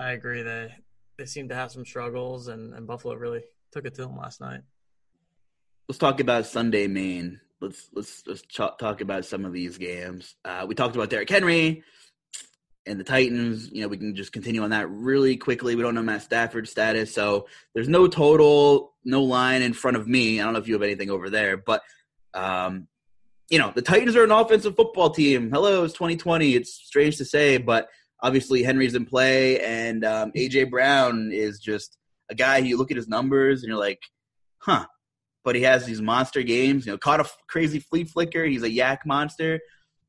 I 0.00 0.12
agree 0.12 0.42
they 0.42 0.74
they 1.18 1.26
seem 1.26 1.48
to 1.48 1.54
have 1.54 1.72
some 1.72 1.84
struggles, 1.84 2.46
and, 2.48 2.72
and 2.74 2.86
Buffalo 2.86 3.14
really 3.14 3.42
took 3.72 3.84
it 3.84 3.94
to 3.96 4.02
them 4.02 4.16
last 4.16 4.40
night. 4.40 4.60
Let's 5.88 5.98
talk 5.98 6.20
about 6.20 6.46
Sunday, 6.46 6.86
main. 6.86 7.40
Let's 7.60 7.88
let's 7.92 8.22
let's 8.26 8.42
talk 8.50 9.00
about 9.00 9.24
some 9.24 9.44
of 9.44 9.52
these 9.52 9.78
games. 9.78 10.36
Uh, 10.44 10.64
we 10.68 10.74
talked 10.74 10.94
about 10.94 11.10
Derrick 11.10 11.28
Henry 11.28 11.82
and 12.86 13.00
the 13.00 13.04
Titans. 13.04 13.70
You 13.72 13.82
know, 13.82 13.88
we 13.88 13.96
can 13.96 14.14
just 14.14 14.32
continue 14.32 14.62
on 14.62 14.70
that 14.70 14.88
really 14.90 15.36
quickly. 15.36 15.74
We 15.74 15.82
don't 15.82 15.94
know 15.94 16.02
Matt 16.02 16.22
Stafford's 16.22 16.70
status, 16.70 17.12
so 17.12 17.48
there's 17.74 17.88
no 17.88 18.06
total, 18.06 18.94
no 19.04 19.24
line 19.24 19.62
in 19.62 19.72
front 19.72 19.96
of 19.96 20.06
me. 20.06 20.40
I 20.40 20.44
don't 20.44 20.52
know 20.52 20.60
if 20.60 20.68
you 20.68 20.74
have 20.74 20.82
anything 20.82 21.10
over 21.10 21.28
there, 21.30 21.56
but 21.56 21.82
um, 22.34 22.86
you 23.50 23.58
know, 23.58 23.72
the 23.74 23.82
Titans 23.82 24.14
are 24.14 24.24
an 24.24 24.30
offensive 24.30 24.76
football 24.76 25.10
team. 25.10 25.50
Hello, 25.50 25.84
it's 25.84 25.94
2020. 25.94 26.54
It's 26.54 26.72
strange 26.72 27.16
to 27.16 27.24
say, 27.24 27.56
but 27.56 27.88
obviously 28.22 28.62
Henry's 28.62 28.94
in 28.94 29.04
play, 29.04 29.60
and 29.60 30.04
um, 30.04 30.32
AJ 30.32 30.70
Brown 30.70 31.30
is 31.32 31.58
just 31.58 31.96
a 32.30 32.34
guy. 32.34 32.58
You 32.58 32.76
look 32.76 32.90
at 32.90 32.96
his 32.96 33.08
numbers, 33.08 33.62
and 33.62 33.68
you're 33.68 33.78
like, 33.78 34.00
huh. 34.58 34.86
But 35.48 35.56
he 35.56 35.62
has 35.62 35.86
these 35.86 36.02
monster 36.02 36.42
games. 36.42 36.84
You 36.84 36.92
know, 36.92 36.98
caught 36.98 37.20
a 37.20 37.30
crazy 37.48 37.78
flea 37.78 38.04
flicker. 38.04 38.44
He's 38.44 38.62
a 38.62 38.68
YAC 38.68 38.98
monster. 39.06 39.58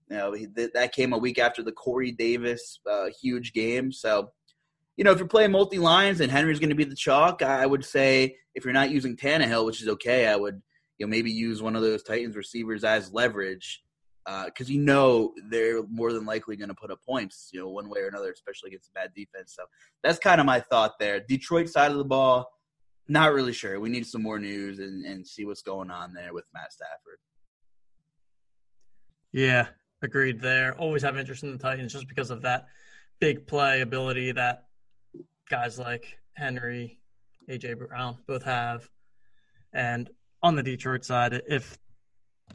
You 0.09 0.17
know, 0.17 0.35
th- 0.35 0.71
that 0.73 0.91
came 0.91 1.13
a 1.13 1.17
week 1.17 1.39
after 1.39 1.63
the 1.63 1.71
Corey 1.71 2.11
Davis 2.11 2.81
uh, 2.85 3.05
huge 3.21 3.53
game. 3.53 3.93
So, 3.93 4.31
you 4.97 5.05
know, 5.05 5.11
if 5.11 5.17
you're 5.17 5.29
playing 5.29 5.53
multi 5.53 5.79
lines 5.79 6.19
and 6.19 6.29
Henry's 6.29 6.59
going 6.59 6.71
to 6.71 6.75
be 6.75 6.83
the 6.83 6.93
chalk, 6.93 7.41
I 7.41 7.65
would 7.65 7.85
say 7.85 8.35
if 8.53 8.65
you're 8.65 8.73
not 8.73 8.89
using 8.89 9.15
Tannehill, 9.15 9.65
which 9.65 9.81
is 9.81 9.87
okay, 9.87 10.27
I 10.27 10.35
would 10.35 10.61
you 10.97 11.05
know 11.05 11.09
maybe 11.09 11.31
use 11.31 11.61
one 11.61 11.77
of 11.77 11.83
those 11.83 12.03
Titans 12.03 12.35
receivers 12.35 12.83
as 12.83 13.13
leverage 13.13 13.81
because 14.25 14.69
uh, 14.69 14.73
you 14.73 14.81
know 14.81 15.33
they're 15.49 15.83
more 15.87 16.11
than 16.11 16.25
likely 16.25 16.57
going 16.57 16.67
to 16.67 16.75
put 16.75 16.91
up 16.91 16.99
points, 17.07 17.49
you 17.53 17.61
know, 17.61 17.69
one 17.69 17.87
way 17.87 18.01
or 18.01 18.07
another, 18.09 18.29
especially 18.29 18.71
against 18.71 18.89
a 18.89 18.91
bad 18.91 19.13
defense. 19.15 19.55
So 19.55 19.63
that's 20.03 20.19
kind 20.19 20.41
of 20.41 20.45
my 20.45 20.59
thought 20.59 20.99
there. 20.99 21.21
Detroit 21.21 21.69
side 21.69 21.91
of 21.91 21.97
the 21.97 22.03
ball, 22.03 22.45
not 23.09 23.33
really 23.33 23.53
sure. 23.53 23.79
We 23.79 23.89
need 23.89 24.05
some 24.05 24.21
more 24.21 24.39
news 24.39 24.79
and, 24.79 25.05
and 25.05 25.27
see 25.27 25.45
what's 25.45 25.61
going 25.61 25.89
on 25.89 26.13
there 26.13 26.33
with 26.33 26.45
Matt 26.53 26.71
Stafford. 26.71 27.17
Yeah, 29.31 29.67
agreed 30.01 30.39
there. 30.39 30.75
Always 30.75 31.03
have 31.03 31.17
interest 31.17 31.43
in 31.43 31.51
the 31.51 31.57
Titans 31.57 31.93
just 31.93 32.07
because 32.07 32.29
of 32.29 32.43
that 32.43 32.67
big 33.19 33.47
play 33.47 33.81
ability 33.81 34.31
that 34.33 34.65
guys 35.49 35.77
like 35.77 36.19
Henry, 36.33 36.99
AJ 37.49 37.77
Brown 37.79 38.17
both 38.27 38.43
have. 38.43 38.87
And 39.73 40.09
on 40.41 40.55
the 40.55 40.63
Detroit 40.63 41.03
side, 41.03 41.41
if 41.47 41.77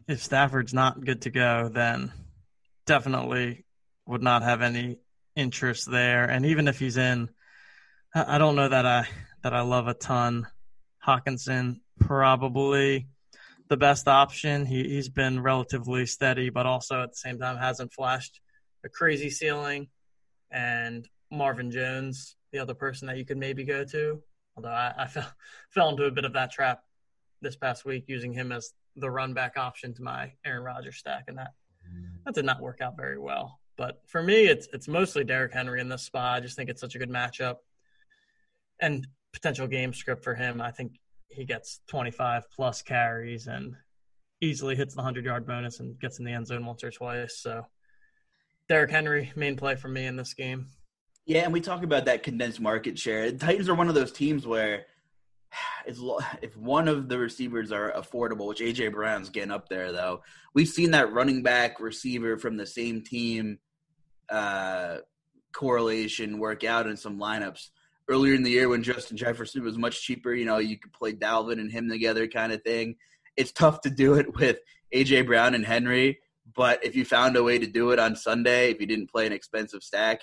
if 0.09 0.23
Stafford's 0.23 0.75
not 0.75 1.05
good 1.05 1.23
to 1.23 1.31
go, 1.31 1.71
then 1.73 2.13
definitely 2.87 3.65
would 4.07 4.23
not 4.23 4.43
have 4.43 4.63
any 4.63 4.99
interest 5.37 5.91
there. 5.91 6.25
And 6.25 6.47
even 6.47 6.69
if 6.69 6.79
he's 6.79 6.97
in, 6.97 7.31
I 8.15 8.39
don't 8.39 8.57
know 8.57 8.69
that 8.69 8.87
I 8.87 9.07
that 9.45 9.53
I 9.53 9.61
love 9.61 9.89
a 9.89 9.95
ton. 9.95 10.47
Hockenson, 11.07 11.81
probably 12.01 13.07
the 13.69 13.77
best 13.77 14.09
option. 14.09 14.65
He 14.65 14.89
he's 14.89 15.11
been 15.11 15.43
relatively 15.43 16.07
steady, 16.07 16.49
but 16.49 16.65
also 16.65 17.03
at 17.03 17.11
the 17.11 17.17
same 17.17 17.39
time 17.39 17.59
hasn't 17.59 17.93
flashed 17.93 18.41
a 18.85 18.89
crazy 18.89 19.29
ceiling. 19.29 19.89
And 20.51 21.07
Marvin 21.31 21.71
Jones, 21.71 22.37
the 22.53 22.59
other 22.59 22.73
person 22.73 23.07
that 23.07 23.19
you 23.19 23.27
could 23.27 23.37
maybe 23.37 23.65
go 23.65 23.85
to, 23.85 24.23
although 24.57 24.71
I, 24.71 24.95
I 24.99 25.07
fell 25.09 25.31
fell 25.71 25.89
into 25.91 26.05
a 26.05 26.11
bit 26.11 26.25
of 26.25 26.33
that 26.33 26.51
trap 26.51 26.83
this 27.43 27.55
past 27.55 27.85
week 27.85 28.05
using 28.07 28.33
him 28.33 28.51
as 28.51 28.73
the 28.97 29.11
run 29.11 29.35
back 29.35 29.59
option 29.59 29.93
to 29.93 30.03
my 30.03 30.33
Aaron 30.47 30.65
Rodgers 30.65 30.97
stack, 30.97 31.25
and 31.29 31.37
that 31.37 31.53
that 32.25 32.35
did 32.35 32.47
not 32.47 32.63
work 32.63 32.81
out 32.81 32.97
very 32.97 33.19
well. 33.19 33.61
But 33.77 34.01
for 34.07 34.23
me, 34.23 34.47
it's 34.47 34.69
it's 34.73 34.89
mostly 34.89 35.23
Derrick 35.23 35.53
Henry 35.53 35.83
in 35.83 35.91
this 35.91 36.03
spot. 36.03 36.37
I 36.37 36.41
just 36.41 36.57
think 36.57 36.71
it's 36.71 36.81
such 36.81 36.95
a 36.95 36.99
good 36.99 37.11
matchup 37.11 37.57
and 38.81 39.07
potential 39.35 39.67
game 39.67 39.93
script 39.93 40.25
for 40.25 40.35
him. 40.35 40.61
I 40.61 40.71
think 40.71 40.93
he 41.29 41.45
gets 41.45 41.81
25 41.89 42.45
plus 42.51 42.81
carries 42.81 43.47
and 43.49 43.75
easily 44.41 44.77
hits 44.77 44.95
the 44.95 44.99
100 44.99 45.25
yard 45.25 45.47
bonus 45.47 45.81
and 45.81 45.99
gets 46.01 46.19
in 46.19 46.25
the 46.25 46.33
end 46.33 46.47
zone 46.47 46.65
once 46.65 46.83
or 46.83 46.91
twice. 46.91 47.39
So 47.39 47.67
Derrick 48.69 48.91
Henry, 48.91 49.33
main 49.37 49.57
play 49.57 49.75
for 49.77 49.89
me 49.89 50.07
in 50.07 50.17
this 50.17 50.33
game. 50.33 50.69
Yeah, 51.27 51.45
and 51.45 51.53
we 51.53 51.61
talk 51.61 51.83
about 51.83 52.05
that 52.05 52.23
condensed 52.23 52.61
market 52.61 52.99
share. 52.99 53.31
The 53.31 53.39
Titans 53.39 53.69
are 53.69 53.75
one 53.75 53.89
of 53.89 53.95
those 53.95 54.13
teams 54.13 54.47
where 54.47 54.87
if 55.87 56.57
one 56.57 56.89
of 56.89 57.09
the 57.09 57.19
receivers 57.19 57.73
are 57.73 57.93
affordable, 57.93 58.47
which 58.47 58.61
AJ 58.61 58.93
Brown's 58.93 59.31
getting 59.31 59.51
up 59.51 59.69
there 59.69 59.93
though, 59.93 60.23
we've 60.55 60.69
seen 60.69 60.93
that 60.93 61.13
running 61.13 61.43
back 61.43 61.81
receiver 61.81 62.39
from 62.39 62.57
the 62.57 62.67
same 62.67 63.03
team 63.03 63.59
uh, 64.31 64.99
correlation 65.53 66.39
work 66.39 66.65
out 66.65 66.87
in 66.87 66.97
some 66.97 67.19
lineups. 67.19 67.69
Earlier 68.09 68.35
in 68.35 68.43
the 68.43 68.51
year 68.51 68.69
when 68.69 68.83
Justin 68.83 69.17
Jefferson 69.17 69.65
was 69.65 69.79
much 69.79 70.03
cheaper, 70.03 70.35
you 70.35 70.45
know, 70.45 70.59
you 70.59 70.79
could 70.79 70.93
play 70.93 71.13
Dalvin 71.13 71.59
and 71.59 71.71
him 71.71 71.89
together 71.89 72.29
kind 72.29 72.53
of 72.53 72.63
thing. 72.63 72.97
It's 73.37 73.53
tough 73.53 73.81
to 73.83 73.91
do 73.91 74.15
it 74.15 74.37
with 74.37 74.59
AJ 74.95 75.27
Brown 75.27 75.55
and 75.55 75.65
Henry, 75.65 76.19
but 76.55 76.85
if 76.85 76.95
you 76.95 77.05
found 77.05 77.37
a 77.37 77.43
way 77.43 77.59
to 77.59 77.67
do 77.67 77.91
it 77.91 77.99
on 77.99 78.15
Sunday, 78.17 78.71
if 78.71 78.81
you 78.81 78.87
didn't 78.87 79.11
play 79.11 79.27
an 79.27 79.33
expensive 79.33 79.83
stack, 79.83 80.21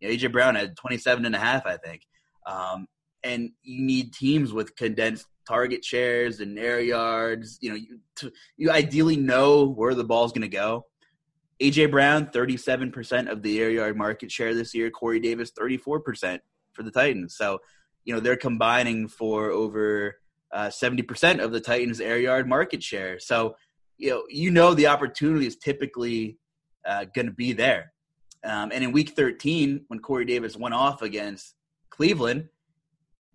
you 0.00 0.08
know, 0.08 0.14
AJ 0.14 0.32
Brown 0.32 0.54
had 0.54 0.76
27 0.76 1.26
and 1.26 1.34
a 1.34 1.38
half, 1.38 1.66
I 1.66 1.76
think. 1.76 2.02
Um, 2.46 2.86
and 3.24 3.50
you 3.62 3.82
need 3.84 4.12
teams 4.12 4.52
with 4.52 4.76
condensed 4.76 5.26
target 5.48 5.84
shares 5.84 6.40
and 6.40 6.58
air 6.58 6.80
yards. 6.80 7.58
You 7.60 7.70
know, 7.70 7.76
you, 7.76 7.98
to, 8.16 8.32
you 8.56 8.70
ideally 8.70 9.16
know 9.16 9.66
where 9.66 9.94
the 9.94 10.04
ball's 10.04 10.32
going 10.32 10.42
to 10.42 10.48
go. 10.48 10.86
AJ 11.60 11.90
Brown, 11.90 12.26
37% 12.26 13.30
of 13.30 13.42
the 13.42 13.60
air 13.60 13.70
yard 13.70 13.96
market 13.96 14.30
share 14.30 14.54
this 14.54 14.74
year. 14.74 14.90
Corey 14.90 15.20
Davis, 15.20 15.52
34% 15.52 16.40
for 16.74 16.82
the 16.82 16.90
Titans. 16.90 17.36
So, 17.36 17.58
you 18.04 18.14
know, 18.14 18.20
they're 18.20 18.36
combining 18.36 19.08
for 19.08 19.50
over 19.50 20.16
uh, 20.52 20.68
70% 20.68 21.42
of 21.42 21.52
the 21.52 21.60
Titans' 21.60 22.00
air 22.00 22.18
yard 22.18 22.48
market 22.48 22.82
share. 22.82 23.18
So, 23.18 23.56
you 23.96 24.10
know, 24.10 24.24
you 24.28 24.50
know 24.50 24.74
the 24.74 24.88
opportunity 24.88 25.46
is 25.46 25.56
typically 25.56 26.38
uh, 26.86 27.06
going 27.14 27.26
to 27.26 27.32
be 27.32 27.52
there. 27.52 27.92
Um, 28.44 28.70
and 28.72 28.84
in 28.84 28.92
week 28.92 29.10
13, 29.10 29.84
when 29.88 30.00
Corey 30.00 30.24
Davis 30.24 30.56
went 30.56 30.74
off 30.74 31.02
against 31.02 31.54
Cleveland, 31.90 32.48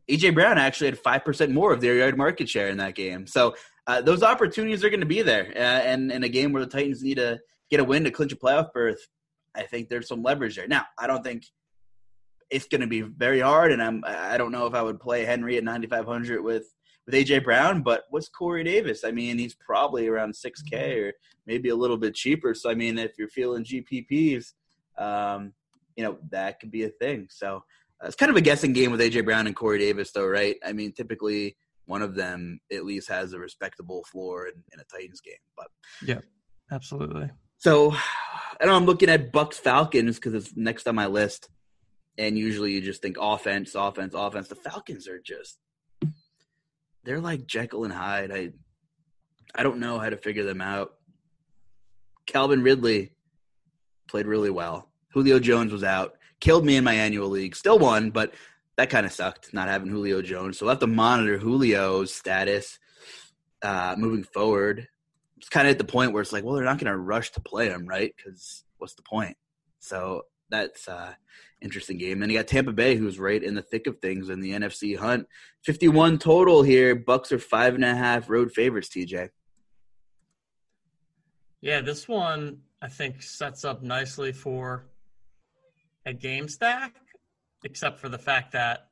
AJ 0.10 0.34
Brown 0.34 0.58
actually 0.58 0.88
had 0.88 1.00
five 1.00 1.24
percent 1.24 1.52
more 1.52 1.72
of 1.72 1.82
their 1.82 1.96
yard 1.96 2.18
market 2.18 2.50
share 2.50 2.68
in 2.68 2.78
that 2.78 2.96
game. 2.96 3.28
So 3.28 3.56
uh, 3.86 4.02
those 4.02 4.24
opportunities 4.24 4.84
are 4.84 4.90
going 4.90 5.00
to 5.02 5.06
be 5.06 5.22
there, 5.22 5.52
uh, 5.56 5.60
and 5.60 6.12
in 6.12 6.24
a 6.24 6.30
game 6.30 6.52
where 6.52 6.64
the 6.64 6.70
Titans 6.70 7.04
need 7.04 7.18
to 7.18 7.40
get 7.70 7.80
a 7.80 7.84
win 7.84 8.04
to 8.04 8.12
clinch 8.12 8.34
a 8.34 8.36
playoff 8.36 8.74
berth, 8.74 9.08
I 9.56 9.64
think 9.64 9.88
there's 9.88 10.08
some 10.08 10.24
leverage 10.24 10.56
there. 10.56 10.68
Now, 10.68 10.86
I 10.98 11.06
don't 11.06 11.24
think 11.24 11.46
it's 12.50 12.68
going 12.68 12.82
to 12.82 12.88
be 12.88 13.02
very 13.02 13.40
hard, 13.40 13.72
and 13.72 13.82
I'm 13.82 14.04
I 14.06 14.38
don't 14.38 14.52
know 14.52 14.66
if 14.66 14.74
I 14.74 14.82
would 14.82 15.00
play 15.00 15.26
Henry 15.26 15.58
at 15.58 15.64
9,500 15.64 16.42
with 16.44 16.66
with 17.06 17.16
AJ 17.16 17.44
Brown, 17.44 17.82
but 17.82 18.04
what's 18.10 18.30
Corey 18.30 18.64
Davis? 18.64 19.04
I 19.04 19.12
mean, 19.12 19.38
he's 19.38 19.56
probably 19.56 20.08
around 20.08 20.34
6K 20.34 21.08
or 21.08 21.14
maybe 21.48 21.70
a 21.70 21.76
little 21.76 21.98
bit 21.98 22.16
cheaper. 22.16 22.54
So 22.54 22.70
I 22.70 22.76
mean, 22.76 22.98
if 22.98 23.14
you're 23.18 23.30
feeling 23.30 23.64
GPPs, 23.64 24.54
um, 24.98 25.54
you 25.96 26.04
know 26.04 26.18
that 26.32 26.60
could 26.60 26.72
be 26.72 26.84
a 26.84 26.90
thing. 26.90 27.28
So 27.30 27.64
it's 28.04 28.16
kind 28.16 28.30
of 28.30 28.38
a 28.38 28.42
guessing 28.42 28.74
game 28.74 28.92
with 28.92 29.02
AJ 29.02 29.26
Brown 29.26 29.48
and 29.48 29.56
Corey 29.56 29.80
Davis, 29.80 30.12
though, 30.12 30.28
right? 30.28 30.56
I 30.66 30.74
mean, 30.74 30.94
typically 30.94 31.58
one 31.86 32.02
of 32.04 32.16
them 32.16 32.60
at 32.72 32.86
least 32.86 33.10
has 33.10 33.34
a 33.34 33.40
respectable 33.40 34.04
floor 34.04 34.48
in, 34.48 34.64
in 34.72 34.80
a 34.80 34.84
Titans 34.84 35.22
game. 35.22 35.34
But 35.58 35.68
yeah, 36.06 36.20
absolutely. 36.72 37.30
So 37.58 37.94
I 38.62 38.66
know 38.66 38.76
I'm 38.76 38.86
looking 38.86 39.10
at 39.10 39.32
Bucks 39.32 39.58
Falcons 39.58 40.16
because 40.16 40.34
it's 40.34 40.56
next 40.56 40.88
on 40.88 40.96
my 40.96 41.08
list, 41.08 41.50
and 42.20 42.38
usually 42.38 42.74
you 42.74 42.82
just 42.82 43.02
think 43.02 43.18
offense, 43.20 43.74
offense, 43.74 44.14
offense. 44.14 44.48
The 44.48 44.56
Falcons 44.56 45.08
are 45.08 45.20
just 45.20 45.58
they're 47.04 47.22
like 47.22 47.48
Jekyll 47.48 47.86
and 47.86 47.94
Hyde. 47.94 48.32
I 48.32 48.52
I 49.56 49.64
don't 49.64 49.80
know 49.80 49.98
how 49.98 50.10
to 50.10 50.18
figure 50.18 50.44
them 50.44 50.62
out. 50.62 50.94
Calvin 52.28 52.62
Ridley 52.62 53.14
played 54.08 54.28
really 54.28 54.52
well. 54.52 54.90
Julio 55.14 55.40
Jones 55.40 55.72
was 55.72 55.84
out 55.84 56.14
killed 56.40 56.66
me 56.66 56.76
in 56.76 56.84
my 56.84 56.94
annual 56.94 57.30
league. 57.30 57.56
Still 57.56 57.80
won, 57.80 58.12
but 58.12 58.34
that 58.78 58.90
kind 58.90 59.06
of 59.06 59.12
sucked 59.12 59.54
not 59.54 59.68
having 59.68 59.90
Julio 59.90 60.22
Jones. 60.22 60.58
So 60.58 60.68
I 60.68 60.72
have 60.72 60.80
to 60.80 60.88
monitor 60.88 61.38
Julio's 61.38 62.14
status 62.14 62.80
uh, 63.62 63.96
moving 63.98 64.24
forward. 64.24 64.88
It's 65.38 65.50
kind 65.50 65.68
of 65.68 65.72
at 65.72 65.78
the 65.78 65.84
point 65.86 66.14
where 66.14 66.22
it's 66.22 66.34
like, 66.34 66.44
well, 66.44 66.56
they're 66.56 66.66
not 66.66 66.80
going 66.80 66.92
to 66.92 66.98
rush 66.98 67.32
to 67.32 67.42
play 67.42 67.70
him, 67.70 67.88
right? 67.88 68.14
Because 68.16 68.64
what's 68.78 68.96
the 68.96 69.04
point? 69.04 69.38
So 69.80 70.24
that's 70.50 70.88
uh 70.88 71.14
interesting 71.62 71.98
game. 71.98 72.22
And 72.22 72.32
you 72.32 72.38
got 72.38 72.48
Tampa 72.48 72.72
Bay, 72.72 72.96
who's 72.96 73.20
right 73.20 73.44
in 73.44 73.54
the 73.54 73.62
thick 73.62 73.88
of 73.88 74.00
things 74.00 74.30
in 74.30 74.40
the 74.40 74.52
NFC 74.52 74.98
hunt. 74.98 75.28
Fifty-one 75.64 76.18
total 76.18 76.64
here. 76.64 76.96
Bucks 76.96 77.32
are 77.32 77.40
five 77.40 77.76
and 77.76 77.86
a 77.86 77.96
half 77.96 78.30
road 78.30 78.52
favorites. 78.52 78.90
TJ. 78.90 79.30
Yeah, 81.62 81.82
this 81.82 82.08
one 82.08 82.60
I 82.82 82.88
think 82.88 83.22
sets 83.22 83.66
up 83.66 83.84
nicely 83.84 84.32
for 84.32 84.86
a 86.06 86.14
game 86.14 86.48
stack, 86.48 86.96
except 87.66 88.00
for 88.00 88.10
the 88.10 88.18
fact 88.18 88.54
that 88.54 88.88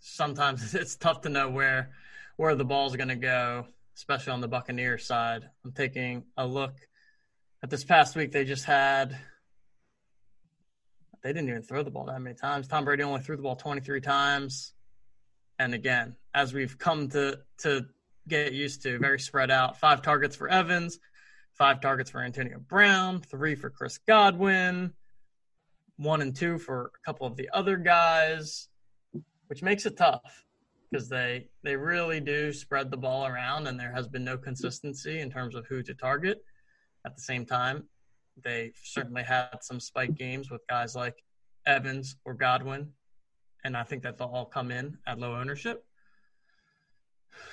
sometimes 0.00 0.74
it's 0.74 0.96
tough 0.96 1.20
to 1.22 1.28
know 1.28 1.48
where 1.50 1.92
where 2.36 2.54
the 2.54 2.64
ball's 2.64 2.96
going 2.96 3.08
to 3.08 3.16
go, 3.16 3.66
especially 3.96 4.32
on 4.32 4.40
the 4.40 4.48
Buccaneers 4.48 5.06
side. 5.06 5.48
I'm 5.64 5.72
taking 5.72 6.24
a 6.36 6.46
look 6.46 6.74
at 7.62 7.70
this 7.70 7.84
past 7.84 8.16
week. 8.16 8.32
They 8.32 8.44
just 8.44 8.64
had 8.64 9.16
they 11.24 11.32
didn't 11.32 11.48
even 11.48 11.62
throw 11.62 11.82
the 11.82 11.90
ball 11.90 12.04
that 12.04 12.20
many 12.20 12.36
times. 12.36 12.68
Tom 12.68 12.84
Brady 12.84 13.02
only 13.02 13.22
threw 13.22 13.34
the 13.36 13.42
ball 13.42 13.56
23 13.56 14.00
times. 14.02 14.74
And 15.58 15.72
again, 15.72 16.16
as 16.34 16.52
we've 16.52 16.78
come 16.78 17.08
to 17.10 17.40
to 17.58 17.86
get 18.28 18.52
used 18.52 18.82
to, 18.82 18.98
very 18.98 19.18
spread 19.18 19.50
out. 19.50 19.80
Five 19.80 20.02
targets 20.02 20.36
for 20.36 20.48
Evans, 20.48 20.98
five 21.54 21.80
targets 21.80 22.10
for 22.10 22.20
Antonio 22.20 22.58
Brown, 22.58 23.20
three 23.22 23.54
for 23.54 23.70
Chris 23.70 23.98
Godwin, 24.06 24.92
one 25.96 26.20
and 26.20 26.36
two 26.36 26.58
for 26.58 26.92
a 26.94 27.06
couple 27.06 27.26
of 27.26 27.36
the 27.36 27.48
other 27.54 27.78
guys, 27.78 28.68
which 29.46 29.62
makes 29.62 29.86
it 29.86 29.96
tough 29.96 30.44
because 30.90 31.08
they 31.08 31.48
they 31.62 31.74
really 31.74 32.20
do 32.20 32.52
spread 32.52 32.90
the 32.90 32.98
ball 32.98 33.26
around, 33.26 33.66
and 33.66 33.80
there 33.80 33.92
has 33.92 34.08
been 34.08 34.24
no 34.24 34.36
consistency 34.36 35.20
in 35.20 35.30
terms 35.30 35.54
of 35.54 35.64
who 35.68 35.82
to 35.82 35.94
target. 35.94 36.44
At 37.06 37.16
the 37.16 37.22
same 37.22 37.46
time, 37.46 37.84
they 38.42 38.72
certainly 38.82 39.22
had 39.22 39.58
some 39.62 39.80
spike 39.80 40.14
games 40.14 40.50
with 40.50 40.66
guys 40.68 40.94
like 40.94 41.22
Evans 41.66 42.16
or 42.24 42.34
Godwin, 42.34 42.92
and 43.64 43.76
I 43.76 43.82
think 43.84 44.02
that 44.02 44.18
they'll 44.18 44.28
all 44.28 44.44
come 44.44 44.70
in 44.70 44.98
at 45.06 45.18
low 45.18 45.34
ownership. 45.34 45.84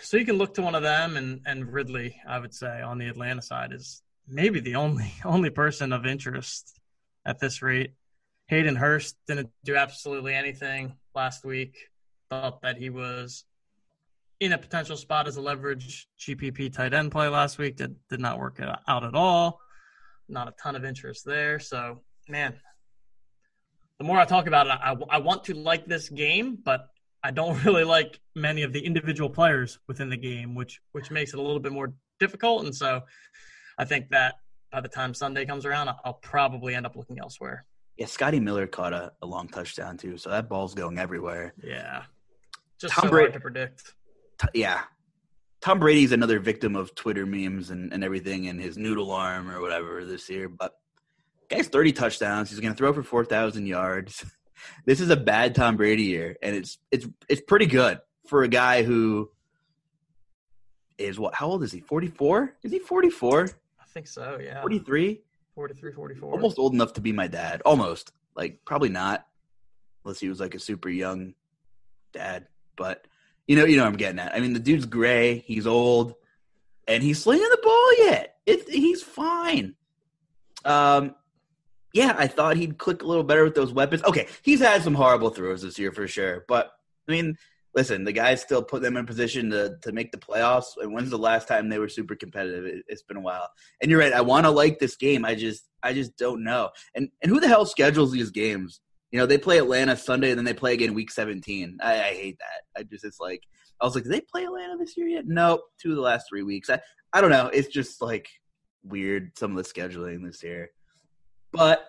So 0.02 0.18
you 0.18 0.26
can 0.26 0.38
look 0.38 0.54
to 0.56 0.62
one 0.62 0.76
of 0.76 0.84
them, 0.84 1.18
and 1.18 1.42
and 1.46 1.72
Ridley, 1.72 2.16
I 2.28 2.40
would 2.40 2.54
say, 2.54 2.82
on 2.82 2.98
the 2.98 3.08
Atlanta 3.08 3.42
side 3.42 3.74
is 3.74 4.02
maybe 4.28 4.60
the 4.60 4.76
only 4.76 5.14
only 5.26 5.50
person 5.50 5.94
of 5.94 6.06
interest 6.06 6.80
at 7.26 7.40
this 7.40 7.62
rate 7.62 7.94
Hayden 8.52 8.76
Hurst 8.76 9.16
didn't 9.28 9.50
do 9.64 9.78
absolutely 9.78 10.34
anything 10.34 10.98
last 11.16 11.46
week. 11.46 11.88
Thought 12.30 12.62
that 12.64 12.78
he 12.78 12.90
was 12.90 13.46
in 14.42 14.52
a 14.52 14.58
potential 14.58 14.98
spot 14.98 15.26
as 15.26 15.38
a 15.38 15.42
leverage 15.42 16.06
GPP 16.20 16.74
tight 16.74 16.94
end 16.94 17.14
play 17.14 17.30
last 17.30 17.58
week. 17.58 17.78
Did 17.78 17.96
did 18.10 18.20
not 18.20 18.40
work 18.40 18.60
out 18.88 19.06
at 19.06 19.16
all. 19.16 19.62
Not 20.32 20.48
a 20.48 20.54
ton 20.62 20.76
of 20.76 20.86
interest 20.86 21.26
there. 21.26 21.60
So 21.60 22.02
man, 22.28 22.56
the 23.98 24.06
more 24.06 24.18
I 24.18 24.26
talk 24.26 24.48
about 24.48 24.68
it, 24.68 24.72
I, 24.72 24.96
I 25.10 25.20
want 25.20 25.44
to 25.46 25.54
like 25.54 25.86
this 25.86 26.10
game, 26.10 26.58
but 26.64 26.88
I 27.24 27.32
don't 27.32 27.64
really 27.66 27.84
like 27.84 28.20
many 28.36 28.64
of 28.64 28.74
the 28.74 28.84
individual 28.84 29.30
players 29.30 29.80
within 29.88 30.10
the 30.10 30.18
game, 30.18 30.56
which 30.56 30.82
which 30.94 31.12
makes 31.12 31.34
it 31.34 31.40
a 31.40 31.42
little 31.42 31.60
bit 31.60 31.72
more 31.72 31.94
difficult. 32.20 32.66
And 32.66 32.76
so, 32.76 33.02
I 33.78 33.86
think 33.86 34.10
that 34.10 34.36
by 34.72 34.82
the 34.82 34.88
time 34.88 35.14
Sunday 35.14 35.46
comes 35.46 35.66
around, 35.66 35.90
I'll 36.06 36.14
probably 36.22 36.76
end 36.76 36.86
up 36.86 36.96
looking 36.96 37.20
elsewhere. 37.20 37.66
Yeah, 37.98 38.06
Scotty 38.06 38.40
Miller 38.40 38.68
caught 38.68 38.94
a, 38.94 39.12
a 39.22 39.28
long 39.28 39.50
touchdown 39.50 39.98
too, 39.98 40.18
so 40.18 40.30
that 40.30 40.50
ball's 40.50 40.74
going 40.74 40.98
everywhere. 40.98 41.54
Yeah, 41.62 42.04
just 42.80 42.94
Tom 42.94 43.06
so 43.06 43.10
Brady, 43.10 43.26
hard 43.26 43.34
to 43.34 43.40
predict. 43.42 43.94
T- 44.40 44.62
yeah, 44.62 44.82
Tom 45.62 45.80
Brady's 45.80 46.12
another 46.12 46.40
victim 46.40 46.76
of 46.76 46.94
Twitter 46.96 47.26
memes 47.26 47.70
and, 47.70 47.94
and 47.94 48.04
everything, 48.04 48.48
and 48.48 48.60
his 48.60 48.78
noodle 48.78 49.12
arm 49.12 49.50
or 49.50 49.62
whatever 49.62 50.04
this 50.06 50.30
year. 50.30 50.50
But 50.50 50.74
guy's 51.50 51.68
thirty 51.68 51.92
touchdowns. 51.92 52.50
He's 52.50 52.60
going 52.60 52.74
to 52.74 52.78
throw 52.78 52.94
for 52.94 53.04
four 53.04 53.26
thousand 53.26 53.68
yards. 53.68 54.26
this 54.86 55.00
is 55.00 55.10
a 55.10 55.18
bad 55.18 55.56
Tom 55.56 55.78
Brady 55.78 56.04
year, 56.04 56.36
and 56.42 56.56
it's 56.56 56.80
it's 56.92 57.08
it's 57.30 57.42
pretty 57.42 57.68
good 57.68 58.00
for 58.28 58.44
a 58.44 58.48
guy 58.48 58.84
who 58.84 59.30
is 60.98 61.20
what? 61.20 61.36
How 61.36 61.48
old 61.48 61.64
is 61.64 61.72
he? 61.72 61.80
Forty 61.80 62.08
four? 62.08 62.56
Is 62.64 62.72
he 62.72 62.80
forty 62.80 63.10
four? 63.10 63.50
I 63.80 63.86
think 63.94 64.08
so. 64.08 64.40
Yeah. 64.42 64.62
Forty 64.62 64.80
three. 64.80 65.22
43, 65.56 65.92
44. 65.92 66.32
Almost 66.32 66.60
old 66.60 66.74
enough 66.74 66.94
to 66.94 67.02
be 67.02 67.12
my 67.12 67.28
dad. 67.28 67.62
Almost. 67.66 68.14
Like, 68.36 68.60
probably 68.66 68.90
not. 68.90 69.28
Unless 70.06 70.20
he 70.20 70.30
was 70.30 70.40
like 70.40 70.56
a 70.56 70.60
super 70.60 70.90
young 70.90 71.34
dad. 72.14 72.48
But, 72.78 73.06
you 73.52 73.58
know, 73.58 73.66
you 73.66 73.76
know 73.76 73.84
I'm 73.84 73.98
getting 73.98 74.18
at. 74.18 74.34
I 74.34 74.40
mean, 74.40 74.54
the 74.54 74.60
dude's 74.60 74.86
gray. 74.86 75.40
He's 75.40 75.68
old. 75.68 76.14
And 76.88 77.04
he's 77.04 77.22
slinging 77.22 77.50
the 77.52 77.60
ball 77.62 77.98
yet. 77.98 78.38
It, 78.46 78.70
he's 78.70 79.04
fine. 79.04 79.76
Um, 80.64 81.16
yeah, 81.94 82.16
I 82.18 82.28
thought 82.28 82.56
he'd 82.56 82.78
click 82.78 83.04
a 83.04 83.06
little 83.06 83.26
better 83.26 83.44
with 83.44 83.54
those 83.54 83.74
weapons. 83.74 84.04
Okay, 84.04 84.28
he's 84.42 84.62
had 84.62 84.84
some 84.84 84.94
horrible 84.94 85.32
throws 85.32 85.62
this 85.62 85.78
year 85.78 85.92
for 85.92 86.08
sure. 86.08 86.46
But, 86.48 86.72
I 87.10 87.12
mean, 87.12 87.38
listen, 87.76 88.06
the 88.06 88.14
guys 88.14 88.42
still 88.42 88.64
put 88.64 88.82
them 88.82 88.96
in 88.96 89.06
position 89.06 89.50
to 89.50 89.76
to 89.82 89.92
make 89.92 90.14
the 90.14 90.18
playoffs. 90.18 90.78
And 90.78 90.94
when's 90.94 91.10
the 91.10 91.18
last 91.18 91.50
time 91.50 91.68
they 91.68 91.80
were 91.80 91.90
super 91.90 92.16
competitive? 92.16 92.66
It, 92.66 92.86
has 92.90 93.04
been 93.04 93.18
a 93.18 93.22
while. 93.22 93.50
And 93.82 93.92
you're 93.92 94.00
right. 94.00 94.14
I 94.14 94.22
want 94.22 94.46
to 94.46 94.50
like 94.50 94.80
this 94.80 94.96
game. 94.96 95.26
I 95.26 95.36
just 95.36 95.66
I 95.84 95.92
just 95.92 96.18
don't 96.18 96.46
know. 96.46 96.70
And 96.96 97.10
and 97.22 97.30
who 97.30 97.42
the 97.42 97.50
hell 97.50 97.66
schedules 97.66 98.14
these 98.14 98.32
games? 98.32 98.80
You 99.12 99.20
know, 99.20 99.26
they 99.26 99.38
play 99.38 99.58
Atlanta 99.58 99.98
Sunday 99.98 100.30
and 100.30 100.38
then 100.38 100.46
they 100.46 100.54
play 100.54 100.74
again 100.74 100.94
week 100.94 101.12
17. 101.12 101.80
I, 101.82 101.94
I 101.94 102.14
hate 102.14 102.38
that. 102.40 102.80
I 102.80 102.84
just 102.84 103.04
it's 103.04 103.20
like 103.20 103.44
I 103.82 103.86
was 103.86 103.96
like, 103.96 104.06
did 104.06 104.14
they 104.14 104.22
play 104.22 104.44
Atlanta 104.44 104.78
this 104.78 104.96
year 104.96 105.08
yet? 105.08 105.28
Nope. 105.28 105.62
Two 105.82 105.92
of 105.92 105.96
the 105.96 106.02
last 106.02 106.28
three 106.30 106.44
weeks. 106.44 106.70
I 106.70 106.80
I 107.14 107.22
don't 107.22 107.32
know. 107.32 107.48
It's 107.48 107.68
just 107.68 108.02
like 108.02 108.30
weird 108.84 109.38
some 109.38 109.56
of 109.56 109.64
the 109.64 109.70
scheduling 109.70 110.26
this 110.26 110.44
year. 110.44 110.72
But 111.52 111.86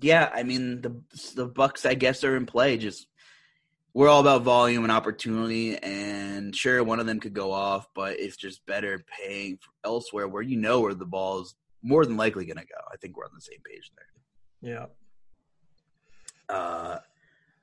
yeah, 0.00 0.30
I 0.32 0.42
mean 0.44 0.80
the 0.80 1.02
the 1.34 1.46
Bucks 1.46 1.84
I 1.84 1.94
guess 1.94 2.24
are 2.24 2.36
in 2.36 2.46
play. 2.46 2.78
Just 2.78 3.06
we're 3.94 4.08
all 4.08 4.20
about 4.20 4.42
volume 4.42 4.84
and 4.84 4.92
opportunity 4.92 5.76
and 5.76 6.56
sure 6.56 6.82
one 6.82 7.00
of 7.00 7.06
them 7.06 7.20
could 7.20 7.34
go 7.34 7.52
off 7.52 7.86
but 7.94 8.18
it's 8.18 8.36
just 8.36 8.64
better 8.66 9.04
paying 9.20 9.58
elsewhere 9.84 10.28
where 10.28 10.42
you 10.42 10.56
know 10.56 10.80
where 10.80 10.94
the 10.94 11.04
ball 11.04 11.40
is 11.40 11.54
more 11.82 12.06
than 12.06 12.16
likely 12.16 12.44
going 12.44 12.56
to 12.56 12.64
go 12.64 12.80
i 12.92 12.96
think 12.96 13.16
we're 13.16 13.24
on 13.24 13.30
the 13.34 13.40
same 13.40 13.60
page 13.64 13.90
there 13.96 14.72
yeah 14.72 14.86
uh 16.48 16.98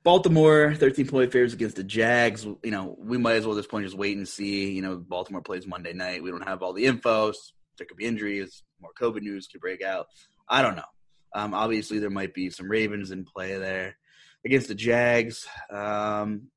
baltimore 0.04 0.74
13 0.76 1.08
point 1.08 1.32
favorites 1.32 1.54
against 1.54 1.76
the 1.76 1.84
jags 1.84 2.46
you 2.46 2.72
know 2.72 2.96
we 3.00 3.18
might 3.18 3.36
as 3.36 3.46
well 3.46 3.54
at 3.54 3.58
this 3.58 3.68
point 3.68 3.86
just 3.86 3.98
wait 3.98 4.18
and 4.18 4.28
see 4.28 4.72
you 4.72 4.82
know 4.82 4.98
baltimore 4.98 5.42
plays 5.42 5.68
monday 5.68 5.94
night 5.94 6.24
we 6.24 6.32
don't 6.32 6.48
have 6.48 6.64
all 6.64 6.74
the 6.74 6.86
info 6.86 7.32
there 7.78 7.86
could 7.86 7.98
be 7.98 8.06
injuries 8.06 8.64
more 8.82 8.92
covid 9.00 9.22
news 9.22 9.48
could 9.48 9.62
break 9.62 9.84
out 9.84 10.08
i 10.48 10.62
don't 10.62 10.76
know 10.76 10.84
um, 11.34 11.54
obviously 11.54 12.00
there 12.00 12.10
might 12.10 12.34
be 12.34 12.50
some 12.50 12.70
ravens 12.70 13.12
in 13.12 13.24
play 13.24 13.58
there 13.58 13.98
against 14.46 14.68
the 14.68 14.76
Jags. 14.76 15.48
Um, 15.72 16.48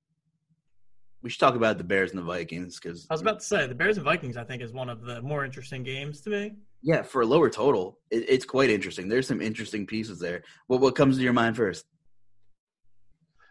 we 1.23 1.31
should 1.31 1.41
talk 1.41 1.55
about 1.55 1.79
the 1.79 1.85
Bears 1.85 2.11
and 2.11 2.19
the 2.19 2.25
Vikings 2.25 2.81
because 2.81 3.07
I 3.09 3.15
was 3.15 3.21
about 3.21 3.41
to 3.41 3.47
say 3.47 3.67
the 3.67 3.75
Bears 3.75 3.97
and 3.97 4.05
Vikings. 4.05 4.37
I 4.37 4.45
think 4.45 4.61
is 4.61 4.73
one 4.73 4.89
of 4.89 5.03
the 5.03 5.23
more 5.23 5.45
interesting 5.45 5.85
games 5.85 6.21
to 6.23 6.31
me. 6.31 6.57
Yeah, 6.83 7.03
for 7.03 7.23
a 7.23 7.27
lower 7.27 7.49
total, 7.49 8.01
it, 8.11 8.25
it's 8.29 8.45
quite 8.45 8.71
interesting. 8.71 9.09
There's 9.09 9.29
some 9.29 9.41
interesting 9.41 9.87
pieces 9.87 10.19
there. 10.19 10.43
What 10.67 10.81
what 10.81 10.97
comes 10.97 11.17
to 11.19 11.23
your 11.23 11.33
mind 11.33 11.57
first? 11.57 11.85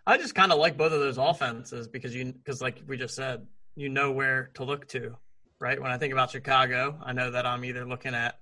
I 0.06 0.18
just 0.18 0.36
kind 0.36 0.52
of 0.52 0.60
like 0.60 0.78
both 0.78 0.92
of 0.92 1.00
those 1.00 1.18
offenses 1.18 1.88
because 1.88 2.16
you 2.16 2.34
because 2.34 2.62
like 2.62 2.82
we 2.88 2.98
just 2.98 3.16
said, 3.16 3.46
you 3.76 3.90
know 3.90 4.12
where 4.12 4.52
to 4.56 4.64
look 4.64 4.88
to, 4.90 5.18
right? 5.60 5.82
When 5.82 5.92
I 5.92 5.98
think 5.98 6.14
about 6.14 6.32
Chicago, 6.32 7.00
I 7.04 7.14
know 7.14 7.32
that 7.32 7.46
I'm 7.46 7.64
either 7.64 7.86
looking 7.86 8.16
at 8.16 8.40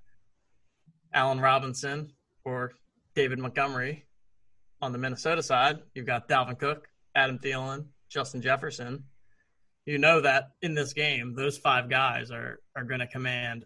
Allen 1.12 1.40
Robinson 1.40 2.12
or 2.44 2.72
David 3.14 3.38
Montgomery, 3.38 4.06
on 4.82 4.92
the 4.92 4.98
Minnesota 4.98 5.42
side, 5.42 5.78
you've 5.94 6.06
got 6.06 6.28
Dalvin 6.28 6.58
Cook, 6.58 6.88
Adam 7.14 7.38
Thielen, 7.38 7.86
Justin 8.08 8.40
Jefferson. 8.40 9.04
You 9.86 9.98
know 9.98 10.20
that 10.20 10.50
in 10.62 10.74
this 10.74 10.92
game, 10.92 11.34
those 11.34 11.58
five 11.58 11.88
guys 11.88 12.30
are 12.30 12.60
are 12.76 12.84
going 12.84 13.00
to 13.00 13.06
command 13.06 13.64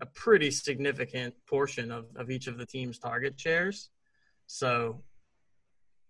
a 0.00 0.06
pretty 0.06 0.50
significant 0.50 1.34
portion 1.48 1.90
of, 1.90 2.06
of 2.16 2.30
each 2.30 2.46
of 2.46 2.58
the 2.58 2.66
team's 2.66 2.98
target 2.98 3.38
shares. 3.38 3.90
So, 4.46 5.02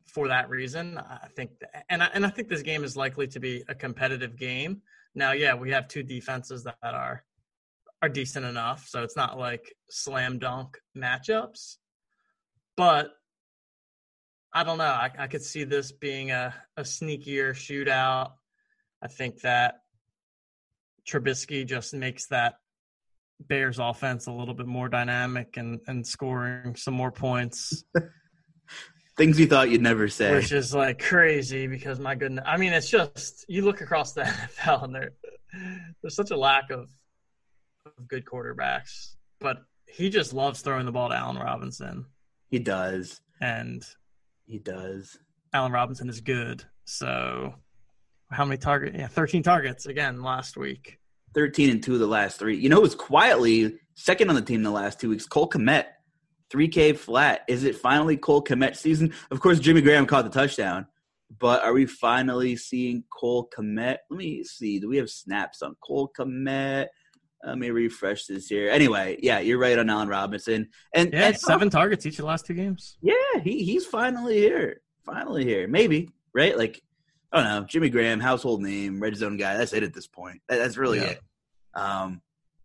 for 0.07 0.28
that 0.28 0.48
reason, 0.48 0.98
I 0.98 1.28
think, 1.34 1.50
and 1.88 2.02
I, 2.02 2.09
and 2.14 2.24
I 2.24 2.30
think 2.30 2.48
this 2.48 2.62
game 2.62 2.84
is 2.84 2.96
likely 2.96 3.26
to 3.28 3.40
be 3.40 3.64
a 3.68 3.74
competitive 3.74 4.36
game. 4.36 4.82
Now, 5.14 5.32
yeah, 5.32 5.55
we 5.55 5.70
have 5.70 5.88
two 5.88 6.02
defenses 6.02 6.64
that 6.64 6.76
are 6.82 7.24
are 8.02 8.09
decent 8.09 8.44
enough, 8.44 8.86
so 8.86 9.02
it's 9.02 9.16
not 9.16 9.38
like 9.38 9.74
slam 9.88 10.38
dunk 10.38 10.78
matchups. 10.96 11.76
But 12.76 13.12
I 14.52 14.62
don't 14.62 14.78
know. 14.78 14.84
I, 14.84 15.11
I 15.18 15.26
could 15.26 15.42
see 15.42 15.64
this 15.64 15.90
being 15.90 16.30
a, 16.30 16.55
a 16.76 16.82
sneakier 16.82 17.50
shootout. 17.50 18.32
I 19.02 19.09
think 19.09 19.40
that 19.40 19.76
Trubisky 21.09 21.66
just 21.66 21.94
makes 21.94 22.26
that 22.28 22.57
Bears 23.40 23.78
offense 23.78 24.26
a 24.26 24.32
little 24.32 24.55
bit 24.55 24.66
more 24.66 24.88
dynamic 24.88 25.57
and, 25.57 25.80
and 25.86 26.07
scoring 26.07 26.76
some 26.76 26.94
more 26.94 27.11
points. 27.11 27.84
Things 29.16 29.38
you 29.38 29.46
thought 29.46 29.70
you'd 29.70 29.80
never 29.80 30.08
say. 30.08 30.34
Which 30.34 30.52
is 30.52 30.74
like 30.74 31.00
crazy 31.00 31.66
because 31.66 32.00
my 32.00 32.14
goodness. 32.14 32.44
I 32.46 32.56
mean, 32.56 32.72
it's 32.72 32.90
just 32.90 33.44
you 33.48 33.62
look 33.62 33.80
across 33.80 34.12
the 34.12 34.22
NFL 34.22 34.84
and 34.84 34.94
there 34.94 35.12
there's 36.02 36.16
such 36.16 36.30
a 36.30 36.36
lack 36.36 36.70
of, 36.70 36.90
of 37.86 38.08
good 38.08 38.24
quarterbacks. 38.24 39.14
But 39.40 39.58
he 39.86 40.10
just 40.10 40.32
loves 40.32 40.60
throwing 40.60 40.86
the 40.86 40.92
ball 40.92 41.08
to 41.08 41.14
Allen 41.14 41.36
Robinson. 41.36 42.06
He 42.50 42.58
does. 42.58 43.20
And 43.40 43.84
he 44.46 44.58
does. 44.58 45.18
Allen 45.52 45.72
Robinson 45.72 46.08
is 46.08 46.20
good. 46.20 46.64
So 46.84 47.54
how 48.30 48.44
many 48.44 48.58
targets? 48.58 48.96
Yeah, 48.98 49.06
13 49.06 49.42
targets 49.42 49.86
again 49.86 50.22
last 50.22 50.56
week. 50.56 50.98
13 51.34 51.70
and 51.70 51.82
two 51.82 51.94
of 51.94 52.00
the 52.00 52.06
last 52.06 52.38
three. 52.38 52.56
You 52.56 52.68
know, 52.68 52.78
it 52.78 52.82
was 52.82 52.94
quietly 52.94 53.78
second 53.94 54.28
on 54.28 54.34
the 54.34 54.42
team 54.42 54.62
the 54.62 54.70
last 54.70 55.00
two 55.00 55.10
weeks. 55.10 55.26
Cole 55.26 55.48
Kmet, 55.48 55.86
3K 56.55 56.96
flat. 56.96 57.42
Is 57.48 57.64
it 57.64 57.76
finally 57.76 58.16
Cole 58.16 58.42
Kmet 58.42 58.76
season? 58.76 59.12
Of 59.30 59.40
course, 59.40 59.59
Jimmy 59.59 59.80
Graham 59.80 60.07
caught 60.07 60.24
the 60.24 60.30
touchdown, 60.30 60.86
but 61.38 61.62
are 61.62 61.72
we 61.72 61.86
finally 61.86 62.57
seeing 62.57 63.05
Cole 63.11 63.48
Kmet? 63.57 63.98
Let 64.11 64.18
me 64.18 64.44
see. 64.44 64.78
Do 64.78 64.88
we 64.88 64.96
have 64.98 65.11
snaps 65.11 65.62
on 65.62 65.76
Cole 65.82 66.11
Kmet? 66.16 66.86
Let 67.44 67.59
me 67.59 67.70
refresh 67.70 68.24
this 68.26 68.46
here. 68.46 68.70
Anyway, 68.70 69.18
yeah, 69.20 69.38
you're 69.38 69.59
right 69.59 69.78
on 69.78 69.90
Allen 69.90 70.09
Robinson. 70.09 70.68
And 70.94 71.12
yeah, 71.12 71.28
and, 71.28 71.38
seven 71.38 71.68
targets 71.68 72.07
each 72.07 72.14
of 72.14 72.22
the 72.22 72.26
last 72.26 72.46
two 72.46 72.55
games. 72.55 72.96
Yeah, 73.02 73.14
he 73.42 73.64
he's 73.64 73.84
finally 73.84 74.38
here. 74.38 74.80
Finally 75.05 75.44
here. 75.44 75.68
Maybe 75.68 76.09
right? 76.34 76.59
Like 76.59 76.82
I 77.32 77.38
don't 77.38 77.46
know, 77.46 77.66
Jimmy 77.66 77.88
Graham, 77.88 78.20
household 78.20 78.62
name, 78.62 79.00
red 79.00 79.16
zone 79.16 79.36
guy. 79.36 79.57
That's 79.57 79.72
it 79.72 79.82
at 79.82 79.94
this 79.94 80.07
point. 80.07 80.40
That, 80.48 80.59
that's 80.59 80.76
really 80.76 80.98
yeah. 80.98 81.11
it. 81.11 81.20
Um, 81.74 82.22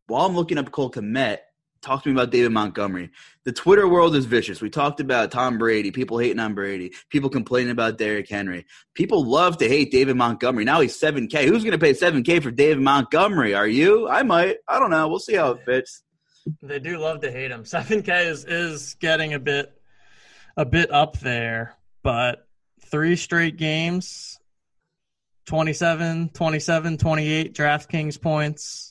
while 0.08 0.26
I'm 0.26 0.36
looking 0.36 0.58
up 0.58 0.72
Cole 0.72 0.92
Kmet, 0.92 1.40
talk 1.82 2.04
to 2.04 2.10
me 2.10 2.16
about 2.16 2.32
David 2.32 2.52
Montgomery. 2.52 3.12
The 3.44 3.52
Twitter 3.52 3.88
world 3.88 4.16
is 4.16 4.26
vicious. 4.26 4.62
We 4.62 4.70
talked 4.70 5.00
about 5.00 5.32
Tom 5.32 5.58
Brady, 5.58 5.92
people 5.92 6.18
hating 6.18 6.40
on 6.40 6.54
Brady, 6.54 6.94
people 7.10 7.30
complaining 7.30 7.72
about 7.72 7.98
Derrick 7.98 8.30
Henry. 8.30 8.66
People 8.94 9.26
love 9.26 9.58
to 9.58 9.68
hate 9.68 9.92
David 9.92 10.16
Montgomery. 10.16 10.66
Now 10.66 10.82
he's 10.82 11.00
7K. 11.00 11.46
Who's 11.46 11.64
going 11.64 11.72
to 11.72 11.80
pay 11.80 11.94
7K 11.94 12.44
for 12.44 12.52
David 12.52 12.82
Montgomery? 12.84 13.54
Are 13.54 13.68
you? 13.68 14.08
I 14.08 14.24
might. 14.24 14.58
I 14.68 14.80
don't 14.80 14.92
know. 14.92 15.08
We'll 15.08 15.20
see 15.20 15.36
how 15.36 15.52
it 15.52 15.66
fits. 15.66 16.04
They 16.62 16.80
do 16.80 16.98
love 16.98 17.22
to 17.22 17.32
hate 17.32 17.52
him. 17.52 17.64
7K 17.64 18.26
is, 18.26 18.46
is 18.46 18.96
getting 18.96 19.34
a 19.34 19.40
bit 19.40 19.74
a 20.58 20.66
bit 20.66 20.92
up 20.92 21.18
there, 21.20 21.78
but 22.04 22.46
three 22.92 23.16
straight 23.16 23.56
games 23.56 24.40
27, 25.46 26.30
27, 26.30 26.98
28 26.98 27.56
DraftKings 27.56 28.22
points 28.22 28.89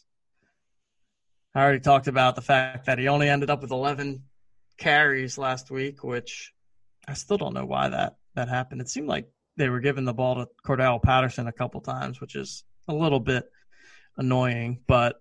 I 1.58 1.62
already 1.62 1.80
talked 1.80 2.06
about 2.06 2.36
the 2.36 2.40
fact 2.40 2.86
that 2.86 3.00
he 3.00 3.08
only 3.08 3.28
ended 3.28 3.50
up 3.50 3.62
with 3.62 3.72
11 3.72 4.22
carries 4.76 5.36
last 5.36 5.72
week, 5.72 6.04
which 6.04 6.52
I 7.08 7.14
still 7.14 7.36
don't 7.36 7.52
know 7.52 7.64
why 7.64 7.88
that 7.88 8.14
that 8.36 8.48
happened. 8.48 8.80
It 8.80 8.88
seemed 8.88 9.08
like 9.08 9.28
they 9.56 9.68
were 9.68 9.80
giving 9.80 10.04
the 10.04 10.14
ball 10.14 10.36
to 10.36 10.48
Cordarrelle 10.64 11.02
Patterson 11.02 11.48
a 11.48 11.52
couple 11.52 11.80
times, 11.80 12.20
which 12.20 12.36
is 12.36 12.62
a 12.86 12.94
little 12.94 13.18
bit 13.18 13.50
annoying. 14.16 14.84
But 14.86 15.20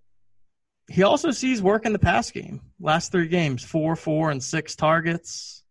he 0.88 1.02
also 1.02 1.32
sees 1.32 1.60
work 1.60 1.88
in 1.88 1.94
the 1.94 1.98
pass 1.98 2.30
game. 2.30 2.62
Last 2.80 3.12
three 3.12 3.30
games, 3.30 3.64
four, 3.64 3.96
four, 3.96 4.30
and 4.30 4.44
six 4.44 4.76
targets. 4.76 5.64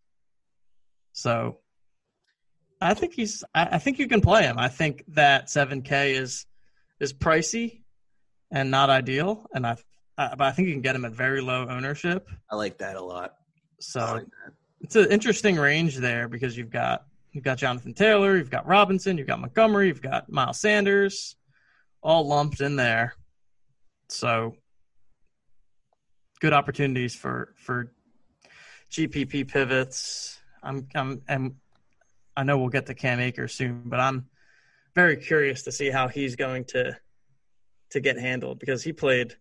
So 1.12 1.60
I 2.80 2.94
think 2.94 3.14
he's. 3.14 3.44
I, 3.54 3.78
think 3.78 4.00
you 4.00 4.08
can 4.08 4.20
play 4.20 4.42
him. 4.42 4.58
I 4.58 4.66
think 4.66 5.04
that 5.10 5.48
seven 5.48 5.82
K 5.82 6.14
is 6.14 6.44
is 6.98 7.12
pricey 7.12 7.82
and 8.50 8.72
not 8.72 8.90
ideal, 8.90 9.46
and 9.54 9.64
I, 9.64 9.76
I, 10.18 10.34
but 10.34 10.46
I 10.46 10.52
think 10.52 10.68
you 10.68 10.74
can 10.74 10.82
get 10.82 10.96
him 10.96 11.04
at 11.04 11.12
very 11.12 11.40
low 11.40 11.66
ownership. 11.68 12.28
I 12.50 12.56
like 12.56 12.78
that 12.78 12.96
a 12.96 13.02
lot. 13.02 13.34
So 13.78 14.00
like 14.00 14.26
it's 14.80 14.96
an 14.96 15.10
interesting 15.10 15.56
range 15.56 15.96
there 15.96 16.28
because 16.28 16.56
you've 16.56 16.70
got 16.70 17.06
you've 17.32 17.44
got 17.44 17.58
Jonathan 17.58 17.94
Taylor, 17.94 18.36
you've 18.36 18.50
got 18.50 18.66
Robinson, 18.66 19.18
you've 19.18 19.26
got 19.26 19.40
Montgomery, 19.40 19.88
you've 19.88 20.02
got 20.02 20.30
Miles 20.30 20.60
Sanders, 20.60 21.36
all 22.02 22.26
lumped 22.26 22.60
in 22.60 22.76
there. 22.76 23.14
So 24.08 24.54
good 26.40 26.52
opportunities 26.52 27.14
for 27.14 27.54
for 27.56 27.92
GPP 28.90 29.48
pivots. 29.48 30.38
I'm 30.62 30.88
I'm 30.94 31.22
and 31.28 31.56
I 32.36 32.44
know 32.44 32.58
we'll 32.58 32.68
get 32.68 32.86
to 32.86 32.94
Cam 32.94 33.20
Akers 33.20 33.54
soon, 33.54 33.82
but 33.86 34.00
I'm 34.00 34.26
very 34.94 35.16
curious 35.16 35.62
to 35.64 35.72
see 35.72 35.90
how 35.90 36.08
he's 36.08 36.36
going 36.36 36.64
to 36.66 36.96
to 37.90 38.00
get 38.00 38.18
handled 38.18 38.58
because 38.58 38.82
he 38.82 38.92
played 38.92 39.36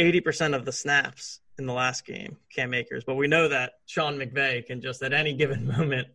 80% 0.00 0.54
of 0.54 0.64
the 0.64 0.72
snaps 0.72 1.40
in 1.58 1.66
the 1.66 1.72
last 1.72 2.06
game, 2.06 2.36
Cam 2.54 2.74
Akers. 2.74 3.04
But 3.04 3.16
we 3.16 3.28
know 3.28 3.48
that 3.48 3.72
Sean 3.86 4.16
McVay 4.16 4.64
can 4.66 4.80
just 4.80 5.02
at 5.02 5.12
any 5.12 5.34
given 5.34 5.66
moment 5.78 6.08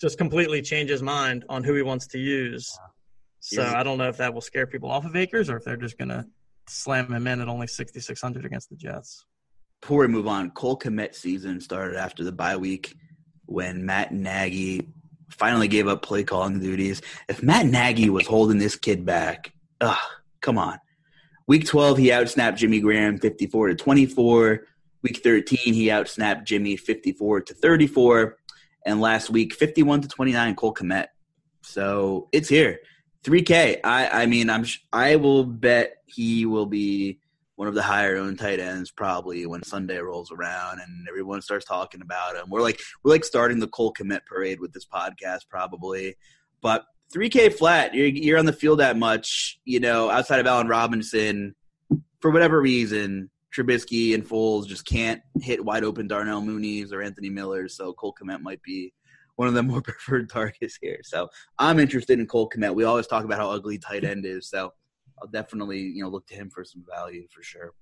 just 0.00 0.18
completely 0.18 0.62
change 0.62 0.90
his 0.90 1.02
mind 1.02 1.44
on 1.48 1.62
who 1.62 1.74
he 1.74 1.82
wants 1.82 2.06
to 2.08 2.18
use. 2.18 2.70
So 3.40 3.62
I 3.62 3.82
don't 3.82 3.98
know 3.98 4.08
if 4.08 4.16
that 4.18 4.32
will 4.32 4.40
scare 4.40 4.66
people 4.66 4.90
off 4.90 5.04
of 5.04 5.16
Akers 5.16 5.50
or 5.50 5.56
if 5.56 5.64
they're 5.64 5.76
just 5.76 5.98
going 5.98 6.10
to 6.10 6.24
slam 6.68 7.12
him 7.12 7.26
in 7.26 7.40
at 7.40 7.48
only 7.48 7.66
6,600 7.66 8.44
against 8.44 8.70
the 8.70 8.76
Jets. 8.76 9.24
Before 9.80 10.00
we 10.00 10.08
move 10.08 10.28
on, 10.28 10.50
Cole 10.50 10.78
Kmet 10.78 11.14
season 11.14 11.60
started 11.60 11.96
after 11.96 12.22
the 12.22 12.30
bye 12.30 12.56
week 12.56 12.94
when 13.46 13.84
Matt 13.84 14.12
Nagy 14.12 14.88
finally 15.30 15.66
gave 15.66 15.88
up 15.88 16.02
play 16.02 16.22
calling 16.22 16.60
duties. 16.60 17.02
If 17.28 17.42
Matt 17.42 17.66
Nagy 17.66 18.10
was 18.10 18.26
holding 18.26 18.58
this 18.58 18.76
kid 18.76 19.04
back, 19.04 19.52
ugh, 19.80 19.96
come 20.40 20.58
on. 20.58 20.78
Week 21.46 21.66
12, 21.66 21.98
he 21.98 22.08
outsnapped 22.08 22.56
Jimmy 22.56 22.80
Graham 22.80 23.18
54 23.18 23.68
to 23.68 23.74
24. 23.74 24.66
Week 25.02 25.20
13, 25.22 25.74
he 25.74 25.86
outsnapped 25.86 26.44
Jimmy 26.44 26.76
54 26.76 27.40
to 27.42 27.54
34. 27.54 28.36
And 28.86 29.00
last 29.00 29.30
week, 29.30 29.54
51 29.54 30.02
to 30.02 30.08
29, 30.08 30.54
Cole 30.54 30.74
Kmet. 30.74 31.06
So 31.62 32.28
it's 32.32 32.48
here. 32.48 32.78
3K. 33.24 33.80
I, 33.84 34.22
I 34.22 34.26
mean, 34.26 34.50
I'm 34.50 34.64
I 34.92 35.16
will 35.16 35.44
bet 35.44 35.96
he 36.06 36.46
will 36.46 36.66
be 36.66 37.20
one 37.54 37.68
of 37.68 37.74
the 37.74 37.82
higher 37.82 38.16
owned 38.16 38.38
tight 38.38 38.58
ends 38.58 38.90
probably 38.90 39.46
when 39.46 39.62
Sunday 39.62 39.98
rolls 39.98 40.32
around 40.32 40.80
and 40.80 41.06
everyone 41.08 41.42
starts 41.42 41.64
talking 41.64 42.02
about 42.02 42.34
him. 42.34 42.50
We're 42.50 42.62
like 42.62 42.80
we're 43.04 43.12
like 43.12 43.24
starting 43.24 43.60
the 43.60 43.68
Cole 43.68 43.92
Kmet 43.92 44.26
parade 44.26 44.58
with 44.58 44.72
this 44.72 44.86
podcast 44.86 45.48
probably. 45.48 46.16
But 46.60 46.84
3K 47.12 47.54
flat, 47.54 47.94
you're, 47.94 48.06
you're 48.06 48.38
on 48.38 48.46
the 48.46 48.52
field 48.52 48.80
that 48.80 48.96
much, 48.96 49.60
you 49.64 49.80
know, 49.80 50.10
outside 50.10 50.40
of 50.40 50.46
Allen 50.46 50.68
Robinson, 50.68 51.54
for 52.20 52.30
whatever 52.30 52.60
reason, 52.60 53.30
Trubisky 53.54 54.14
and 54.14 54.26
Foles 54.26 54.66
just 54.66 54.86
can't 54.86 55.20
hit 55.40 55.62
wide 55.62 55.84
open 55.84 56.08
Darnell 56.08 56.40
Mooney's 56.40 56.92
or 56.92 57.02
Anthony 57.02 57.28
Miller. 57.28 57.68
So 57.68 57.92
Cole 57.92 58.14
Kmet 58.20 58.40
might 58.40 58.62
be 58.62 58.92
one 59.36 59.48
of 59.48 59.54
the 59.54 59.62
more 59.62 59.82
preferred 59.82 60.30
targets 60.30 60.78
here. 60.80 61.00
So 61.02 61.28
I'm 61.58 61.78
interested 61.78 62.18
in 62.18 62.26
Cole 62.26 62.48
Kmet. 62.48 62.74
We 62.74 62.84
always 62.84 63.06
talk 63.06 63.24
about 63.24 63.38
how 63.38 63.50
ugly 63.50 63.78
tight 63.78 64.04
end 64.04 64.24
is. 64.24 64.48
So 64.48 64.72
I'll 65.20 65.28
definitely, 65.28 65.80
you 65.80 66.02
know, 66.02 66.08
look 66.08 66.26
to 66.28 66.34
him 66.34 66.48
for 66.48 66.64
some 66.64 66.84
value 66.88 67.26
for 67.30 67.42
sure. 67.42 67.74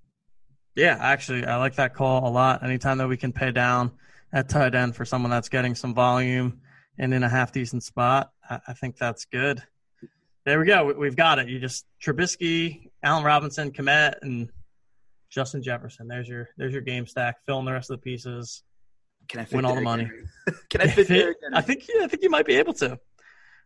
Yeah, 0.75 0.97
actually, 0.99 1.45
I 1.45 1.57
like 1.57 1.75
that 1.75 1.93
call 1.93 2.27
a 2.27 2.31
lot. 2.31 2.63
Anytime 2.63 2.97
that 2.97 3.07
we 3.07 3.17
can 3.17 3.31
pay 3.31 3.51
down 3.51 3.91
at 4.33 4.49
tight 4.49 4.75
end 4.75 4.95
for 4.95 5.05
someone 5.05 5.29
that's 5.29 5.49
getting 5.49 5.75
some 5.75 5.93
volume 5.93 6.61
and 6.97 7.13
in 7.13 7.23
a 7.23 7.29
half 7.29 7.51
decent 7.51 7.83
spot, 7.83 8.31
I, 8.49 8.73
think 8.73 8.97
that's 8.97 9.25
good. 9.25 9.63
There 10.45 10.59
we 10.59 10.65
go. 10.65 10.93
We, 10.93 11.07
have 11.07 11.15
got 11.15 11.39
it. 11.39 11.47
You 11.47 11.59
just 11.59 11.85
Trubisky, 12.03 12.89
Allen 13.03 13.23
Robinson, 13.23 13.71
Kmet, 13.71 14.15
and 14.21 14.49
Justin 15.29 15.63
Jefferson. 15.63 16.07
There's 16.07 16.27
your 16.27 16.49
there's 16.57 16.73
your 16.73 16.81
game 16.81 17.07
stack. 17.07 17.37
Fill 17.45 17.59
in 17.59 17.65
the 17.65 17.71
rest 17.71 17.89
of 17.89 17.99
the 17.99 18.03
pieces. 18.03 18.63
Can 19.27 19.39
I 19.39 19.47
win 19.51 19.65
all 19.65 19.75
the 19.75 19.81
money? 19.81 20.09
Can 20.69 20.81
I 20.81 20.87
fit? 20.87 21.07
fit 21.07 21.37
I 21.53 21.61
think 21.61 21.87
yeah, 21.87 22.03
I 22.03 22.07
think 22.07 22.23
you 22.23 22.29
might 22.29 22.45
be 22.45 22.55
able 22.55 22.73
to. 22.75 22.99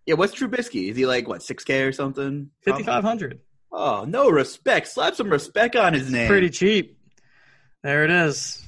Yeah, 0.05 0.15
what's 0.15 0.35
Trubisky? 0.35 0.91
Is 0.91 0.97
he 0.97 1.05
like 1.05 1.27
what 1.27 1.41
six 1.41 1.63
K 1.63 1.81
or 1.83 1.91
something? 1.91 2.51
Fifty 2.61 2.83
five 2.83 3.03
hundred. 3.03 3.39
Oh, 3.71 4.05
no 4.07 4.29
respect. 4.29 4.87
Slap 4.87 5.15
some 5.15 5.29
respect 5.29 5.75
on 5.75 5.93
his 5.93 6.09
name. 6.09 6.29
Pretty 6.29 6.49
cheap. 6.49 6.97
There 7.83 8.05
it 8.05 8.11
is. 8.11 8.63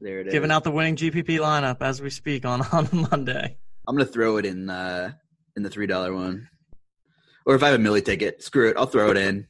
There 0.00 0.20
it 0.20 0.28
is. 0.28 0.32
Giving 0.32 0.50
out 0.50 0.64
the 0.64 0.70
winning 0.70 0.96
GPP 0.96 1.38
lineup 1.38 1.82
as 1.82 2.00
we 2.00 2.08
speak 2.08 2.46
on 2.46 2.62
on 2.72 2.88
Monday. 3.10 3.58
I'm 3.88 3.96
gonna 3.96 4.04
throw 4.04 4.36
it 4.36 4.44
in 4.44 4.68
uh 4.68 5.12
in 5.56 5.62
the 5.62 5.70
three 5.70 5.86
dollar 5.86 6.14
one, 6.14 6.48
or 7.46 7.54
if 7.54 7.62
I 7.62 7.68
have 7.68 7.76
a 7.76 7.82
Millie 7.82 8.02
ticket, 8.02 8.42
screw 8.42 8.68
it. 8.68 8.76
I'll 8.76 8.86
throw 8.86 9.10
it 9.10 9.16
in. 9.16 9.46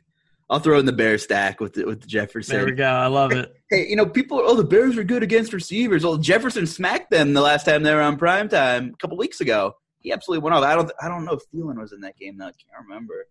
I'll 0.49 0.61
throw 0.61 0.79
in 0.79 0.87
the 0.87 0.93
bear 0.93 1.19
stack 1.19 1.61
with 1.61 1.75
the, 1.75 1.85
with 1.85 2.01
the 2.01 2.07
Jefferson. 2.07 2.57
There 2.57 2.65
we 2.65 2.73
go. 2.73 2.87
I 2.87 3.09
love 3.09 3.33
it. 3.33 3.53
Hey, 3.71 3.87
you 3.87 3.97
know, 3.97 4.07
people. 4.07 4.41
Oh, 4.43 4.57
the 4.57 4.65
Bears 4.65 4.97
are 4.97 5.05
good 5.05 5.23
against 5.23 5.53
receivers. 5.53 6.03
Well, 6.03 6.17
Jefferson 6.17 6.67
smacked 6.67 7.11
them 7.11 7.35
the 7.35 7.43
last 7.43 7.65
time 7.65 7.83
they 7.83 7.93
were 7.93 8.01
on 8.01 8.17
prime 8.17 8.49
time 8.49 8.93
a 8.95 8.97
couple 8.97 9.19
weeks 9.19 9.43
ago. 9.43 9.75
He 9.99 10.11
absolutely 10.11 10.43
went 10.43 10.57
off. 10.57 10.65
I 10.65 10.75
don't. 10.75 10.91
I 11.03 11.09
don't 11.09 11.27
know 11.27 11.33
if 11.33 11.43
Thielen 11.53 11.79
was 11.79 11.93
in 11.93 12.01
that 12.01 12.17
game. 12.17 12.39
Though. 12.39 12.47
I 12.47 12.53
can't 12.53 12.89
remember. 12.89 13.27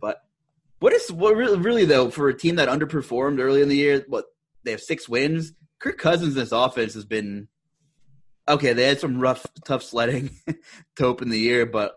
But 0.00 0.22
what 0.78 0.94
is 0.94 1.12
what 1.12 1.36
really, 1.36 1.58
really 1.58 1.84
though 1.84 2.08
for 2.08 2.30
a 2.30 2.38
team 2.38 2.56
that 2.56 2.70
underperformed 2.70 3.40
early 3.40 3.60
in 3.60 3.68
the 3.68 3.76
year? 3.76 4.02
What 4.08 4.24
they 4.62 4.70
have 4.70 4.80
six 4.80 5.06
wins. 5.06 5.52
Kirk 5.80 5.98
Cousins' 5.98 6.34
this 6.34 6.50
offense 6.50 6.94
has 6.94 7.04
been 7.04 7.48
okay. 8.48 8.72
They 8.72 8.86
had 8.86 9.00
some 9.00 9.20
rough, 9.20 9.46
tough 9.64 9.82
sledding 9.82 10.30
to 10.96 11.04
open 11.04 11.30
the 11.30 11.38
year, 11.38 11.66
but 11.66 11.94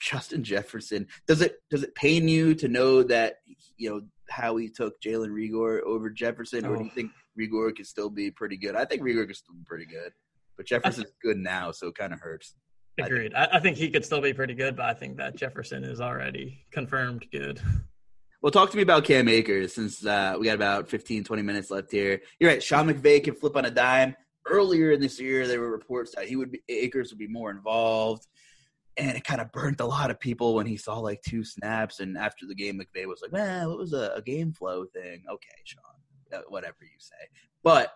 Justin 0.00 0.42
Jefferson. 0.42 1.06
Does 1.26 1.42
it 1.42 1.56
does 1.70 1.82
it 1.82 1.94
pain 1.94 2.26
you 2.26 2.54
to 2.56 2.68
know 2.68 3.02
that 3.04 3.36
you 3.76 3.90
know 3.90 4.00
how 4.28 4.56
he 4.56 4.68
took 4.68 5.00
Jalen 5.00 5.28
Reagor 5.28 5.82
over 5.82 6.10
Jefferson, 6.10 6.64
or 6.64 6.76
do 6.76 6.84
you 6.84 6.90
oh. 6.90 6.94
think 6.94 7.10
Reagor 7.38 7.74
could 7.76 7.86
still 7.86 8.10
be 8.10 8.30
pretty 8.30 8.56
good? 8.56 8.74
I 8.74 8.84
think 8.84 9.02
Reagor 9.02 9.26
could 9.26 9.36
still 9.36 9.54
be 9.54 9.64
pretty 9.64 9.86
good, 9.86 10.12
but 10.56 10.66
Jefferson's 10.66 11.12
good 11.22 11.36
now, 11.36 11.70
so 11.70 11.88
it 11.88 11.94
kind 11.94 12.12
of 12.12 12.20
hurts. 12.20 12.54
Agreed. 12.98 13.34
I 13.34 13.42
think. 13.44 13.54
I 13.54 13.60
think 13.60 13.76
he 13.76 13.90
could 13.90 14.04
still 14.04 14.20
be 14.20 14.32
pretty 14.32 14.54
good, 14.54 14.76
but 14.76 14.86
I 14.86 14.94
think 14.94 15.16
that 15.18 15.36
Jefferson 15.36 15.84
is 15.84 16.00
already 16.00 16.64
confirmed 16.70 17.24
good. 17.30 17.60
Well, 18.42 18.50
talk 18.50 18.70
to 18.70 18.76
me 18.76 18.82
about 18.82 19.04
Cam 19.04 19.28
Akers 19.28 19.74
since 19.74 20.04
uh, 20.04 20.34
we 20.38 20.46
got 20.46 20.54
about 20.54 20.88
15, 20.88 21.24
20 21.24 21.42
minutes 21.42 21.70
left 21.70 21.92
here. 21.92 22.22
You're 22.38 22.50
right. 22.50 22.62
Sean 22.62 22.88
McVay 22.88 23.22
can 23.22 23.34
flip 23.34 23.54
on 23.54 23.66
a 23.66 23.70
dime. 23.70 24.16
Earlier 24.50 24.92
in 24.92 25.00
this 25.00 25.20
year, 25.20 25.46
there 25.46 25.60
were 25.60 25.70
reports 25.70 26.14
that 26.16 26.28
he 26.28 26.36
would 26.36 26.50
be, 26.50 26.60
Akers 26.68 27.10
would 27.10 27.18
be 27.18 27.28
more 27.28 27.50
involved 27.50 28.26
and 28.96 29.16
it 29.16 29.24
kind 29.24 29.40
of 29.40 29.50
burnt 29.52 29.80
a 29.80 29.86
lot 29.86 30.10
of 30.10 30.20
people 30.20 30.54
when 30.54 30.66
he 30.66 30.76
saw 30.76 30.98
like 30.98 31.22
two 31.22 31.44
snaps. 31.44 32.00
And 32.00 32.18
after 32.18 32.46
the 32.46 32.54
game, 32.54 32.80
McVay 32.80 33.06
was 33.06 33.22
like, 33.22 33.32
"Man, 33.32 33.70
it 33.70 33.76
was 33.76 33.92
a, 33.92 34.12
a 34.16 34.22
game 34.22 34.52
flow 34.52 34.84
thing." 34.84 35.24
Okay, 35.30 35.48
Sean, 35.64 35.82
uh, 36.32 36.42
whatever 36.48 36.76
you 36.82 36.98
say. 36.98 37.14
But 37.62 37.92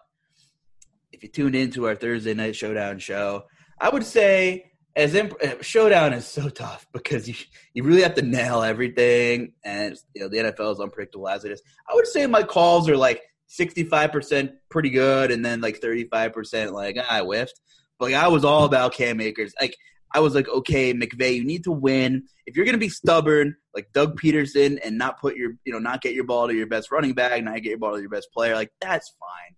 if 1.12 1.22
you 1.22 1.28
tuned 1.28 1.54
into 1.54 1.86
our 1.86 1.94
Thursday 1.94 2.34
night 2.34 2.56
showdown 2.56 2.98
show, 2.98 3.44
I 3.78 3.90
would 3.90 4.04
say 4.04 4.70
as 4.96 5.14
imp- 5.14 5.42
uh, 5.42 5.60
showdown 5.60 6.12
is 6.12 6.26
so 6.26 6.48
tough 6.48 6.86
because 6.92 7.28
you 7.28 7.34
you 7.74 7.82
really 7.82 8.02
have 8.02 8.14
to 8.14 8.22
nail 8.22 8.62
everything, 8.62 9.52
and 9.64 9.96
you 10.14 10.22
know 10.22 10.28
the 10.28 10.38
NFL 10.38 10.72
is 10.72 10.80
unpredictable 10.80 11.28
as 11.28 11.44
it 11.44 11.52
is. 11.52 11.62
I 11.90 11.94
would 11.94 12.06
say 12.06 12.26
my 12.26 12.42
calls 12.42 12.88
are 12.88 12.96
like 12.96 13.22
sixty 13.46 13.84
five 13.84 14.12
percent 14.12 14.52
pretty 14.70 14.90
good, 14.90 15.30
and 15.30 15.44
then 15.44 15.60
like 15.60 15.78
thirty 15.78 16.04
five 16.04 16.32
percent 16.32 16.72
like 16.72 16.96
ah, 16.98 17.06
I 17.08 17.20
whiffed. 17.20 17.60
But 17.98 18.12
like, 18.12 18.22
I 18.22 18.28
was 18.28 18.44
all 18.44 18.64
about 18.64 18.94
Cam 18.94 19.20
Akers. 19.20 19.54
Like 19.60 19.76
I 20.14 20.20
was 20.20 20.34
like, 20.34 20.48
okay, 20.48 20.94
McVay, 20.94 21.34
you 21.34 21.44
need 21.44 21.64
to 21.64 21.72
win. 21.72 22.24
If 22.46 22.56
you're 22.56 22.64
to 22.66 22.78
be 22.78 22.88
stubborn, 22.88 23.56
like 23.74 23.92
Doug 23.92 24.20
Pederson, 24.20 24.78
and 24.84 24.96
not 24.96 25.20
put 25.20 25.36
your, 25.36 25.54
you 25.64 25.72
know, 25.72 25.80
not 25.80 26.02
get 26.02 26.14
your 26.14 26.24
ball 26.24 26.46
to 26.46 26.54
your 26.54 26.68
best 26.68 26.92
running 26.92 27.14
back, 27.14 27.42
not 27.42 27.54
get 27.56 27.70
your 27.70 27.78
ball 27.78 27.94
to 27.94 28.00
your 28.00 28.10
best 28.10 28.28
player, 28.32 28.54
like 28.54 28.70
that's 28.80 29.12
fine. 29.18 29.56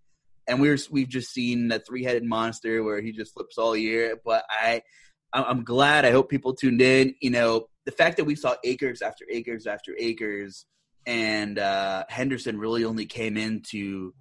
And 0.49 0.61
we're 0.61 0.78
we've 0.91 1.09
just 1.09 1.32
seen 1.32 1.68
that 1.68 1.87
three 1.87 2.05
headed 2.05 2.24
monster 2.24 2.82
where 2.82 3.03
he 3.03 3.12
just 3.12 3.34
flips 3.34 3.59
all 3.59 3.76
year. 3.76 4.16
But 4.24 4.45
I, 4.49 4.82
I'm 5.32 5.64
glad. 5.64 6.05
I 6.05 6.12
hope 6.12 6.30
people 6.30 6.55
tuned 6.55 6.80
in. 6.80 7.14
You 7.20 7.30
know, 7.30 7.66
the 7.84 7.93
fact 7.93 8.16
that 8.16 8.24
we 8.24 8.34
saw 8.34 8.55
Akers 8.64 9.03
after 9.03 9.26
Akers 9.30 9.66
after 9.66 9.95
Akers, 9.99 10.64
and 11.07 11.59
uh, 11.59 12.04
Henderson 12.09 12.59
really 12.59 12.84
only 12.84 13.07
came 13.07 13.36
in 13.36 13.62
to 13.70 14.12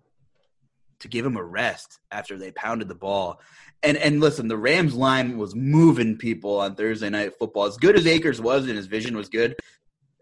to 1.00 1.08
give 1.08 1.26
him 1.26 1.36
a 1.36 1.44
rest 1.44 2.00
after 2.12 2.38
they 2.38 2.52
pounded 2.52 2.88
the 2.88 2.96
ball. 2.96 3.42
And 3.84 3.98
and 3.98 4.20
listen, 4.20 4.48
the 4.48 4.58
Rams 4.58 4.94
line 4.94 5.38
was 5.38 5.56
moving 5.56 6.18
people 6.18 6.60
on 6.60 6.76
Thursday 6.76 7.10
night 7.10 7.34
football. 7.38 7.66
As 7.66 7.78
good 7.78 7.98
as 7.98 8.08
Akers 8.08 8.40
was 8.40 8.68
and 8.68 8.78
his 8.78 8.88
vision 8.88 9.16
was 9.16 9.30
good, 9.30 9.56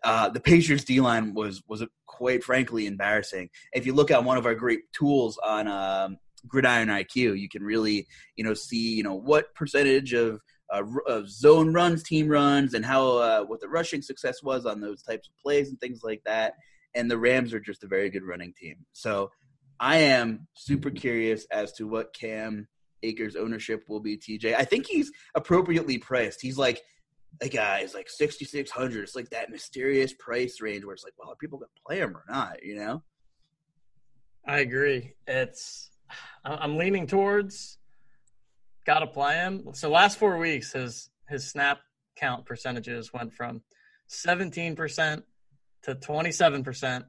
uh, 0.04 0.30
the 0.30 0.40
Patriots 0.40 0.84
D 0.84 1.00
line 1.00 1.34
was 1.34 1.62
was 1.68 1.84
quite 2.06 2.44
frankly 2.44 2.88
embarrassing. 2.88 3.50
If 3.74 3.86
you 3.86 3.94
look 3.94 4.12
at 4.12 4.24
one 4.24 4.38
of 4.38 4.46
our 4.46 4.56
great 4.56 4.92
tools 4.94 5.38
on 5.44 5.68
um, 5.68 6.18
Gridiron 6.48 6.90
IQ, 6.90 7.40
you 7.40 7.50
can 7.50 7.64
really 7.64 8.08
you 8.36 8.44
know 8.44 8.54
see 8.54 8.94
you 8.94 9.04
know 9.04 9.16
what 9.16 9.54
percentage 9.56 10.14
of 10.14 10.42
uh, 10.74 10.84
uh, 11.08 11.22
zone 11.28 11.72
runs, 11.72 12.04
team 12.04 12.28
runs, 12.28 12.74
and 12.74 12.84
how 12.84 13.18
uh, 13.18 13.44
what 13.44 13.62
the 13.62 13.70
rushing 13.70 14.02
success 14.02 14.42
was 14.42 14.66
on 14.66 14.82
those 14.82 15.04
types 15.04 15.28
of 15.28 15.38
plays 15.42 15.70
and 15.70 15.80
things 15.80 16.02
like 16.04 16.22
that. 16.26 16.56
And 16.96 17.10
the 17.10 17.18
Rams 17.18 17.54
are 17.54 17.60
just 17.60 17.84
a 17.84 17.88
very 17.88 18.10
good 18.10 18.24
running 18.24 18.54
team. 18.54 18.78
So 18.92 19.32
I 19.80 19.98
am 19.98 20.48
super 20.56 20.90
curious 20.90 21.46
as 21.52 21.72
to 21.74 21.88
what 21.88 22.14
Cam 22.14 22.68
Akers 23.04 23.36
ownership 23.36 23.84
will 23.88 24.00
be. 24.00 24.18
TJ, 24.18 24.56
I 24.56 24.66
think 24.66 24.88
he's 24.88 25.12
appropriately 25.36 25.98
priced. 25.98 26.42
He's 26.42 26.58
like 26.58 26.82
a 27.42 27.50
guy 27.50 27.80
is 27.80 27.94
like 27.94 28.10
sixty 28.10 28.46
six 28.46 28.72
hundred. 28.72 29.04
It's 29.04 29.16
like 29.16 29.30
that 29.30 29.52
mysterious 29.52 30.14
price 30.14 30.60
range 30.60 30.86
where 30.86 30.94
it's 30.94 31.04
like, 31.04 31.14
well, 31.20 31.32
are 31.32 31.36
people 31.36 31.60
gonna 31.60 31.70
play 31.86 32.00
him 32.00 32.16
or 32.16 32.26
not? 32.28 32.64
You 32.64 32.76
know. 32.76 33.04
I 34.46 34.60
agree. 34.60 35.14
It's 35.28 35.90
I'm 36.44 36.78
leaning 36.78 37.08
towards 37.08 37.78
got 38.86 39.00
to 39.00 39.08
play 39.08 39.36
him. 39.36 39.70
So 39.74 39.90
last 39.90 40.18
four 40.18 40.38
weeks, 40.38 40.74
his 40.74 41.10
his 41.30 41.50
snap 41.50 41.80
count 42.16 42.46
percentages 42.46 43.12
went 43.14 43.34
from 43.34 43.62
17% 44.10 45.24
to 45.84 45.96
27% 45.96 47.04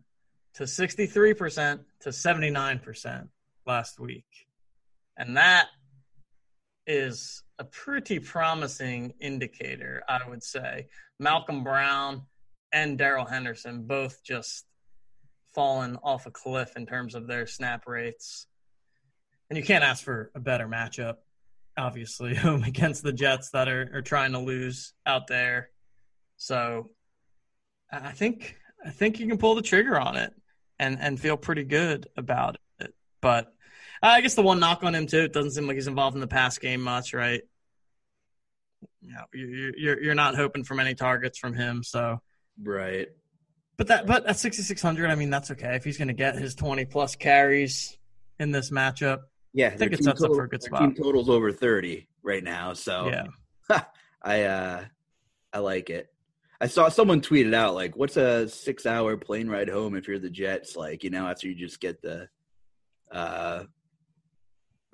to 0.54 0.62
63% 0.62 1.80
to 2.00 2.08
79% 2.08 3.28
last 3.66 4.00
week. 4.00 4.24
And 5.16 5.36
that 5.36 5.66
is 6.86 7.42
a 7.58 7.64
pretty 7.64 8.18
promising 8.18 9.14
indicator, 9.20 10.02
I 10.08 10.20
would 10.28 10.42
say. 10.42 10.88
Malcolm 11.18 11.64
Brown 11.64 12.22
and 12.72 12.98
Darrell 12.98 13.26
Henderson 13.26 13.86
both 13.86 14.22
just 14.24 14.64
fallen 15.54 15.96
off 16.02 16.26
a 16.26 16.30
cliff 16.30 16.76
in 16.76 16.86
terms 16.86 17.14
of 17.14 17.26
their 17.26 17.46
snap 17.46 17.86
rates. 17.86 18.46
And 19.48 19.56
you 19.56 19.64
can't 19.64 19.84
ask 19.84 20.02
for 20.02 20.30
a 20.34 20.40
better 20.40 20.66
matchup 20.66 21.16
obviously 21.76 22.34
home 22.34 22.54
um, 22.62 22.64
against 22.64 23.02
the 23.02 23.12
Jets 23.12 23.50
that 23.50 23.68
are, 23.68 23.90
are 23.94 24.02
trying 24.02 24.32
to 24.32 24.38
lose 24.38 24.92
out 25.06 25.26
there. 25.26 25.70
So 26.36 26.90
I 27.90 28.12
think 28.12 28.56
I 28.84 28.90
think 28.90 29.20
you 29.20 29.26
can 29.26 29.38
pull 29.38 29.54
the 29.54 29.62
trigger 29.62 29.98
on 29.98 30.16
it 30.16 30.32
and 30.78 30.98
and 31.00 31.18
feel 31.18 31.36
pretty 31.36 31.64
good 31.64 32.08
about 32.16 32.56
it. 32.78 32.94
But 33.20 33.52
I 34.02 34.20
guess 34.20 34.34
the 34.34 34.42
one 34.42 34.60
knock 34.60 34.82
on 34.82 34.94
him 34.94 35.06
too, 35.06 35.20
it 35.20 35.32
doesn't 35.32 35.52
seem 35.52 35.66
like 35.66 35.76
he's 35.76 35.86
involved 35.86 36.14
in 36.14 36.20
the 36.20 36.26
pass 36.26 36.58
game 36.58 36.82
much, 36.82 37.14
right? 37.14 37.42
You 39.00 39.12
know, 39.12 39.24
you're 39.32 40.02
you're 40.02 40.14
not 40.14 40.34
hoping 40.34 40.64
for 40.64 40.74
many 40.74 40.94
targets 40.94 41.38
from 41.38 41.54
him, 41.54 41.82
so 41.82 42.20
right. 42.62 43.08
But 43.76 43.88
that 43.88 44.06
but 44.06 44.26
at 44.26 44.38
6600, 44.38 45.10
I 45.10 45.14
mean 45.14 45.30
that's 45.30 45.50
okay 45.52 45.76
if 45.76 45.84
he's 45.84 45.98
going 45.98 46.08
to 46.08 46.14
get 46.14 46.36
his 46.36 46.54
20 46.54 46.84
plus 46.86 47.16
carries 47.16 47.96
in 48.38 48.50
this 48.50 48.70
matchup. 48.70 49.20
Yeah, 49.54 49.68
I 49.68 49.76
think 49.76 49.92
it 49.92 50.02
sets 50.02 50.20
total, 50.20 50.34
up 50.34 50.38
for 50.38 50.44
a 50.44 50.48
good 50.48 50.62
spot. 50.62 50.80
Team 50.80 50.94
totals 50.94 51.30
over 51.30 51.52
thirty 51.52 52.08
right 52.22 52.42
now, 52.42 52.72
so 52.72 53.08
yeah, 53.08 53.80
I 54.22 54.42
uh, 54.42 54.84
I 55.52 55.58
like 55.60 55.90
it. 55.90 56.08
I 56.60 56.66
saw 56.66 56.88
someone 56.88 57.20
tweeted 57.20 57.54
out 57.54 57.74
like, 57.74 57.96
"What's 57.96 58.16
a 58.16 58.48
six-hour 58.48 59.16
plane 59.18 59.48
ride 59.48 59.68
home 59.68 59.94
if 59.94 60.08
you're 60.08 60.18
the 60.18 60.28
Jets?" 60.28 60.76
Like, 60.76 61.04
you 61.04 61.10
know, 61.10 61.28
after 61.28 61.46
you 61.46 61.54
just 61.54 61.80
get 61.80 62.02
the 62.02 62.28
uh, 63.12 63.64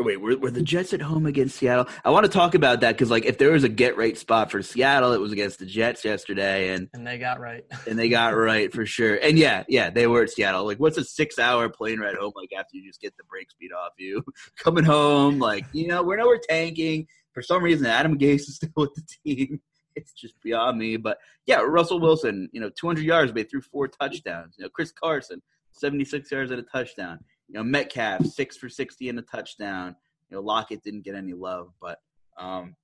Wait, 0.03 0.19
were, 0.19 0.37
were 0.39 0.51
the 0.51 0.63
Jets 0.63 0.95
at 0.95 1.03
home 1.03 1.27
against 1.27 1.57
Seattle? 1.57 1.87
I 2.05 2.11
want 2.11 2.25
to 2.25 2.33
talk 2.33 2.55
about 2.55 2.81
that 2.81 2.93
because, 2.93 3.11
like, 3.11 3.27
if 3.27 3.37
there 3.37 3.51
was 3.51 3.65
a 3.65 3.69
get 3.69 3.97
right 3.99 4.17
spot 4.17 4.51
for 4.51 4.63
Seattle, 4.63 5.13
it 5.13 5.21
was 5.21 5.31
against 5.31 5.59
the 5.59 5.67
Jets 5.67 6.05
yesterday, 6.05 6.71
and 6.71 6.89
and 6.95 7.07
they 7.07 7.19
got 7.19 7.39
right, 7.39 7.65
and 7.89 7.99
they 7.99 8.09
got 8.09 8.35
right 8.35 8.73
for 8.73 8.87
sure. 8.87 9.17
And 9.17 9.39
yeah, 9.39 9.65
yeah, 9.69 9.91
they 9.91 10.07
were 10.07 10.23
at 10.23 10.31
Seattle. 10.31 10.65
Like, 10.65 10.79
what's 10.79 10.97
a 10.97 11.05
six-hour 11.05 11.69
plane 11.69 12.01
ride 12.01 12.15
home 12.15 12.33
like 12.35 12.51
after 12.59 12.77
you 12.77 12.87
just 12.87 13.01
get 13.01 13.17
the 13.17 13.25
brake 13.25 13.51
speed 13.51 13.73
off 13.73 13.93
you 13.99 14.25
coming 14.57 14.85
home? 14.85 15.39
Like, 15.39 15.67
you 15.73 15.87
know, 15.87 16.03
we're 16.03 16.17
nowhere 16.17 16.41
tanking. 16.49 17.07
For 17.33 17.43
some 17.43 17.63
reason, 17.63 17.87
Adam 17.87 18.19
Gase 18.19 18.49
is 18.49 18.57
still 18.57 18.71
with 18.77 18.95
the 18.95 19.03
team. 19.25 19.61
It's 19.97 20.13
just 20.13 20.41
beyond 20.41 20.79
me. 20.79 20.97
But 20.97 21.19
yeah, 21.47 21.61
Russell 21.61 22.01
Wilson, 22.01 22.49
you 22.53 22.61
know, 22.61 22.71
200 22.71 23.05
yards, 23.05 23.33
but 23.33 23.43
he 23.43 23.45
threw 23.45 23.61
four 23.61 23.89
touchdowns. 23.89 24.55
You 24.57 24.65
know, 24.65 24.71
Chris 24.71 24.93
Carson, 24.93 25.43
76 25.73 26.31
yards 26.31 26.53
at 26.53 26.59
a 26.59 26.63
touchdown. 26.63 27.19
You 27.51 27.59
know, 27.59 27.65
Metcalf 27.65 28.25
six 28.27 28.57
for 28.57 28.69
sixty 28.69 29.09
and 29.09 29.19
a 29.19 29.23
touchdown. 29.23 29.97
You 30.31 30.37
know, 30.37 30.43
Lockett 30.43 30.85
didn't 30.85 31.03
get 31.03 31.17
any 31.17 31.33
love, 31.33 31.73
but 31.81 31.99
um, 32.39 32.77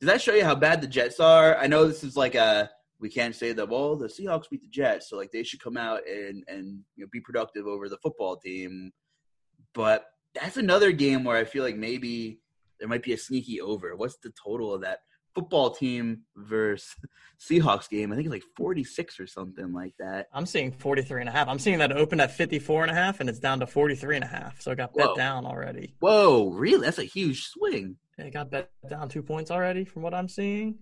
does 0.00 0.08
that 0.08 0.20
show 0.20 0.34
you 0.34 0.44
how 0.44 0.54
bad 0.54 0.82
the 0.82 0.86
Jets 0.86 1.18
are? 1.18 1.56
I 1.56 1.66
know 1.66 1.86
this 1.86 2.04
is 2.04 2.16
like 2.16 2.34
a 2.34 2.70
we 3.00 3.08
can't 3.08 3.34
say 3.34 3.52
that. 3.52 3.68
Well, 3.68 3.96
the 3.96 4.06
Seahawks 4.06 4.50
beat 4.50 4.60
the 4.60 4.68
Jets, 4.68 5.08
so 5.08 5.16
like 5.16 5.32
they 5.32 5.42
should 5.42 5.62
come 5.62 5.76
out 5.76 6.00
and 6.06 6.44
and 6.46 6.80
you 6.94 7.04
know 7.04 7.08
be 7.10 7.20
productive 7.20 7.66
over 7.66 7.88
the 7.88 7.98
football 7.98 8.36
team. 8.36 8.92
But 9.74 10.04
that's 10.34 10.58
another 10.58 10.92
game 10.92 11.24
where 11.24 11.36
I 11.36 11.44
feel 11.44 11.64
like 11.64 11.76
maybe 11.76 12.40
there 12.78 12.88
might 12.88 13.02
be 13.02 13.12
a 13.12 13.18
sneaky 13.18 13.60
over. 13.60 13.96
What's 13.96 14.18
the 14.18 14.32
total 14.42 14.74
of 14.74 14.82
that? 14.82 14.98
Football 15.34 15.70
team 15.70 16.22
versus 16.36 16.94
Seahawks 17.40 17.88
game. 17.88 18.12
I 18.12 18.16
think 18.16 18.26
it's 18.26 18.32
like 18.32 18.44
46 18.56 19.20
or 19.20 19.26
something 19.26 19.72
like 19.72 19.94
that. 19.98 20.28
I'm 20.32 20.46
seeing 20.46 20.72
43 20.72 21.20
and 21.20 21.28
a 21.28 21.32
half. 21.32 21.48
I'm 21.48 21.58
seeing 21.58 21.78
that 21.78 21.92
open 21.92 22.20
at 22.20 22.32
54 22.32 22.82
and 22.82 22.90
a 22.90 22.94
half 22.94 23.20
and 23.20 23.28
it's 23.28 23.38
down 23.38 23.60
to 23.60 23.66
43 23.66 24.16
and 24.16 24.24
a 24.24 24.28
half. 24.28 24.60
So 24.60 24.70
it 24.70 24.76
got 24.76 24.94
bet 24.94 25.14
down 25.16 25.46
already. 25.46 25.94
Whoa, 26.00 26.50
really? 26.50 26.84
That's 26.84 26.98
a 26.98 27.04
huge 27.04 27.46
swing. 27.46 27.96
It 28.18 28.32
got 28.32 28.50
bet 28.50 28.70
down 28.88 29.08
two 29.08 29.22
points 29.22 29.50
already 29.50 29.84
from 29.84 30.02
what 30.02 30.14
I'm 30.14 30.28
seeing. 30.28 30.78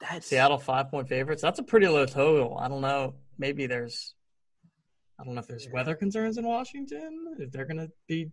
That's 0.00 0.26
Seattle 0.26 0.58
five 0.58 0.90
point 0.90 1.08
favorites. 1.08 1.42
That's 1.42 1.60
a 1.60 1.62
pretty 1.62 1.86
low 1.86 2.06
total. 2.06 2.58
I 2.58 2.68
don't 2.68 2.80
know. 2.80 3.14
Maybe 3.38 3.66
there's 3.66 4.14
I 5.18 5.24
don't 5.24 5.34
know 5.34 5.40
if 5.40 5.46
there's 5.46 5.68
weather 5.72 5.94
concerns 5.94 6.38
in 6.38 6.46
Washington. 6.46 7.36
If 7.38 7.52
they're 7.52 7.66
gonna 7.66 7.88
be 8.08 8.32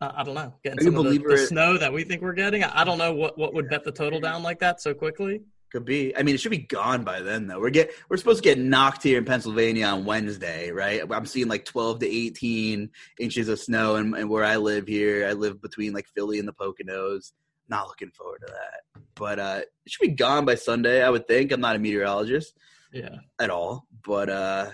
uh, 0.00 0.12
I 0.16 0.24
don't 0.24 0.34
know. 0.34 0.52
Getting 0.62 0.84
some 0.84 0.96
of 0.96 1.04
the, 1.04 1.18
the 1.18 1.38
snow 1.38 1.78
that 1.78 1.92
we 1.92 2.04
think 2.04 2.22
we're 2.22 2.32
getting. 2.32 2.64
I 2.64 2.84
don't 2.84 2.98
know 2.98 3.14
what, 3.14 3.38
what 3.38 3.54
would 3.54 3.68
bet 3.68 3.84
the 3.84 3.92
total 3.92 4.20
down 4.20 4.42
like 4.42 4.58
that 4.60 4.80
so 4.80 4.94
quickly. 4.94 5.42
Could 5.70 5.84
be. 5.84 6.16
I 6.16 6.22
mean, 6.22 6.36
it 6.36 6.40
should 6.40 6.52
be 6.52 6.58
gone 6.58 7.02
by 7.02 7.20
then, 7.20 7.48
though. 7.48 7.58
We're 7.58 7.70
get 7.70 7.90
we're 8.08 8.16
supposed 8.16 8.44
to 8.44 8.48
get 8.48 8.58
knocked 8.58 9.02
here 9.02 9.18
in 9.18 9.24
Pennsylvania 9.24 9.86
on 9.86 10.04
Wednesday, 10.04 10.70
right? 10.70 11.02
I'm 11.10 11.26
seeing 11.26 11.48
like 11.48 11.64
12 11.64 12.00
to 12.00 12.06
18 12.06 12.90
inches 13.18 13.48
of 13.48 13.58
snow, 13.58 13.96
and, 13.96 14.14
and 14.14 14.30
where 14.30 14.44
I 14.44 14.56
live 14.56 14.86
here, 14.86 15.26
I 15.26 15.32
live 15.32 15.60
between 15.60 15.92
like 15.92 16.06
Philly 16.14 16.38
and 16.38 16.46
the 16.46 16.52
Poconos. 16.52 17.32
Not 17.68 17.88
looking 17.88 18.10
forward 18.10 18.42
to 18.46 18.52
that, 18.52 19.02
but 19.16 19.38
uh, 19.38 19.60
it 19.62 19.90
should 19.90 20.02
be 20.02 20.14
gone 20.14 20.44
by 20.44 20.54
Sunday. 20.54 21.02
I 21.02 21.10
would 21.10 21.26
think. 21.26 21.50
I'm 21.50 21.60
not 21.60 21.74
a 21.74 21.78
meteorologist, 21.80 22.56
yeah, 22.92 23.16
at 23.40 23.50
all. 23.50 23.86
But 24.06 24.28
uh, 24.28 24.70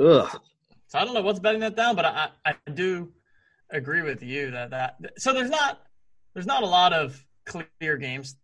ugh. 0.00 0.40
So 0.88 0.98
I 0.98 1.04
don't 1.04 1.14
know 1.14 1.22
what's 1.22 1.38
betting 1.38 1.60
that 1.60 1.76
down, 1.76 1.94
but 1.94 2.06
I 2.06 2.30
I 2.44 2.54
do 2.72 3.12
agree 3.74 4.02
with 4.02 4.22
you 4.22 4.52
that 4.52 4.70
that 4.70 4.96
so 5.18 5.32
there's 5.32 5.50
not 5.50 5.80
there's 6.32 6.46
not 6.46 6.62
a 6.62 6.66
lot 6.66 6.92
of 6.92 7.22
clear 7.44 7.96
games. 7.96 8.36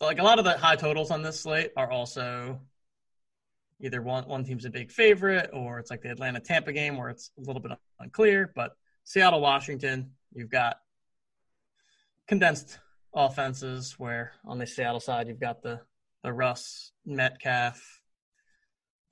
Like 0.00 0.18
a 0.18 0.22
lot 0.22 0.38
of 0.38 0.44
the 0.44 0.56
high 0.56 0.76
totals 0.76 1.10
on 1.10 1.22
this 1.22 1.40
slate 1.40 1.72
are 1.76 1.90
also 1.90 2.60
either 3.80 4.00
one 4.00 4.24
one 4.24 4.44
team's 4.44 4.64
a 4.64 4.70
big 4.70 4.90
favorite 4.90 5.50
or 5.52 5.78
it's 5.78 5.90
like 5.90 6.02
the 6.02 6.10
Atlanta 6.10 6.40
Tampa 6.40 6.72
game 6.72 6.96
where 6.96 7.10
it's 7.10 7.30
a 7.38 7.40
little 7.40 7.60
bit 7.60 7.72
unclear. 7.98 8.52
But 8.54 8.76
Seattle 9.04 9.40
Washington, 9.40 10.12
you've 10.32 10.50
got 10.50 10.78
condensed 12.26 12.78
offenses 13.12 13.94
where 13.98 14.32
on 14.46 14.58
the 14.58 14.66
Seattle 14.66 15.00
side 15.00 15.28
you've 15.28 15.40
got 15.40 15.62
the 15.62 15.80
the 16.22 16.32
Russ 16.32 16.92
Metcalf 17.06 18.00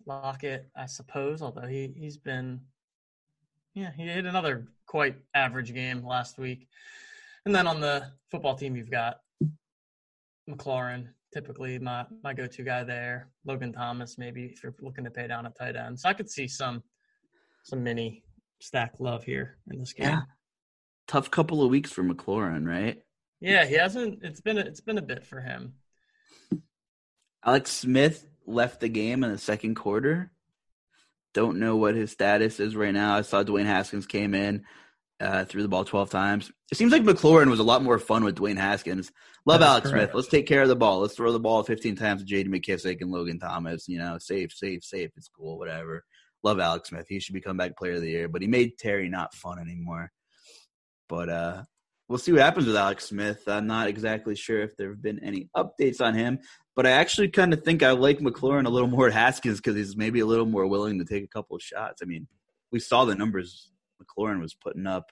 Lockett, 0.07 0.69
I 0.77 0.87
suppose, 0.87 1.43
although 1.43 1.67
he 1.67 1.93
he's 1.97 2.17
been 2.17 2.61
yeah, 3.75 3.91
he 3.97 4.07
hit 4.07 4.27
another 4.27 4.67
quite 4.89 5.17
average 5.35 5.73
game 5.73 6.05
last 6.05 6.39
week. 6.39 6.67
And 7.47 7.55
then 7.55 7.69
on 7.69 7.81
the 7.81 8.11
football 8.31 8.57
team, 8.57 8.75
you've 8.75 8.91
got 8.91 9.19
McLaurin, 10.51 11.07
typically 11.33 11.79
my, 11.79 12.05
my 12.25 12.35
go 12.35 12.47
to 12.47 12.63
guy 12.65 12.83
there. 12.83 13.31
Logan 13.45 13.73
Thomas, 13.73 14.19
maybe 14.19 14.47
if 14.47 14.63
you're 14.63 14.75
looking 14.81 15.05
to 15.05 15.11
pay 15.11 15.29
down 15.29 15.47
a 15.47 15.51
tight 15.51 15.77
end. 15.77 16.01
So 16.01 16.09
I 16.09 16.15
could 16.15 16.31
see 16.31 16.49
some 16.49 16.83
some 17.65 17.85
mini 17.85 18.25
stack 18.61 18.95
love 18.99 19.25
here 19.25 19.59
in 19.71 19.79
this 19.79 19.93
game. 19.93 20.09
Yeah. 20.09 20.23
Tough 21.07 21.31
couple 21.31 21.63
of 21.63 21.71
weeks 21.71 21.93
for 21.93 22.03
McLaurin, 22.03 22.67
right? 22.67 23.01
Yeah, 23.41 23.67
he 23.67 23.75
hasn't. 23.75 24.21
It's 24.23 24.41
been 24.41 24.59
a, 24.59 24.63
it's 24.63 24.81
been 24.81 24.99
a 24.99 25.03
bit 25.03 25.25
for 25.25 25.41
him. 25.41 25.75
Alex 27.45 27.71
Smith 27.71 28.27
left 28.47 28.81
the 28.81 28.89
game 28.89 29.23
in 29.23 29.31
the 29.31 29.39
second 29.39 29.75
quarter. 29.75 30.33
Don't 31.39 31.61
know 31.61 31.77
what 31.77 31.95
his 31.95 32.11
status 32.11 32.59
is 32.59 32.75
right 32.75 32.93
now. 32.93 33.15
I 33.15 33.23
saw 33.23 33.45
Dwayne 33.45 33.65
Haskins 33.65 34.07
came 34.07 34.35
in, 34.35 34.65
uh, 35.21 35.45
threw 35.45 35.63
the 35.63 35.69
ball 35.69 35.85
12 35.85 36.11
times. 36.11 36.51
It 36.73 36.77
seems 36.77 36.91
like 36.91 37.05
McLaurin 37.05 37.49
was 37.49 37.61
a 37.61 37.63
lot 37.63 37.85
more 37.85 38.01
fun 38.01 38.25
with 38.25 38.35
Dwayne 38.35 38.57
Haskins. 38.57 39.13
Love 39.47 39.61
That's 39.61 39.71
Alex 39.71 39.91
correct. 39.91 40.03
Smith. 40.11 40.15
Let's 40.17 40.29
take 40.29 40.49
care 40.49 40.63
of 40.63 40.69
the 40.69 40.75
ball. 40.75 40.99
Let's 40.99 41.15
throw 41.15 41.31
the 41.31 41.39
ball 41.39 41.63
15 41.63 41.95
times 41.95 42.23
to 42.23 42.27
J.D. 42.27 42.51
McKissic 42.51 43.01
and 43.03 43.13
Logan 43.13 43.39
Thomas. 43.39 43.87
You 43.87 43.99
know, 43.99 44.19
safe, 44.19 44.53
safe, 44.53 44.83
safe. 44.83 45.13
It's 45.17 45.29
cool, 45.29 45.59
whatever. 45.59 46.05
Love 46.43 46.59
Alex 46.59 46.89
Smith. 46.89 47.07
He 47.09 47.21
should 47.21 47.35
be 47.35 47.41
comeback 47.41 47.79
player 47.79 47.95
of 47.95 48.01
the 48.01 48.11
year, 48.11 48.27
but 48.29 48.43
he 48.43 48.49
made 48.49 48.77
Terry 48.77 49.09
not 49.09 49.33
fun 49.33 49.61
anymore. 49.61 50.11
But 51.09 51.29
uh, 51.29 51.63
we'll 52.09 52.19
see 52.19 52.33
what 52.33 52.41
happens 52.41 52.67
with 52.67 52.75
Alex 52.75 53.05
Smith. 53.05 53.45
I'm 53.47 53.69
not 53.69 53.87
exactly 53.87 54.35
sure 54.35 54.61
if 54.61 54.77
there 54.77 54.89
have 54.91 55.03
been 55.03 55.21
any 55.23 55.51
updates 55.57 56.01
on 56.01 56.15
him. 56.15 56.41
But 56.79 56.87
I 56.87 56.93
actually 56.93 57.27
kind 57.27 57.53
of 57.53 57.65
think 57.65 57.83
I 57.83 57.91
like 57.91 58.21
McLaurin 58.21 58.65
a 58.65 58.71
little 58.71 58.87
more 58.87 59.09
at 59.09 59.13
Haskins 59.13 59.57
because 59.57 59.75
he's 59.75 59.97
maybe 59.97 60.21
a 60.21 60.27
little 60.27 60.47
more 60.47 60.65
willing 60.65 61.01
to 61.01 61.05
take 61.05 61.25
a 61.25 61.27
couple 61.27 61.57
of 61.57 61.63
shots. 61.63 62.03
I 62.03 62.05
mean, 62.05 62.29
we 62.71 62.79
saw 62.79 63.05
the 63.05 63.17
numbers 63.17 63.73
McLaurin 64.01 64.41
was 64.41 64.55
putting 64.55 64.87
up. 64.87 65.11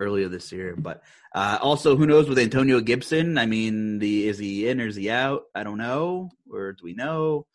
earlier 0.00 0.28
this 0.28 0.52
year. 0.52 0.74
But 0.76 1.02
uh, 1.34 1.58
also, 1.60 1.96
who 1.96 2.06
knows 2.06 2.28
with 2.28 2.38
Antonio 2.38 2.80
Gibson? 2.80 3.38
I 3.38 3.46
mean, 3.46 3.98
the 3.98 4.26
is 4.26 4.38
he 4.38 4.68
in 4.68 4.80
or 4.80 4.86
is 4.86 4.96
he 4.96 5.10
out? 5.10 5.42
I 5.54 5.64
don't 5.64 5.78
know. 5.78 6.30
Or 6.50 6.72
do 6.72 6.82
we 6.82 6.94
know? 6.94 7.46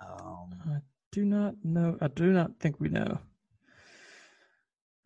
Um, 0.00 0.50
I 0.66 0.78
do 1.12 1.24
not 1.24 1.54
know. 1.64 1.96
I 2.00 2.08
do 2.08 2.32
not 2.32 2.58
think 2.60 2.80
we 2.80 2.88
know. 2.88 3.18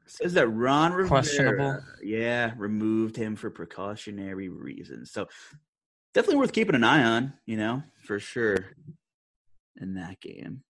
Says 0.06 0.32
that 0.34 0.48
Ron 0.48 0.92
Rivera, 0.92 1.08
questionable. 1.08 1.80
Yeah, 2.02 2.54
removed 2.56 3.14
him 3.14 3.36
for 3.36 3.50
precautionary 3.50 4.48
reasons. 4.48 5.12
So 5.12 5.28
definitely 6.18 6.40
worth 6.40 6.52
keeping 6.52 6.74
an 6.74 6.82
eye 6.82 7.04
on. 7.04 7.32
You 7.46 7.56
know, 7.56 7.82
for 8.04 8.18
sure. 8.18 8.66
In 9.80 9.94
that 9.94 10.20
game. 10.20 10.62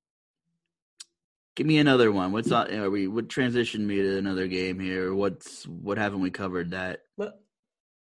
Give 1.57 1.67
me 1.67 1.79
another 1.79 2.13
one. 2.13 2.33
What's 2.33 2.53
on? 2.53 2.73
Are 2.73 2.91
we? 2.91 3.09
What 3.09 3.31
transition 3.31 3.87
me 3.87 3.97
to 3.97 4.19
another 4.19 4.47
game 4.47 4.79
here? 4.79 5.15
What's 5.15 5.67
what 5.67 5.97
haven't 5.97 6.21
we 6.21 6.31
covered 6.31 6.73
that? 6.73 7.01
Let, 7.17 7.33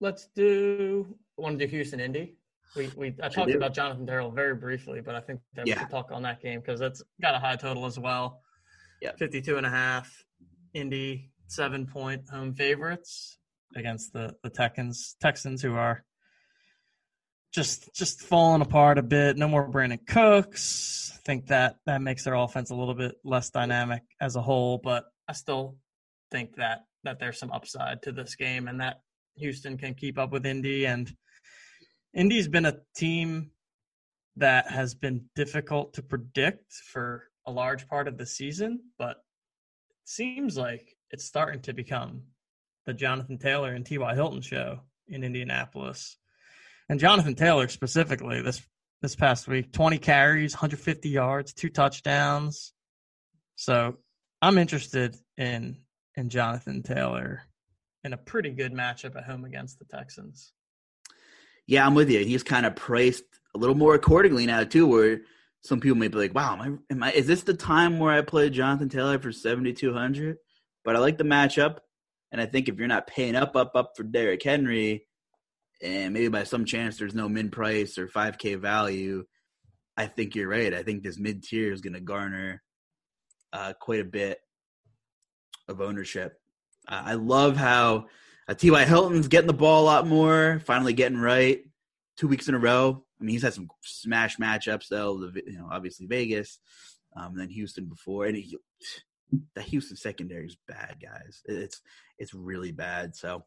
let's 0.00 0.28
do. 0.34 1.14
Want 1.36 1.58
to 1.58 1.66
do 1.66 1.70
Houston 1.70 2.00
Indy? 2.00 2.34
We 2.74 2.90
we 2.96 3.14
I 3.22 3.28
talked 3.28 3.52
about 3.52 3.74
Jonathan 3.74 4.06
Taylor 4.06 4.30
very 4.30 4.56
briefly, 4.56 5.00
but 5.00 5.14
I 5.14 5.20
think 5.20 5.40
that 5.54 5.66
yeah. 5.66 5.76
we 5.76 5.80
should 5.80 5.90
talk 5.90 6.10
on 6.10 6.22
that 6.22 6.42
game 6.42 6.60
because 6.60 6.80
it's 6.80 7.02
got 7.22 7.34
a 7.34 7.38
high 7.38 7.56
total 7.56 7.86
as 7.86 7.98
well. 7.98 8.40
Yeah, 9.00 9.12
52 9.16 9.56
and 9.56 9.66
a 9.66 9.70
half. 9.70 10.24
Indy 10.74 11.30
seven 11.46 11.86
point 11.86 12.28
home 12.28 12.54
favorites 12.54 13.38
against 13.76 14.12
the 14.12 14.34
the 14.42 14.50
Texans 14.50 15.16
Texans 15.20 15.62
who 15.62 15.74
are 15.74 16.04
just 17.52 17.94
just 17.94 18.22
falling 18.22 18.62
apart 18.62 18.98
a 18.98 19.02
bit. 19.02 19.36
No 19.36 19.48
more 19.48 19.68
Brandin 19.68 20.06
Cooks. 20.06 21.12
I 21.14 21.18
think 21.24 21.48
that 21.48 21.76
that 21.86 22.02
makes 22.02 22.24
their 22.24 22.34
offense 22.34 22.70
a 22.70 22.74
little 22.74 22.94
bit 22.94 23.16
less 23.24 23.50
dynamic 23.50 24.02
as 24.20 24.36
a 24.36 24.42
whole, 24.42 24.78
but 24.78 25.04
I 25.28 25.32
still 25.32 25.76
think 26.30 26.56
that 26.56 26.80
that 27.04 27.18
there's 27.18 27.38
some 27.38 27.52
upside 27.52 28.02
to 28.02 28.12
this 28.12 28.36
game 28.36 28.68
and 28.68 28.80
that 28.80 29.00
Houston 29.36 29.78
can 29.78 29.94
keep 29.94 30.18
up 30.18 30.32
with 30.32 30.46
Indy 30.46 30.86
and 30.86 31.10
Indy's 32.12 32.48
been 32.48 32.66
a 32.66 32.80
team 32.94 33.50
that 34.36 34.70
has 34.70 34.94
been 34.94 35.26
difficult 35.36 35.94
to 35.94 36.02
predict 36.02 36.72
for 36.72 37.24
a 37.46 37.52
large 37.52 37.86
part 37.88 38.08
of 38.08 38.18
the 38.18 38.26
season, 38.26 38.80
but 38.98 39.10
it 39.90 40.08
seems 40.08 40.56
like 40.56 40.96
it's 41.10 41.24
starting 41.24 41.60
to 41.62 41.72
become 41.72 42.22
the 42.86 42.94
Jonathan 42.94 43.38
Taylor 43.38 43.72
and 43.74 43.86
T.Y. 43.86 44.14
Hilton 44.14 44.40
show 44.40 44.80
in 45.08 45.24
Indianapolis 45.24 46.16
and 46.90 46.98
Jonathan 46.98 47.36
Taylor 47.36 47.68
specifically 47.68 48.42
this 48.42 48.60
this 49.00 49.16
past 49.16 49.48
week, 49.48 49.72
20 49.72 49.96
carries, 49.96 50.52
150 50.52 51.08
yards, 51.08 51.54
two 51.54 51.70
touchdowns. 51.70 52.74
So 53.54 53.96
I'm 54.42 54.58
interested 54.58 55.16
in 55.38 55.78
in 56.16 56.28
Jonathan 56.28 56.82
Taylor 56.82 57.42
in 58.02 58.12
a 58.12 58.18
pretty 58.18 58.50
good 58.50 58.74
matchup 58.74 59.16
at 59.16 59.24
home 59.24 59.44
against 59.44 59.78
the 59.78 59.84
Texans. 59.84 60.52
Yeah, 61.66 61.86
I'm 61.86 61.94
with 61.94 62.10
you. 62.10 62.18
He's 62.24 62.42
kind 62.42 62.66
of 62.66 62.74
priced 62.74 63.24
a 63.54 63.58
little 63.58 63.76
more 63.76 63.94
accordingly 63.94 64.44
now 64.44 64.64
too, 64.64 64.86
where 64.86 65.20
some 65.62 65.78
people 65.78 65.96
may 65.96 66.08
be 66.08 66.18
like, 66.18 66.34
"Wow, 66.34 66.54
am 66.54 66.60
I, 66.60 66.92
am 66.92 67.02
I 67.04 67.12
is 67.12 67.28
this 67.28 67.44
the 67.44 67.54
time 67.54 68.00
where 68.00 68.12
I 68.12 68.22
play 68.22 68.50
Jonathan 68.50 68.88
Taylor 68.88 69.20
for 69.20 69.30
7,200?" 69.30 70.38
But 70.84 70.96
I 70.96 70.98
like 70.98 71.18
the 71.18 71.24
matchup, 71.24 71.78
and 72.32 72.40
I 72.40 72.46
think 72.46 72.68
if 72.68 72.78
you're 72.78 72.88
not 72.88 73.06
paying 73.06 73.36
up, 73.36 73.54
up, 73.54 73.76
up 73.76 73.92
for 73.96 74.02
Derrick 74.02 74.42
Henry, 74.42 75.06
and 75.82 76.12
maybe 76.12 76.28
by 76.28 76.44
some 76.44 76.64
chance 76.64 76.96
there's 76.98 77.14
no 77.14 77.28
min 77.28 77.50
price 77.50 77.98
or 77.98 78.06
5k 78.06 78.58
value 78.58 79.24
i 79.96 80.06
think 80.06 80.34
you're 80.34 80.48
right. 80.48 80.72
I 80.72 80.82
think 80.82 81.02
this 81.02 81.18
mid 81.18 81.42
tier 81.42 81.72
is 81.72 81.80
going 81.80 81.92
to 81.92 82.00
garner 82.00 82.62
uh, 83.52 83.72
quite 83.78 84.00
a 84.00 84.04
bit 84.04 84.38
of 85.68 85.80
ownership. 85.80 86.40
Uh, 86.88 87.02
i 87.04 87.14
love 87.14 87.56
how 87.56 88.06
uh, 88.48 88.54
ty 88.54 88.84
hilton's 88.84 89.28
getting 89.28 89.46
the 89.46 89.52
ball 89.52 89.82
a 89.82 89.84
lot 89.84 90.06
more 90.06 90.60
finally 90.64 90.92
getting 90.92 91.18
right 91.18 91.60
two 92.16 92.28
weeks 92.28 92.48
in 92.48 92.54
a 92.54 92.58
row. 92.58 93.04
I 93.20 93.24
mean 93.24 93.32
he's 93.32 93.42
had 93.42 93.54
some 93.54 93.68
smash 93.82 94.38
matchups 94.38 94.88
though 94.88 95.18
the, 95.18 95.42
you 95.46 95.58
know 95.58 95.68
obviously 95.70 96.06
vegas 96.06 96.58
um, 97.16 97.36
then 97.36 97.50
houston 97.50 97.86
before 97.86 98.26
and 98.26 98.36
he, 98.36 98.56
the 99.54 99.62
houston 99.62 99.96
secondary 99.96 100.46
is 100.46 100.56
bad 100.66 100.96
guys. 101.02 101.42
It's 101.44 101.80
it's 102.18 102.34
really 102.34 102.72
bad 102.72 103.14
so 103.14 103.44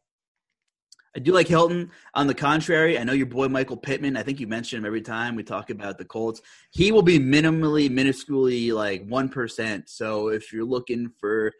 I 1.16 1.20
do 1.20 1.32
like 1.32 1.46
Hilton. 1.46 1.90
On 2.14 2.26
the 2.26 2.34
contrary, 2.34 2.98
I 2.98 3.04
know 3.04 3.12
your 3.12 3.26
boy 3.26 3.48
Michael 3.48 3.76
Pittman. 3.76 4.16
I 4.16 4.22
think 4.22 4.40
you 4.40 4.46
mention 4.46 4.78
him 4.78 4.84
every 4.84 5.00
time 5.00 5.36
we 5.36 5.44
talk 5.44 5.70
about 5.70 5.96
the 5.96 6.04
Colts. 6.04 6.40
He 6.70 6.90
will 6.90 7.02
be 7.02 7.18
minimally, 7.18 7.88
minusculely 7.88 8.72
like 8.72 9.06
one 9.06 9.28
percent. 9.28 9.88
So 9.88 10.28
if 10.28 10.52
you're 10.52 10.64
looking 10.64 11.10
for 11.20 11.52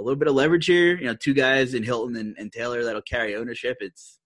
a 0.00 0.02
little 0.02 0.18
bit 0.18 0.28
of 0.28 0.34
leverage 0.34 0.66
here, 0.66 0.96
you 0.96 1.04
know, 1.04 1.14
two 1.14 1.34
guys 1.34 1.74
in 1.74 1.82
Hilton 1.82 2.16
and, 2.16 2.34
and 2.38 2.52
Taylor 2.52 2.82
that'll 2.82 3.02
carry 3.02 3.36
ownership. 3.36 3.76
It's 3.80 4.18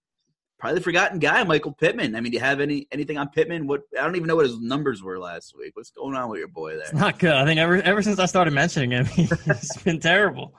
probably 0.57 0.79
the 0.79 0.83
forgotten 0.83 1.19
guy, 1.19 1.43
Michael 1.43 1.73
Pittman. 1.73 2.15
I 2.15 2.21
mean, 2.21 2.31
do 2.31 2.37
you 2.37 2.43
have 2.43 2.59
any 2.59 2.87
anything 2.91 3.19
on 3.19 3.29
Pittman? 3.29 3.67
What 3.67 3.81
I 3.99 4.03
don't 4.03 4.15
even 4.15 4.27
know 4.27 4.37
what 4.37 4.47
his 4.47 4.59
numbers 4.59 5.03
were 5.03 5.19
last 5.19 5.53
week. 5.55 5.75
What's 5.75 5.91
going 5.91 6.15
on 6.15 6.29
with 6.29 6.39
your 6.39 6.47
boy 6.47 6.71
there? 6.71 6.85
It's 6.85 6.93
not 6.93 7.19
good. 7.19 7.33
I 7.33 7.45
think 7.45 7.59
ever 7.59 7.75
ever 7.81 8.01
since 8.01 8.17
I 8.17 8.25
started 8.25 8.51
mentioning 8.51 8.91
him, 8.91 9.05
he's 9.05 9.77
been 9.83 9.99
terrible. 9.99 10.55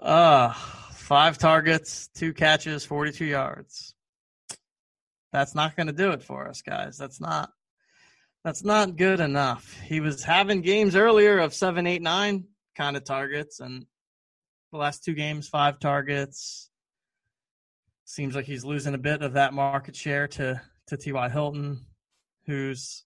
Uh 0.00 0.54
Five 1.08 1.38
targets, 1.38 2.08
two 2.08 2.34
catches, 2.34 2.84
42 2.84 3.24
yards. 3.24 3.94
That's 5.32 5.54
not 5.54 5.74
going 5.74 5.86
to 5.86 5.94
do 5.94 6.10
it 6.10 6.22
for 6.22 6.46
us, 6.46 6.60
guys. 6.60 6.98
That's 6.98 7.18
not 7.18 7.48
that's 8.44 8.62
not 8.62 8.98
good 8.98 9.18
enough. 9.18 9.74
He 9.86 10.00
was 10.00 10.22
having 10.22 10.60
games 10.60 10.94
earlier 10.94 11.38
of 11.38 11.54
seven, 11.54 11.86
eight, 11.86 12.02
nine 12.02 12.44
kind 12.76 12.94
of 12.94 13.04
targets, 13.04 13.60
and 13.60 13.86
the 14.70 14.76
last 14.76 15.02
two 15.02 15.14
games, 15.14 15.48
five 15.48 15.78
targets. 15.78 16.68
Seems 18.04 18.36
like 18.36 18.44
he's 18.44 18.66
losing 18.66 18.92
a 18.92 18.98
bit 18.98 19.22
of 19.22 19.32
that 19.32 19.54
market 19.54 19.96
share 19.96 20.28
to 20.28 20.60
to 20.88 20.96
T.Y. 20.98 21.30
Hilton, 21.30 21.86
who's 22.44 23.04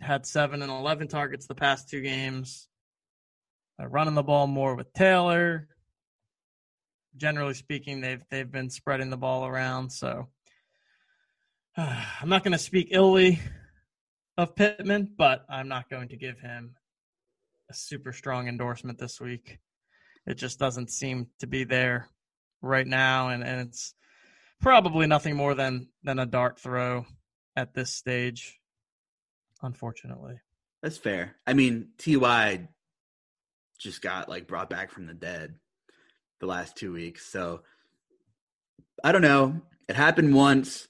had 0.00 0.24
seven 0.24 0.62
and 0.62 0.72
eleven 0.72 1.08
targets 1.08 1.46
the 1.46 1.54
past 1.54 1.90
two 1.90 2.00
games. 2.00 2.68
Running 3.78 4.14
the 4.14 4.22
ball 4.22 4.46
more 4.46 4.74
with 4.74 4.94
Taylor 4.94 5.68
generally 7.18 7.54
speaking, 7.54 8.00
they've 8.00 8.24
they've 8.30 8.50
been 8.50 8.70
spreading 8.70 9.10
the 9.10 9.16
ball 9.16 9.46
around. 9.46 9.90
So 9.90 10.28
I'm 11.76 12.28
not 12.28 12.44
going 12.44 12.52
to 12.52 12.58
speak 12.58 12.88
illy 12.90 13.40
of 14.36 14.54
Pittman, 14.56 15.14
but 15.16 15.44
I'm 15.48 15.68
not 15.68 15.90
going 15.90 16.08
to 16.08 16.16
give 16.16 16.38
him 16.40 16.74
a 17.70 17.74
super 17.74 18.12
strong 18.12 18.48
endorsement 18.48 18.98
this 18.98 19.20
week. 19.20 19.58
It 20.26 20.34
just 20.34 20.58
doesn't 20.58 20.90
seem 20.90 21.28
to 21.40 21.46
be 21.46 21.64
there 21.64 22.08
right 22.62 22.86
now, 22.86 23.28
and, 23.28 23.42
and 23.42 23.68
it's 23.68 23.94
probably 24.60 25.06
nothing 25.06 25.36
more 25.36 25.54
than 25.54 25.88
than 26.02 26.18
a 26.18 26.26
dart 26.26 26.58
throw 26.58 27.06
at 27.56 27.74
this 27.74 27.94
stage, 27.94 28.58
unfortunately. 29.62 30.40
That's 30.82 30.98
fair. 30.98 31.36
I 31.46 31.54
mean, 31.54 31.88
Ty 31.98 32.68
just 33.78 34.02
got 34.02 34.28
like 34.28 34.46
brought 34.46 34.70
back 34.70 34.90
from 34.90 35.06
the 35.06 35.14
dead 35.14 35.54
the 36.40 36.46
last 36.46 36.76
two 36.76 36.92
weeks. 36.92 37.26
So 37.26 37.62
I 39.02 39.12
don't 39.12 39.22
know. 39.22 39.60
It 39.88 39.96
happened 39.96 40.34
once. 40.34 40.88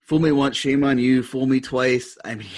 Fool 0.00 0.18
me 0.18 0.32
once, 0.32 0.56
shame 0.56 0.84
on 0.84 0.98
you. 0.98 1.22
Fool 1.22 1.46
me 1.46 1.60
twice. 1.60 2.16
I 2.24 2.34
mean, 2.34 2.48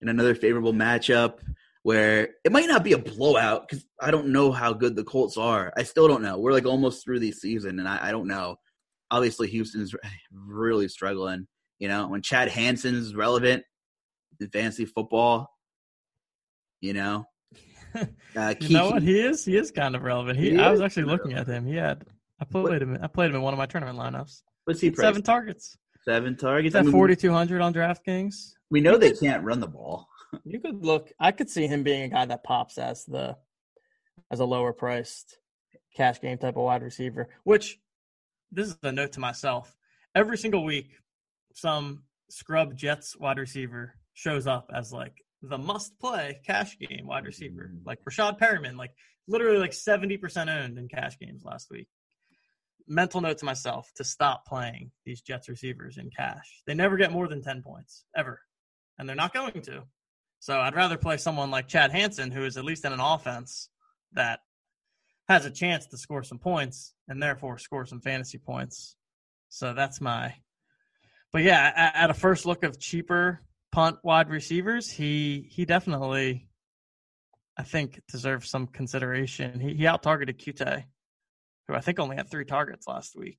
in 0.00 0.08
another 0.08 0.34
favorable 0.34 0.72
matchup 0.72 1.38
where 1.82 2.30
it 2.44 2.52
might 2.52 2.68
not 2.68 2.82
be 2.82 2.92
a 2.92 2.98
blowout 2.98 3.68
because 3.68 3.86
I 4.00 4.10
don't 4.10 4.28
know 4.28 4.50
how 4.50 4.72
good 4.72 4.96
the 4.96 5.04
Colts 5.04 5.36
are. 5.36 5.72
I 5.76 5.82
still 5.82 6.08
don't 6.08 6.22
know. 6.22 6.38
We're 6.38 6.52
like 6.52 6.66
almost 6.66 7.04
through 7.04 7.20
the 7.20 7.32
season, 7.32 7.78
and 7.78 7.88
I, 7.88 8.08
I 8.08 8.10
don't 8.10 8.26
know. 8.26 8.56
Obviously, 9.10 9.48
Houston's 9.48 9.94
really 10.32 10.88
struggling. 10.88 11.46
You 11.78 11.88
know, 11.88 12.08
when 12.08 12.22
Chad 12.22 12.48
Hansen's 12.48 13.14
relevant 13.14 13.64
in 14.40 14.48
fantasy 14.48 14.86
football, 14.86 15.50
you 16.80 16.92
know, 16.92 17.26
uh, 18.36 18.54
you 18.60 18.68
know 18.70 18.90
what? 18.90 19.02
He 19.02 19.20
is. 19.20 19.44
He 19.44 19.56
is 19.56 19.70
kind 19.70 19.94
of 19.94 20.02
relevant. 20.02 20.38
He. 20.38 20.50
he 20.50 20.58
I 20.58 20.70
was 20.70 20.80
actually 20.80 21.04
looking 21.04 21.34
at 21.34 21.46
him. 21.46 21.66
He 21.66 21.76
had. 21.76 22.04
I 22.40 22.44
played 22.44 22.64
what? 22.64 22.82
him. 22.82 22.98
I 23.02 23.06
played 23.06 23.30
him 23.30 23.36
in 23.36 23.42
one 23.42 23.54
of 23.54 23.58
my 23.58 23.66
tournament 23.66 23.98
lineups. 23.98 24.42
What's 24.64 24.80
he? 24.80 24.92
Seven 24.94 25.22
targets. 25.22 25.76
Seven 26.04 26.36
targets. 26.36 26.74
At 26.74 26.86
forty 26.86 27.16
two 27.16 27.32
hundred 27.32 27.60
on 27.60 27.72
DraftKings. 27.72 28.52
We 28.70 28.80
know 28.80 28.92
you 28.92 28.98
they 28.98 29.10
could, 29.10 29.20
can't 29.20 29.44
run 29.44 29.60
the 29.60 29.68
ball. 29.68 30.08
you 30.44 30.60
could 30.60 30.84
look. 30.84 31.12
I 31.20 31.32
could 31.32 31.48
see 31.48 31.66
him 31.66 31.82
being 31.82 32.02
a 32.02 32.08
guy 32.08 32.26
that 32.26 32.44
pops 32.44 32.78
as 32.78 33.04
the 33.04 33.36
as 34.30 34.40
a 34.40 34.44
lower 34.44 34.72
priced 34.72 35.38
cash 35.96 36.20
game 36.20 36.38
type 36.38 36.56
of 36.56 36.62
wide 36.62 36.82
receiver. 36.82 37.28
Which 37.44 37.78
this 38.50 38.68
is 38.68 38.76
a 38.82 38.92
note 38.92 39.12
to 39.12 39.20
myself. 39.20 39.76
Every 40.14 40.38
single 40.38 40.64
week, 40.64 40.90
some 41.54 42.02
scrub 42.30 42.76
Jets 42.76 43.16
wide 43.16 43.38
receiver 43.38 43.94
shows 44.14 44.46
up 44.46 44.70
as 44.74 44.92
like 44.92 45.14
the 45.48 45.58
must 45.58 45.98
play 45.98 46.40
cash 46.46 46.78
game 46.78 47.06
wide 47.06 47.24
receiver, 47.24 47.70
mm. 47.72 47.86
like 47.86 47.98
Breshad 48.04 48.38
Perriman, 48.38 48.76
like 48.76 48.92
literally 49.26 49.58
like 49.58 49.72
70% 49.72 50.48
owned 50.48 50.78
in 50.78 50.88
cash 50.88 51.18
games 51.18 51.44
last 51.44 51.70
week. 51.70 51.88
Mental 52.86 53.20
note 53.20 53.38
to 53.38 53.44
myself 53.44 53.90
to 53.96 54.04
stop 54.04 54.46
playing 54.46 54.90
these 55.04 55.22
Jets 55.22 55.48
receivers 55.48 55.96
in 55.96 56.10
cash. 56.10 56.62
They 56.66 56.74
never 56.74 56.96
get 56.96 57.12
more 57.12 57.28
than 57.28 57.42
10 57.42 57.62
points 57.62 58.04
ever, 58.16 58.40
and 58.98 59.08
they're 59.08 59.16
not 59.16 59.32
going 59.32 59.62
to. 59.62 59.84
So 60.40 60.60
I'd 60.60 60.74
rather 60.74 60.98
play 60.98 61.16
someone 61.16 61.50
like 61.50 61.68
Chad 61.68 61.92
Hansen, 61.92 62.30
who 62.30 62.44
is 62.44 62.58
at 62.58 62.64
least 62.64 62.84
in 62.84 62.92
an 62.92 63.00
offense 63.00 63.70
that 64.12 64.40
has 65.28 65.46
a 65.46 65.50
chance 65.50 65.86
to 65.86 65.96
score 65.96 66.22
some 66.22 66.38
points 66.38 66.94
and 67.08 67.22
therefore 67.22 67.56
score 67.56 67.86
some 67.86 68.00
fantasy 68.00 68.38
points. 68.38 68.96
So 69.48 69.72
that's 69.72 70.00
my. 70.00 70.34
But 71.32 71.42
yeah, 71.42 71.92
at 71.94 72.10
a 72.10 72.14
first 72.14 72.44
look 72.44 72.62
of 72.62 72.78
cheaper 72.78 73.40
punt 73.74 73.98
wide 74.04 74.30
receivers, 74.30 74.88
he 74.88 75.48
he 75.50 75.64
definitely, 75.64 76.46
I 77.58 77.64
think, 77.64 78.00
deserves 78.08 78.48
some 78.48 78.68
consideration. 78.68 79.58
He 79.58 79.74
he 79.74 79.86
out 79.86 80.02
targeted 80.02 80.38
Coutee, 80.38 80.84
who 81.66 81.74
I 81.74 81.80
think 81.80 81.98
only 81.98 82.16
had 82.16 82.30
three 82.30 82.44
targets 82.44 82.86
last 82.86 83.16
week. 83.16 83.38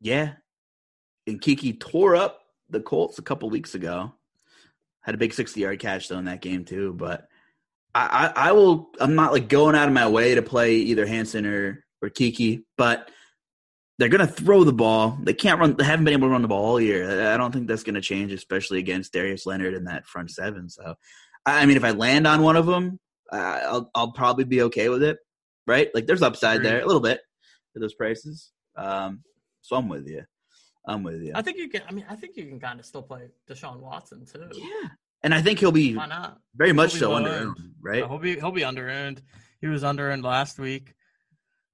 Yeah, 0.00 0.34
and 1.26 1.40
Keke 1.40 1.80
tore 1.80 2.14
up 2.14 2.40
the 2.70 2.80
Colts 2.80 3.18
a 3.18 3.22
couple 3.22 3.50
weeks 3.50 3.74
ago. 3.74 4.12
Had 5.00 5.16
a 5.16 5.18
big 5.18 5.34
sixty 5.34 5.62
yard 5.62 5.80
catch 5.80 6.08
though 6.08 6.18
in 6.18 6.26
that 6.26 6.40
game 6.40 6.64
too, 6.64 6.94
but 6.94 7.26
I, 7.94 8.32
I, 8.34 8.52
will. 8.52 8.90
I'm 9.00 9.16
not 9.16 9.32
like 9.32 9.48
going 9.48 9.74
out 9.74 9.88
of 9.88 9.92
my 9.92 10.08
way 10.08 10.36
to 10.36 10.42
play 10.42 10.76
either 10.76 11.04
Hansen 11.04 11.44
or 11.44 11.84
or 12.00 12.08
Keke, 12.08 12.62
but 12.78 13.10
they're 13.98 14.08
going 14.08 14.26
to 14.26 14.32
throw 14.32 14.64
the 14.64 14.72
ball. 14.72 15.18
They 15.22 15.34
can't 15.34 15.60
run. 15.60 15.76
They 15.76 15.84
haven't 15.84 16.04
been 16.04 16.14
able 16.14 16.28
to 16.28 16.32
run 16.32 16.42
the 16.42 16.48
ball 16.48 16.64
all 16.64 16.80
year. 16.80 17.32
I 17.32 17.36
don't 17.36 17.52
think 17.52 17.68
that's 17.68 17.82
going 17.82 17.94
to 17.94 18.00
change, 18.00 18.32
especially 18.32 18.78
against 18.78 19.12
Darius 19.12 19.46
Leonard 19.46 19.74
in 19.74 19.84
that 19.84 20.06
front 20.06 20.30
seven. 20.30 20.68
So, 20.68 20.94
I 21.46 21.66
mean, 21.66 21.76
if 21.76 21.84
I 21.84 21.90
land 21.90 22.26
on 22.26 22.42
one 22.42 22.56
of 22.56 22.66
them, 22.66 22.98
uh, 23.32 23.60
I'll 23.64 23.90
I'll 23.94 24.12
probably 24.12 24.44
be 24.44 24.62
okay 24.62 24.88
with 24.88 25.02
it, 25.02 25.18
right? 25.66 25.88
Like 25.94 26.06
there's 26.06 26.22
upside 26.22 26.62
there 26.62 26.80
a 26.80 26.86
little 26.86 27.00
bit 27.00 27.20
for 27.72 27.80
those 27.80 27.94
prices. 27.94 28.50
Um, 28.76 29.22
so 29.60 29.76
I'm 29.76 29.88
with 29.88 30.06
you. 30.06 30.22
I'm 30.86 31.02
with 31.02 31.22
you. 31.22 31.32
I 31.34 31.42
think 31.42 31.58
you 31.58 31.68
can. 31.68 31.82
I 31.88 31.92
mean, 31.92 32.04
I 32.08 32.16
think 32.16 32.36
you 32.36 32.46
can 32.46 32.58
kind 32.58 32.80
of 32.80 32.86
still 32.86 33.02
play 33.02 33.28
Deshaun 33.48 33.78
Watson 33.80 34.26
too. 34.26 34.48
Yeah, 34.52 34.88
and 35.22 35.34
I 35.34 35.40
think 35.40 35.60
he'll 35.60 35.72
be 35.72 35.94
Why 35.94 36.06
not? 36.06 36.38
very 36.56 36.72
much 36.72 36.92
so 36.92 37.14
under 37.14 37.30
owned, 37.30 37.56
right? 37.80 38.00
Yeah, 38.00 38.08
he'll 38.08 38.18
be 38.18 38.34
he'll 38.34 38.50
be 38.50 38.64
under 38.64 38.90
owned. 38.90 39.22
He 39.60 39.68
was 39.68 39.84
under 39.84 40.10
owned 40.10 40.24
last 40.24 40.58
week, 40.58 40.94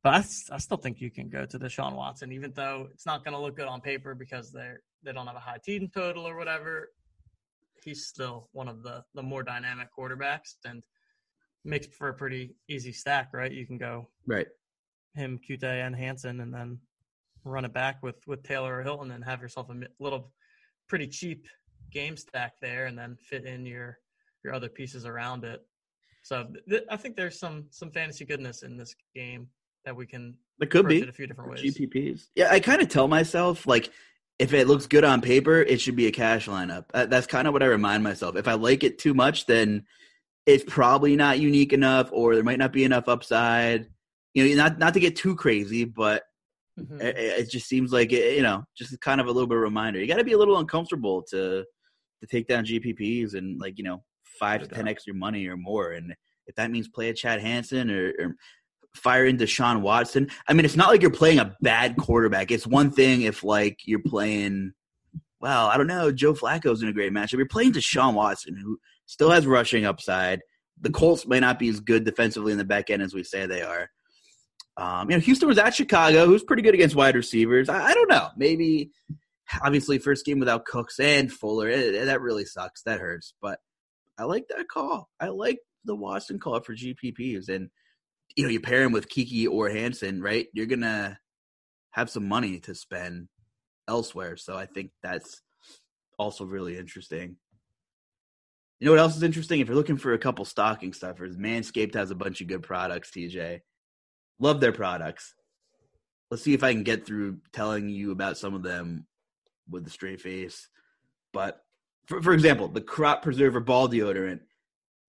but 0.08 0.14
I, 0.14 0.54
I 0.54 0.58
still 0.58 0.78
think 0.78 1.02
you 1.02 1.10
can 1.10 1.28
go 1.28 1.44
to 1.44 1.58
Deshaun 1.58 1.94
Watson, 1.94 2.32
even 2.32 2.50
though 2.54 2.88
it's 2.90 3.04
not 3.04 3.24
going 3.24 3.34
to 3.34 3.40
look 3.40 3.56
good 3.56 3.68
on 3.68 3.82
paper 3.82 4.14
because 4.14 4.50
they're 4.50 4.80
they 5.02 5.12
don't 5.12 5.26
have 5.26 5.36
a 5.36 5.40
high 5.40 5.58
team 5.62 5.90
total 5.92 6.26
or 6.26 6.34
whatever. 6.34 6.88
He's 7.84 8.06
still 8.06 8.48
one 8.52 8.68
of 8.68 8.82
the 8.82 9.04
the 9.14 9.22
more 9.22 9.42
dynamic 9.42 9.88
quarterbacks 9.96 10.54
and 10.64 10.82
makes 11.62 11.88
for 11.88 12.08
a 12.08 12.14
pretty 12.14 12.54
easy 12.70 12.90
stack, 12.90 13.34
right? 13.34 13.52
You 13.52 13.66
can 13.66 13.76
go 13.76 14.08
right 14.26 14.46
him, 15.14 15.38
Coutee, 15.46 15.86
and 15.86 15.94
Hansen, 15.94 16.40
and 16.40 16.54
then 16.54 16.78
run 17.44 17.66
it 17.66 17.74
back 17.74 18.02
with 18.02 18.26
with 18.26 18.42
Taylor 18.42 18.78
or 18.78 18.82
Hilton, 18.82 19.10
and 19.10 19.22
have 19.22 19.42
yourself 19.42 19.68
a 19.68 19.74
little 20.02 20.32
pretty 20.88 21.08
cheap 21.08 21.46
game 21.92 22.16
stack 22.16 22.54
there 22.62 22.86
and 22.86 22.96
then 22.96 23.14
fit 23.20 23.44
in 23.44 23.66
your 23.66 23.98
your 24.42 24.54
other 24.54 24.70
pieces 24.70 25.04
around 25.04 25.44
it. 25.44 25.60
So 26.22 26.46
th- 26.66 26.84
I 26.90 26.96
think 26.96 27.14
there's 27.14 27.38
some 27.38 27.66
some 27.68 27.90
fantasy 27.90 28.24
goodness 28.24 28.62
in 28.62 28.78
this 28.78 28.94
game 29.14 29.48
that 29.88 29.96
we 29.96 30.06
can. 30.06 30.34
There 30.58 30.68
could 30.68 30.86
be 30.86 31.02
a 31.02 31.12
few 31.12 31.26
different 31.26 31.50
ways. 31.50 31.76
GPPs. 31.76 32.28
Yeah, 32.34 32.48
I 32.50 32.60
kind 32.60 32.82
of 32.82 32.88
tell 32.88 33.08
myself 33.08 33.66
like 33.66 33.90
if 34.38 34.52
it 34.52 34.68
looks 34.68 34.86
good 34.86 35.02
on 35.02 35.20
paper, 35.20 35.60
it 35.62 35.80
should 35.80 35.96
be 35.96 36.06
a 36.06 36.12
cash 36.12 36.46
lineup. 36.46 36.84
Uh, 36.92 37.06
that's 37.06 37.26
kind 37.26 37.48
of 37.48 37.54
what 37.54 37.62
I 37.62 37.66
remind 37.66 38.04
myself. 38.04 38.36
If 38.36 38.46
I 38.46 38.54
like 38.54 38.84
it 38.84 38.98
too 38.98 39.14
much, 39.14 39.46
then 39.46 39.84
it's 40.46 40.64
probably 40.66 41.16
not 41.16 41.40
unique 41.40 41.72
enough, 41.72 42.10
or 42.12 42.34
there 42.34 42.44
might 42.44 42.58
not 42.58 42.72
be 42.72 42.84
enough 42.84 43.08
upside. 43.08 43.88
You 44.34 44.48
know, 44.48 44.62
not 44.62 44.78
not 44.78 44.94
to 44.94 45.00
get 45.00 45.16
too 45.16 45.34
crazy, 45.34 45.84
but 45.84 46.24
mm-hmm. 46.78 47.00
it, 47.00 47.16
it, 47.16 47.50
just 47.50 47.66
seems 47.66 47.92
like 47.92 48.12
it, 48.12 48.36
you 48.36 48.42
know, 48.42 48.64
just 48.76 49.00
kind 49.00 49.20
of 49.20 49.26
a 49.26 49.32
little 49.32 49.48
bit 49.48 49.56
of 49.56 49.62
reminder. 49.62 50.00
You 50.00 50.06
got 50.06 50.16
to 50.16 50.24
be 50.24 50.34
a 50.34 50.38
little 50.38 50.58
uncomfortable 50.58 51.22
to 51.30 51.64
to 52.20 52.26
take 52.30 52.46
down 52.46 52.66
GPPs 52.66 53.34
and 53.34 53.58
like 53.58 53.78
you 53.78 53.84
know 53.84 54.02
five 54.38 54.60
to 54.62 54.68
ten 54.68 54.86
extra 54.86 55.14
money 55.14 55.46
or 55.46 55.56
more. 55.56 55.92
And 55.92 56.14
if 56.46 56.54
that 56.56 56.70
means 56.70 56.88
play 56.88 57.08
a 57.08 57.14
Chad 57.14 57.40
Hansen 57.40 57.90
or, 57.90 58.12
or 58.18 58.36
fire 58.94 59.26
into 59.26 59.46
Sean 59.46 59.82
Watson, 59.82 60.30
I 60.46 60.52
mean, 60.52 60.64
it's 60.64 60.76
not 60.76 60.88
like 60.88 61.02
you're 61.02 61.10
playing 61.10 61.38
a 61.38 61.56
bad 61.60 61.96
quarterback. 61.96 62.50
It's 62.50 62.66
one 62.66 62.90
thing 62.90 63.22
if 63.22 63.44
like 63.44 63.80
you're 63.84 64.02
playing, 64.04 64.72
well, 65.40 65.66
I 65.66 65.76
don't 65.76 65.86
know, 65.86 66.10
Joe 66.10 66.34
Flacco's 66.34 66.82
in 66.82 66.88
a 66.88 66.92
great 66.92 67.12
matchup. 67.12 67.38
You're 67.38 67.46
playing 67.46 67.72
Deshaun 67.72 68.14
Watson, 68.14 68.56
who 68.56 68.78
still 69.06 69.30
has 69.30 69.46
rushing 69.46 69.84
upside. 69.84 70.40
The 70.80 70.90
Colts 70.90 71.26
may 71.26 71.40
not 71.40 71.58
be 71.58 71.68
as 71.68 71.80
good 71.80 72.04
defensively 72.04 72.52
in 72.52 72.58
the 72.58 72.64
back 72.64 72.90
end 72.90 73.02
as 73.02 73.14
we 73.14 73.24
say 73.24 73.46
they 73.46 73.62
are. 73.62 73.90
Um, 74.76 75.10
you 75.10 75.16
know, 75.16 75.20
Houston 75.20 75.48
was 75.48 75.58
at 75.58 75.74
Chicago, 75.74 76.26
who's 76.26 76.44
pretty 76.44 76.62
good 76.62 76.74
against 76.74 76.94
wide 76.94 77.16
receivers. 77.16 77.68
I, 77.68 77.86
I 77.86 77.94
don't 77.94 78.08
know. 78.08 78.28
Maybe 78.36 78.92
obviously 79.62 79.98
first 79.98 80.24
game 80.24 80.38
without 80.38 80.66
Cooks 80.66 81.00
and 81.00 81.32
Fuller. 81.32 81.68
It, 81.68 81.94
it, 81.94 82.04
that 82.06 82.20
really 82.20 82.44
sucks. 82.44 82.82
That 82.82 83.00
hurts. 83.00 83.34
But 83.42 83.58
I 84.18 84.24
like 84.24 84.46
that 84.48 84.68
call. 84.68 85.08
I 85.20 85.28
like 85.28 85.58
the 85.84 85.96
Watson 85.96 86.38
call 86.38 86.60
for 86.60 86.74
GPPs, 86.74 87.48
and 87.48 87.70
you 88.36 88.44
know 88.44 88.50
you 88.50 88.60
pair 88.60 88.82
him 88.82 88.92
with 88.92 89.08
Keke 89.08 89.48
or 89.48 89.68
Hansen, 89.68 90.22
right? 90.22 90.46
You're 90.52 90.66
gonna 90.66 91.18
have 91.90 92.10
some 92.10 92.28
money 92.28 92.60
to 92.60 92.74
spend 92.74 93.28
elsewhere. 93.88 94.36
So 94.36 94.56
I 94.56 94.66
think 94.66 94.90
that's 95.02 95.42
also 96.18 96.44
really 96.44 96.76
interesting. 96.76 97.36
You 98.80 98.86
know 98.86 98.92
what 98.92 99.00
else 99.00 99.16
is 99.16 99.24
interesting? 99.24 99.60
If 99.60 99.66
you're 99.66 99.76
looking 99.76 99.96
for 99.96 100.12
a 100.12 100.18
couple 100.18 100.44
stocking 100.44 100.92
stuffers, 100.92 101.36
Manscaped 101.36 101.94
has 101.94 102.10
a 102.10 102.14
bunch 102.14 102.40
of 102.40 102.46
good 102.46 102.62
products. 102.62 103.10
TJ, 103.10 103.60
love 104.38 104.60
their 104.60 104.72
products. 104.72 105.34
Let's 106.30 106.44
see 106.44 106.54
if 106.54 106.62
I 106.62 106.72
can 106.72 106.84
get 106.84 107.06
through 107.06 107.38
telling 107.52 107.88
you 107.88 108.12
about 108.12 108.38
some 108.38 108.54
of 108.54 108.62
them 108.62 109.06
with 109.68 109.86
a 109.86 109.90
straight 109.90 110.20
face. 110.20 110.68
But 111.32 111.60
for, 112.06 112.22
for 112.22 112.32
example, 112.32 112.68
the 112.68 112.80
crop 112.80 113.22
preserver 113.22 113.60
ball 113.60 113.88
deodorant, 113.88 114.40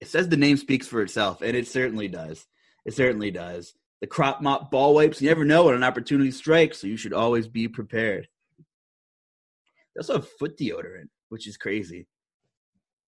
it 0.01 0.07
says 0.07 0.28
the 0.28 0.38
name 0.38 0.57
speaks 0.57 0.88
for 0.88 1.01
itself, 1.01 1.41
and 1.41 1.55
it 1.55 1.67
certainly 1.67 2.07
does. 2.07 2.45
It 2.86 2.93
certainly 2.93 3.32
does. 3.32 3.73
The 4.01 4.07
crop 4.07 4.41
mop 4.41 4.71
ball 4.71 4.95
wipes, 4.95 5.21
you 5.21 5.27
never 5.27 5.45
know 5.45 5.65
when 5.65 5.75
an 5.75 5.84
opportunity 5.84 6.32
strikes, 6.32 6.80
so 6.80 6.88
you 6.88 6.97
should 6.97 7.13
always 7.13 7.47
be 7.47 7.67
prepared. 7.67 8.27
They 8.57 9.99
also 9.99 10.13
have 10.13 10.27
foot 10.27 10.57
deodorant, 10.57 11.09
which 11.30 11.47
is 11.47 11.57
crazy. 11.57 12.07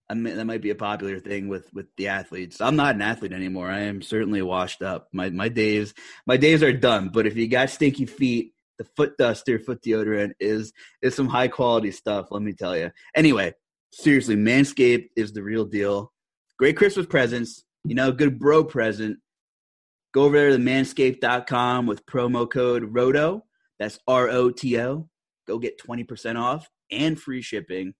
I 0.09 0.13
mean, 0.13 0.35
that 0.35 0.45
might 0.45 0.61
be 0.61 0.71
a 0.71 0.75
popular 0.75 1.19
thing 1.19 1.47
with 1.47 1.73
with 1.73 1.87
the 1.95 2.09
athletes. 2.09 2.59
I'm 2.59 2.75
not 2.75 2.95
an 2.95 3.01
athlete 3.01 3.31
anymore. 3.31 3.69
I 3.69 3.81
am 3.81 4.01
certainly 4.01 4.41
washed 4.41 4.81
up. 4.81 5.07
My 5.13 5.29
my 5.29 5.47
days 5.47 5.93
my 6.27 6.35
days 6.35 6.61
are 6.61 6.73
done. 6.73 7.09
But 7.09 7.27
if 7.27 7.37
you 7.37 7.47
got 7.47 7.69
stinky 7.69 8.05
feet 8.05 8.53
the 8.81 8.89
foot 8.95 9.15
duster, 9.17 9.59
foot 9.59 9.81
deodorant 9.83 10.31
is 10.39 10.73
is 11.01 11.15
some 11.15 11.27
high 11.27 11.47
quality 11.47 11.91
stuff. 11.91 12.27
Let 12.31 12.41
me 12.41 12.53
tell 12.53 12.75
you. 12.75 12.91
Anyway, 13.15 13.53
seriously, 13.93 14.35
Manscaped 14.35 15.09
is 15.15 15.33
the 15.33 15.43
real 15.43 15.65
deal. 15.65 16.11
Great 16.57 16.77
Christmas 16.77 17.05
presents. 17.05 17.63
You 17.85 17.95
know, 17.95 18.11
good 18.11 18.39
bro 18.39 18.63
present. 18.63 19.19
Go 20.13 20.23
over 20.23 20.37
there 20.37 20.49
to 20.49 20.57
manscaped.com 20.57 21.85
with 21.85 22.05
promo 22.05 22.49
code 22.49 22.83
ROTO. 22.93 23.45
That's 23.79 23.99
R 24.07 24.29
O 24.29 24.51
T 24.51 24.79
O. 24.79 25.09
Go 25.47 25.57
get 25.57 25.81
20% 25.81 26.39
off 26.39 26.69
and 26.91 27.19
free 27.19 27.41
shipping. 27.41 27.93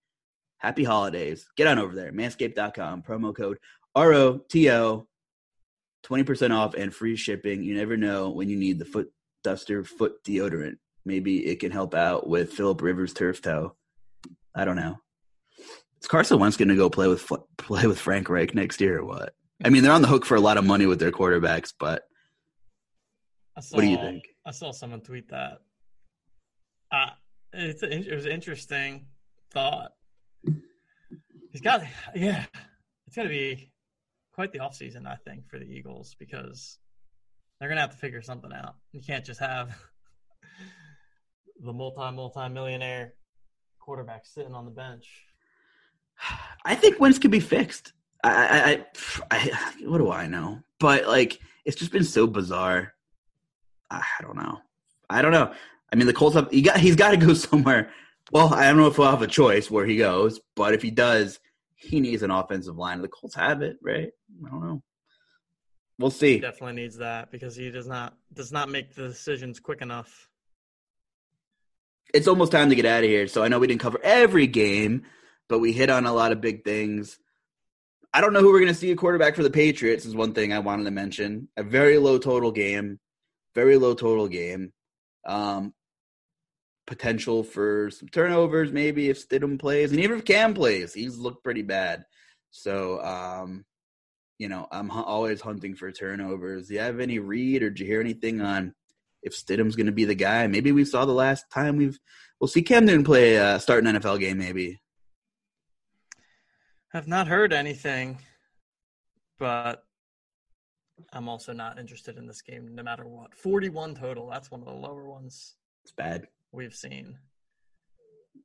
Happy 0.58 0.84
holidays. 0.84 1.48
Get 1.56 1.68
on 1.68 1.80
over 1.80 1.96
there, 1.96 2.12
manscaped.com, 2.12 3.04
promo 3.04 3.36
code 3.36 3.58
R 3.96 4.14
O 4.14 4.38
T 4.50 4.70
O. 4.72 5.08
20% 6.06 6.52
off 6.56 6.74
and 6.74 6.94
free 6.94 7.16
shipping. 7.16 7.64
You 7.64 7.76
never 7.76 7.96
know 7.96 8.30
when 8.30 8.50
you 8.50 8.58
need 8.58 8.80
the 8.80 8.86
foot 8.86 9.12
duster 9.44 9.84
foot 9.84 10.24
deodorant. 10.24 10.78
Maybe 11.06 11.46
it 11.46 11.60
can 11.60 11.72
help 11.72 11.94
out 11.94 12.28
with 12.28 12.54
Philip 12.54 12.82
Rivers 12.82 13.14
turf 13.14 13.42
toe. 13.42 13.76
I 14.56 14.66
don't 14.66 14.76
know. 14.76 14.98
Is 16.02 16.08
Carson 16.08 16.40
Wentz 16.40 16.58
going 16.58 16.70
to 16.70 16.76
go 16.76 16.90
play 16.90 17.08
with 17.08 17.28
play 17.58 17.88
with 17.88 18.00
Frank 18.00 18.30
Reich 18.30 18.54
next 18.56 18.82
year 18.82 19.00
or 19.00 19.06
what? 19.06 19.34
I 19.64 19.70
mean, 19.70 19.84
they're 19.84 19.92
on 19.92 20.02
the 20.02 20.08
hook 20.08 20.26
for 20.26 20.36
a 20.36 20.42
lot 20.42 20.58
of 20.58 20.66
money 20.66 20.86
with 20.86 21.00
their 21.00 21.12
quarterbacks, 21.12 21.74
but 21.78 22.04
saw, 23.60 23.76
what 23.76 23.82
do 23.82 23.88
you 23.88 23.98
think? 23.98 24.24
I 24.46 24.52
saw 24.52 24.72
someone 24.72 25.02
tweet 25.02 25.30
that. 25.30 25.60
Uh, 26.92 27.12
it's 27.54 27.84
a, 27.84 27.92
it 27.92 28.14
was 28.14 28.26
an 28.26 28.32
interesting 28.32 29.06
thought. 29.52 29.92
He's 31.52 31.62
got, 31.62 31.84
yeah, 32.16 32.46
it's 33.08 33.16
going 33.16 33.28
to 33.28 33.34
be 33.34 33.72
quite 34.34 34.52
the 34.52 34.60
offseason, 34.60 35.06
I 35.06 35.16
think, 35.16 35.48
for 35.50 35.60
the 35.60 35.66
Eagles 35.66 36.16
because 36.18 36.80
they're 37.62 37.70
gonna 37.70 37.82
have 37.82 37.92
to 37.92 37.98
figure 37.98 38.24
something 38.24 38.52
out. 38.52 38.76
You 38.92 39.02
can't 39.06 39.24
just 39.24 39.40
have 39.40 39.78
the 41.64 41.72
multi 41.72 42.12
multi 42.12 42.50
millionaire 42.50 43.14
quarterback 43.80 44.26
sitting 44.26 44.54
on 44.54 44.66
the 44.66 44.72
bench. 44.72 45.08
I 46.66 46.74
think 46.76 47.00
Wentz 47.00 47.20
could 47.20 47.32
be 47.32 47.40
fixed. 47.40 47.94
I, 48.24 48.86
I, 49.32 49.38
I, 49.38 49.86
what 49.86 49.98
do 49.98 50.12
I 50.12 50.28
know? 50.28 50.62
But 50.80 51.08
like, 51.08 51.40
it's 51.66 51.76
just 51.76 51.92
been 51.92 52.04
so 52.04 52.28
bizarre. 52.28 52.94
I 53.90 54.04
don't 54.22 54.38
know. 54.38 54.60
I 55.10 55.22
don't 55.22 55.32
know. 55.32 55.54
I 55.92 55.96
mean, 55.96 56.08
the 56.08 56.14
Colts 56.14 56.36
have 56.36 56.50
he 56.50 56.62
got 56.62 56.78
he's 56.80 56.96
got 56.96 57.12
to 57.12 57.18
go 57.18 57.34
somewhere. 57.36 57.92
Well, 58.32 58.54
I 58.54 58.68
don't 58.68 58.78
know 58.78 58.88
if 58.88 58.98
we'll 58.98 59.10
have 59.12 59.22
a 59.22 59.28
choice 59.28 59.70
where 59.70 59.86
he 59.86 59.98
goes, 59.98 60.40
but 60.56 60.74
if 60.74 60.82
he 60.82 60.92
does, 60.92 61.40
he 61.76 62.00
needs 62.00 62.24
an 62.24 62.32
offensive 62.32 62.78
line. 62.78 63.02
The 63.02 63.10
Colts 63.10 63.36
have 63.36 63.62
it, 63.62 63.78
right? 63.82 64.10
I 64.46 64.50
don't 64.50 64.62
know. 64.62 64.84
We'll 66.00 66.12
see. 66.12 66.36
He 66.36 66.40
definitely 66.40 66.82
needs 66.82 66.98
that 66.98 67.32
because 67.32 67.56
he 67.56 67.70
does 67.70 67.88
not 67.88 68.16
does 68.34 68.52
not 68.52 68.70
make 68.70 68.96
the 68.96 69.10
decisions 69.10 69.60
quick 69.60 69.82
enough. 69.82 70.30
It's 72.14 72.28
almost 72.28 72.52
time 72.52 72.70
to 72.70 72.76
get 72.76 72.86
out 72.86 73.04
of 73.04 73.10
here. 73.10 73.28
So 73.28 73.44
I 73.44 73.48
know 73.48 73.60
we 73.60 73.68
didn't 73.68 73.82
cover 73.82 74.00
every 74.04 74.48
game, 74.48 75.04
but 75.48 75.60
we 75.60 75.72
hit 75.72 75.90
on 75.90 76.06
a 76.06 76.14
lot 76.14 76.32
of 76.32 76.42
big 76.42 76.64
things. 76.64 77.18
I 78.14 78.20
don't 78.20 78.34
know 78.34 78.42
who 78.42 78.52
we're 78.52 78.60
going 78.60 78.74
to 78.74 78.80
see 78.80 78.92
a 78.92 78.96
quarterback 78.96 79.36
for 79.36 79.44
the 79.44 79.50
Patriots 79.50 80.06
is 80.06 80.16
one 80.16 80.34
thing 80.34 80.52
I 80.52 80.60
wanted 80.60 80.84
to 80.84 80.92
mention. 80.92 81.48
A 81.56 81.64
very 81.64 81.98
low 81.98 82.18
total 82.18 82.52
game. 82.52 83.00
very 83.56 83.78
low 83.78 83.94
total 83.94 84.28
game. 84.28 84.74
Um, 85.26 85.74
potential 86.88 87.44
for 87.44 87.90
some 87.90 88.10
turnovers, 88.10 88.72
maybe 88.72 89.10
if 89.10 89.28
Stidham 89.28 89.58
plays, 89.60 89.92
and 89.92 90.00
even 90.02 90.18
if 90.20 90.26
Cam 90.26 90.54
plays, 90.54 90.94
he's 90.94 91.18
looked 91.18 91.44
pretty 91.44 91.62
bad. 91.62 92.04
So, 92.50 93.02
um, 93.02 93.64
you 94.40 94.50
know, 94.50 94.68
I'm 94.72 94.90
hu- 94.90 95.04
always 95.04 95.40
hunting 95.40 95.76
for 95.76 95.92
turnovers. 95.92 96.68
Do 96.68 96.74
you 96.74 96.80
have 96.82 97.00
any 97.00 97.20
read 97.20 97.64
or 97.64 97.70
did 97.70 97.80
you 97.80 97.86
hear 97.86 98.02
anything 98.02 98.42
on 98.42 98.74
if 99.24 99.34
Stidham's 99.34 99.76
going 99.76 99.86
to 99.86 99.92
be 99.94 100.06
the 100.06 100.16
guy? 100.16 100.48
Maybe 100.48 100.72
we 100.74 100.84
saw 100.84 101.06
the 101.06 101.14
last 101.14 101.46
time 101.50 101.78
we've 101.78 101.98
we'll 102.42 102.48
see 102.50 102.62
Cam 102.62 102.86
Newton 102.86 103.06
play 103.06 103.38
uh, 103.38 103.58
start 103.60 103.86
an 103.86 103.96
NFL 103.96 104.20
game. 104.20 104.38
Maybe 104.38 104.81
I've 106.94 107.08
not 107.08 107.28
heard 107.28 107.54
anything, 107.54 108.20
but 109.40 109.84
I'm 111.14 111.30
also 111.30 111.54
not 111.54 111.80
interested 111.80 112.18
in 112.18 112.28
this 112.28 112.42
game 112.42 112.76
no 112.76 112.84
matter 112.84 113.08
what. 113.08 113.34
41 113.36 113.96
total. 113.96 114.30
That's 114.30 114.52
one 114.52 114.60
of 114.62 114.68
the 114.68 114.74
lower 114.74 115.06
ones 115.10 115.56
it's 115.84 115.92
bad. 115.94 116.28
we've 116.52 116.76
seen. 116.76 117.18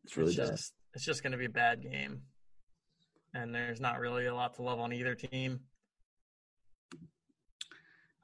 It's 0.04 0.16
really 0.16 0.30
it's 0.30 0.38
bad. 0.38 0.48
just 0.50 0.72
it's 0.94 1.04
just 1.04 1.22
going 1.22 1.32
to 1.32 1.38
be 1.38 1.44
a 1.46 1.50
bad 1.50 1.82
game. 1.82 2.22
And 3.34 3.54
there's 3.54 3.80
not 3.80 3.98
really 4.00 4.26
a 4.26 4.34
lot 4.34 4.54
to 4.54 4.62
love 4.62 4.80
on 4.80 4.92
either 4.92 5.14
team. 5.14 5.60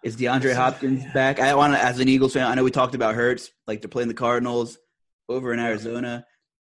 Is 0.03 0.17
DeAndre 0.17 0.55
Hopkins 0.55 1.03
Yeah. 1.05 1.13
back? 1.13 1.39
I 1.39 1.55
want 1.55 1.75
to, 1.75 1.83
as 1.85 2.01
an 2.01 2.09
Eagles 2.09 2.33
fan, 2.33 2.47
I 2.47 2.55
know 2.55 2.65
we 2.65 2.71
talked 2.71 2.95
about 2.95 3.15
Hurts, 3.15 3.51
like 3.67 3.83
they're 3.83 3.89
playing 3.89 4.09
the 4.09 4.15
Cardinals 4.15 4.79
over 5.29 5.53
in 5.53 5.61
Arizona. 5.61 6.25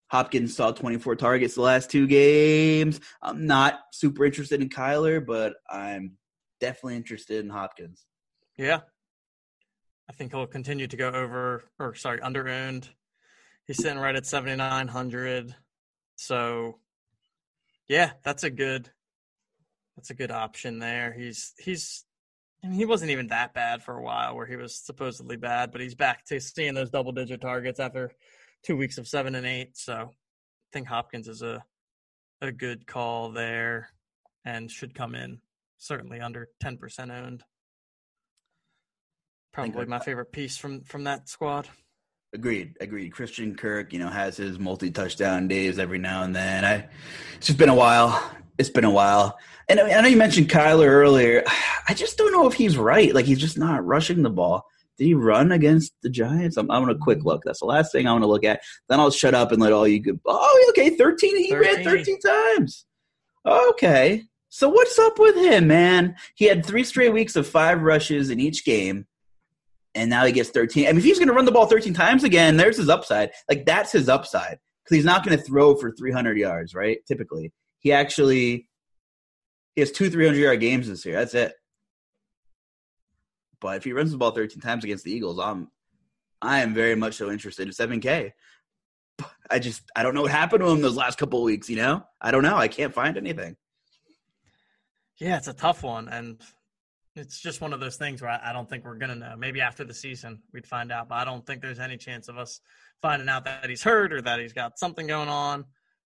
Hopkins 0.10 0.56
saw 0.56 0.72
24 0.72 1.16
targets 1.16 1.56
the 1.56 1.62
last 1.62 1.92
two 1.92 2.08
games. 2.08 3.00
I'm 3.22 3.46
not 3.46 3.80
super 3.92 4.26
interested 4.26 4.62
in 4.62 4.70
Kyler, 4.70 5.26
but 5.26 5.56
I'm 5.70 6.14
definitely 6.62 6.96
interested 6.96 7.44
in 7.44 7.50
Hopkins. 7.50 8.06
Yeah. 8.58 8.82
I 10.10 10.14
think 10.14 10.32
he'll 10.32 10.48
continue 10.48 10.88
to 10.88 10.98
go 10.98 11.10
over 11.10 11.64
or 11.80 11.94
sorry, 11.96 12.22
under 12.22 12.48
owned. 12.48 12.90
He's 13.66 13.78
sitting 13.78 14.00
right 14.00 14.16
at 14.16 14.26
7900. 14.26 15.54
So 16.16 16.80
yeah, 17.90 18.12
that's 18.24 18.44
a 18.44 18.50
good 18.50 18.90
that's 19.98 20.10
a 20.10 20.16
good 20.16 20.32
option 20.32 20.80
there. 20.80 21.12
He's 21.12 21.54
he's 21.58 22.06
I 22.64 22.68
mean, 22.68 22.78
he 22.78 22.86
wasn't 22.86 23.12
even 23.12 23.28
that 23.28 23.54
bad 23.54 23.84
for 23.84 23.98
a 23.98 24.02
while 24.02 24.36
where 24.36 24.46
he 24.46 24.56
was 24.56 24.76
supposedly 24.76 25.36
bad, 25.36 25.72
but 25.72 25.82
he's 25.82 25.96
back 25.96 26.26
to 26.26 26.40
seeing 26.40 26.74
those 26.74 26.90
double 26.90 27.12
digit 27.12 27.42
targets 27.42 27.80
after 27.80 28.12
two 28.64 28.78
weeks 28.78 28.98
of 28.98 29.08
seven 29.08 29.36
and 29.36 29.46
eight. 29.46 29.78
So 29.78 29.94
I 29.94 30.70
think 30.74 30.88
Hopkins 30.88 31.28
is 31.28 31.42
a 31.42 31.64
a 32.42 32.52
good 32.52 32.86
call 32.86 33.32
there 33.32 33.90
and 34.46 34.70
should 34.70 34.94
come 34.94 35.16
in 35.16 35.40
certainly 35.78 36.20
under 36.20 36.50
ten 36.60 36.78
percent 36.78 37.12
owned. 37.12 37.44
Probably 39.54 39.86
my 39.86 40.00
favorite 40.00 40.32
piece 40.32 40.58
from 40.58 40.84
from 40.84 41.06
that 41.06 41.30
squad. 41.30 41.68
Agreed, 42.34 42.76
agreed. 42.82 43.12
Christian 43.12 43.56
Kirk, 43.56 43.94
you 43.94 44.00
know, 44.00 44.10
has 44.10 44.36
his 44.36 44.60
multi-touchdown 44.60 45.48
days 45.48 45.80
every 45.80 45.98
now 45.98 46.24
and 46.24 46.36
then. 46.36 46.66
I, 46.66 46.88
it's 47.38 47.48
just 47.48 47.58
been 47.58 47.70
a 47.70 47.76
while. 47.76 48.32
It's 48.58 48.70
been 48.70 48.84
a 48.84 48.92
while, 48.92 49.38
and 49.70 49.80
I 49.80 49.98
I 49.98 50.02
know 50.02 50.08
you 50.08 50.18
mentioned 50.18 50.50
Kyler 50.50 50.88
earlier. 50.88 51.44
I 51.88 51.94
just 51.94 52.18
don't 52.18 52.32
know 52.32 52.48
if 52.48 52.54
he's 52.54 52.78
right. 52.78 53.14
Like 53.14 53.26
he's 53.26 53.40
just 53.40 53.58
not 53.58 53.86
rushing 53.86 54.24
the 54.24 54.30
ball. 54.30 54.68
Did 54.98 55.06
he 55.06 55.14
run 55.14 55.52
against 55.52 55.94
the 56.02 56.10
Giants? 56.10 56.58
I'm, 56.58 56.70
I'm 56.72 56.82
gonna 56.82 56.98
quick 56.98 57.24
look. 57.24 57.44
That's 57.44 57.60
the 57.60 57.66
last 57.66 57.92
thing 57.92 58.08
I 58.08 58.12
want 58.12 58.24
to 58.24 58.30
look 58.30 58.44
at. 58.44 58.62
Then 58.90 59.00
I'll 59.00 59.12
shut 59.12 59.34
up 59.34 59.52
and 59.52 59.62
let 59.62 59.74
all 59.74 59.88
you 59.88 60.00
go. 60.00 60.20
Oh, 60.26 60.68
okay, 60.72 60.92
13. 60.92 61.38
He 61.38 61.56
ran 61.56 61.84
13. 61.84 62.18
13 62.18 62.20
times. 62.20 62.86
Okay, 63.46 64.24
so 64.50 64.70
what's 64.70 64.98
up 65.00 65.20
with 65.20 65.36
him, 65.36 65.68
man? 65.68 66.16
He 66.36 66.46
had 66.46 66.66
three 66.66 66.84
straight 66.84 67.14
weeks 67.14 67.36
of 67.36 67.48
five 67.48 67.82
rushes 67.82 68.30
in 68.30 68.40
each 68.40 68.66
game 68.66 69.06
and 69.98 70.10
now 70.10 70.26
he 70.26 70.32
gets 70.32 70.50
13. 70.50 70.86
I 70.86 70.90
mean, 70.90 71.00
if 71.00 71.04
he's 71.04 71.18
going 71.18 71.28
to 71.28 71.34
run 71.34 71.46
the 71.46 71.52
ball 71.52 71.66
13 71.66 71.94
times 71.94 72.24
again, 72.24 72.56
there's 72.56 72.78
his 72.78 72.88
upside. 72.88 73.32
Like 73.50 73.66
that's 73.66 73.92
his 73.92 74.08
upside 74.08 74.60
because 74.84 74.96
he's 74.96 75.06
not 75.06 75.26
going 75.26 75.38
to 75.38 75.44
throw 75.44 75.76
for 75.76 75.92
300 75.92 76.38
yards, 76.38 76.76
right? 76.76 77.00
Typically, 77.08 77.52
he 77.80 77.92
actually 77.92 78.70
he 79.76 79.82
has 79.82 79.92
two 79.92 80.10
300 80.10 80.38
yard 80.38 80.60
games 80.60 80.88
this 80.88 81.06
year. 81.06 81.16
That's 81.16 81.34
it. 81.34 81.54
But 83.60 83.78
if 83.78 83.84
he 83.84 83.94
runs 83.94 84.12
the 84.12 84.18
ball 84.18 84.32
13 84.32 84.62
times 84.62 84.84
against 84.84 85.04
the 85.04 85.12
Eagles, 85.12 85.40
I'm 85.40 85.70
I 86.42 86.60
am 86.60 86.74
very 86.74 86.96
much 86.96 87.16
so 87.16 87.32
interested 87.32 87.68
in 87.68 87.74
7K. 87.74 88.32
I 89.50 89.60
just 89.60 89.82
I 89.96 90.04
don't 90.04 90.14
know 90.14 90.22
what 90.22 90.32
happened 90.32 90.62
to 90.62 90.70
him 90.70 90.82
those 90.82 90.96
last 90.96 91.18
couple 91.18 91.40
of 91.40 91.46
weeks. 91.46 91.70
You 91.70 91.78
know, 91.78 92.04
I 92.22 92.32
don't 92.32 92.44
know. 92.44 92.56
I 92.56 92.68
can't 92.68 92.94
find 92.94 93.18
anything. 93.18 93.56
Yeah, 95.20 95.38
it's 95.38 95.48
a 95.48 95.54
tough 95.54 95.82
one, 95.82 96.10
and 96.10 96.40
it's 97.16 97.40
just 97.40 97.60
one 97.60 97.74
of 97.74 97.80
those 97.80 97.96
things 97.96 98.22
where 98.22 98.30
I, 98.30 98.52
I 98.52 98.54
don't 98.54 98.70
think 98.70 98.86
we're 98.86 98.98
gonna 98.98 99.16
know. 99.16 99.36
Maybe 99.36 99.62
after 99.62 99.84
the 99.84 99.94
season 99.94 100.44
we'd 100.54 100.68
find 100.68 100.92
out, 100.92 101.10
but 101.10 101.16
I 101.16 101.26
don't 101.26 101.46
think 101.46 101.62
there's 101.62 101.80
any 101.80 101.98
chance 101.98 102.28
of 102.28 102.38
us 102.38 102.62
finding 103.02 103.28
out 103.30 103.46
that 103.46 103.68
he's 103.68 103.84
hurt 103.84 104.14
or 104.14 104.22
that 104.22 104.40
he's 104.40 104.54
got 104.54 104.78
something 104.78 105.08
going 105.08 105.30
on. 105.30 105.66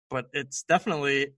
But 0.10 0.28
it's 0.32 0.64
definitely 0.64 1.34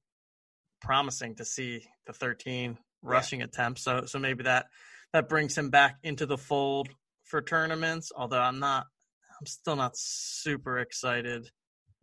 promising 0.81 1.35
to 1.35 1.45
see 1.45 1.85
the 2.05 2.13
13 2.13 2.77
rushing 3.01 3.41
attempts. 3.41 3.83
So 3.83 4.05
so 4.05 4.19
maybe 4.19 4.43
that 4.43 4.67
that 5.13 5.29
brings 5.29 5.57
him 5.57 5.69
back 5.69 5.97
into 6.03 6.25
the 6.25 6.37
fold 6.37 6.89
for 7.23 7.41
tournaments. 7.41 8.11
Although 8.15 8.41
I'm 8.41 8.59
not, 8.59 8.87
I'm 9.39 9.45
still 9.45 9.75
not 9.75 9.93
super 9.95 10.79
excited 10.79 11.49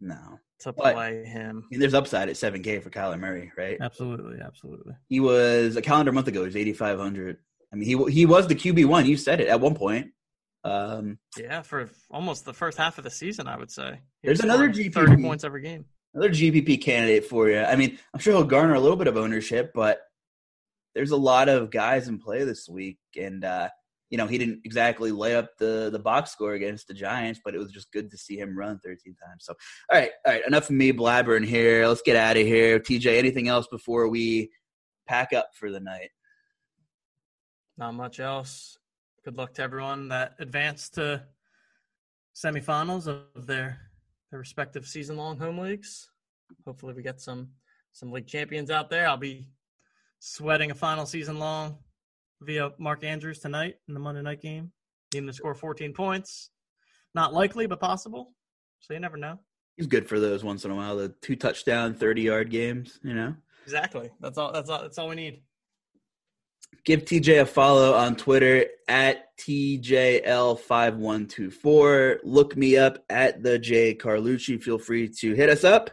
No, 0.00 0.38
to 0.60 0.72
But- 0.72 0.94
play 0.94 1.24
him. 1.24 1.64
I 1.64 1.66
mean, 1.70 1.80
there's 1.80 1.92
upside 1.94 2.28
at 2.30 2.36
7K 2.36 2.82
for 2.82 2.88
Kyler 2.90 3.18
Murray, 3.20 3.52
right? 3.58 3.76
Absolutely, 3.80 4.40
absolutely. 4.40 4.94
He 5.08 5.20
was 5.20 5.76
a 5.76 5.82
calendar 5.82 6.12
month 6.12 6.28
ago. 6.28 6.40
He 6.40 6.46
was 6.46 6.56
8,500. 6.56 7.36
I 7.72 7.76
mean, 7.76 7.86
he 7.86 8.12
he 8.12 8.26
was 8.26 8.48
the 8.48 8.54
QB 8.56 8.86
one. 8.86 9.06
You 9.06 9.16
said 9.16 9.40
it 9.40 9.48
at 9.48 9.60
one 9.60 9.74
point. 9.74 10.12
Um, 10.64 11.18
Yeah, 11.38 11.62
for 11.62 11.88
almost 12.10 12.44
the 12.44 12.52
first 12.54 12.76
half 12.78 12.98
of 12.98 13.04
the 13.04 13.10
season, 13.10 13.46
I 13.46 13.56
would 13.56 13.70
say. 13.70 14.00
He 14.22 14.28
There's 14.28 14.40
another 14.40 14.68
GPP. 14.68 14.92
30 14.92 15.22
points 15.22 15.44
every 15.44 15.62
game. 15.62 15.84
another 16.14 16.30
GPP 16.30 16.82
candidate 16.82 17.26
for 17.26 17.48
you. 17.48 17.58
I 17.60 17.76
mean, 17.76 17.98
I'm 18.12 18.20
sure 18.20 18.32
he'll 18.34 18.44
garner 18.44 18.74
a 18.74 18.80
little 18.80 18.96
bit 18.96 19.06
of 19.06 19.16
ownership, 19.16 19.72
but 19.74 20.00
there's 20.94 21.10
a 21.10 21.16
lot 21.16 21.48
of 21.48 21.70
guys 21.70 22.08
in 22.08 22.18
play 22.18 22.44
this 22.44 22.68
week, 22.68 22.98
and 23.18 23.44
uh, 23.44 23.68
you 24.10 24.18
know 24.18 24.26
he 24.26 24.38
didn't 24.38 24.60
exactly 24.64 25.12
lay 25.12 25.36
up 25.36 25.50
the 25.58 25.90
the 25.90 25.98
box 25.98 26.30
score 26.30 26.54
against 26.54 26.88
the 26.88 26.94
Giants, 26.94 27.40
but 27.44 27.54
it 27.54 27.58
was 27.58 27.72
just 27.72 27.92
good 27.92 28.10
to 28.10 28.18
see 28.18 28.38
him 28.38 28.56
run 28.56 28.78
13 28.84 29.14
times. 29.14 29.44
So, 29.44 29.54
all 29.90 29.98
right, 29.98 30.10
all 30.26 30.32
right, 30.32 30.46
enough 30.46 30.70
of 30.70 30.76
me 30.76 30.92
blabbering 30.92 31.46
here. 31.46 31.86
Let's 31.86 32.02
get 32.02 32.16
out 32.16 32.36
of 32.36 32.46
here. 32.46 32.78
TJ, 32.80 33.18
anything 33.18 33.48
else 33.48 33.66
before 33.68 34.08
we 34.08 34.50
pack 35.06 35.32
up 35.32 35.50
for 35.54 35.70
the 35.70 35.80
night? 35.80 36.10
Not 37.78 37.94
much 37.94 38.20
else. 38.20 38.78
Good 39.24 39.36
luck 39.36 39.54
to 39.54 39.62
everyone 39.62 40.08
that 40.08 40.34
advanced 40.38 40.94
to 40.94 41.24
semifinals 42.34 43.06
of 43.06 43.46
their 43.46 43.78
their 44.30 44.38
respective 44.38 44.86
season 44.86 45.16
long 45.16 45.38
home 45.38 45.58
leagues. 45.58 46.10
Hopefully 46.64 46.94
we 46.94 47.02
get 47.02 47.20
some 47.20 47.48
some 47.92 48.12
league 48.12 48.26
champions 48.26 48.70
out 48.70 48.90
there. 48.90 49.08
I'll 49.08 49.16
be 49.16 49.46
sweating 50.20 50.70
a 50.70 50.74
final 50.74 51.06
season 51.06 51.38
long 51.38 51.78
via 52.42 52.70
Mark 52.78 53.04
Andrews 53.04 53.40
tonight 53.40 53.76
in 53.88 53.94
the 53.94 54.00
Monday 54.00 54.22
night 54.22 54.40
game. 54.40 54.72
Need 55.12 55.20
him 55.20 55.26
to 55.26 55.32
score 55.32 55.54
14 55.54 55.92
points. 55.92 56.50
Not 57.14 57.34
likely, 57.34 57.66
but 57.66 57.80
possible. 57.80 58.32
So 58.78 58.94
you 58.94 59.00
never 59.00 59.16
know. 59.16 59.40
He's 59.76 59.88
good 59.88 60.08
for 60.08 60.20
those 60.20 60.44
once 60.44 60.64
in 60.64 60.70
a 60.70 60.74
while. 60.74 60.96
The 60.96 61.08
two 61.20 61.34
touchdown, 61.34 61.94
30 61.94 62.22
yard 62.22 62.50
games, 62.50 63.00
you 63.02 63.14
know. 63.14 63.34
Exactly. 63.64 64.10
That's 64.20 64.38
all. 64.38 64.52
That's 64.52 64.70
all. 64.70 64.82
That's 64.82 64.98
all 64.98 65.08
we 65.08 65.16
need. 65.16 65.42
Give 66.84 67.04
TJ 67.04 67.40
a 67.42 67.46
follow 67.46 67.94
on 67.94 68.14
Twitter 68.16 68.66
at 68.88 69.36
TJL5124. 69.38 72.18
Look 72.22 72.56
me 72.56 72.76
up 72.76 73.04
at 73.10 73.42
the 73.42 73.58
J 73.58 73.94
Carlucci. 73.94 74.62
Feel 74.62 74.78
free 74.78 75.08
to 75.08 75.34
hit 75.34 75.50
us 75.50 75.64
up. 75.64 75.90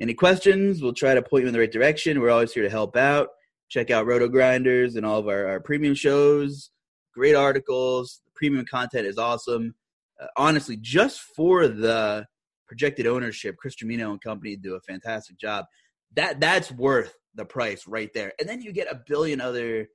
Any 0.00 0.14
questions? 0.14 0.82
We'll 0.82 0.92
try 0.92 1.14
to 1.14 1.22
point 1.22 1.42
you 1.42 1.48
in 1.48 1.52
the 1.52 1.60
right 1.60 1.70
direction. 1.70 2.20
We're 2.20 2.30
always 2.30 2.52
here 2.52 2.62
to 2.62 2.70
help 2.70 2.96
out. 2.96 3.28
Check 3.68 3.90
out 3.90 4.06
RotoGrinders 4.06 4.96
and 4.96 5.04
all 5.04 5.18
of 5.18 5.28
our, 5.28 5.46
our 5.46 5.60
premium 5.60 5.94
shows. 5.94 6.70
Great 7.14 7.34
articles. 7.34 8.20
Premium 8.34 8.64
content 8.66 9.06
is 9.06 9.18
awesome. 9.18 9.74
Uh, 10.20 10.26
honestly, 10.36 10.76
just 10.80 11.20
for 11.20 11.68
the 11.68 12.26
projected 12.66 13.06
ownership, 13.06 13.56
Chris 13.56 13.74
Tremino 13.74 14.10
and 14.10 14.20
company 14.20 14.56
do 14.56 14.74
a 14.74 14.80
fantastic 14.80 15.38
job. 15.38 15.66
That 16.14 16.40
that's 16.40 16.70
worth 16.70 17.16
the 17.34 17.44
price 17.44 17.86
right 17.86 18.12
there. 18.14 18.32
And 18.38 18.48
then 18.48 18.62
you 18.62 18.72
get 18.72 18.90
a 18.90 19.00
billion 19.06 19.40
other 19.40 19.88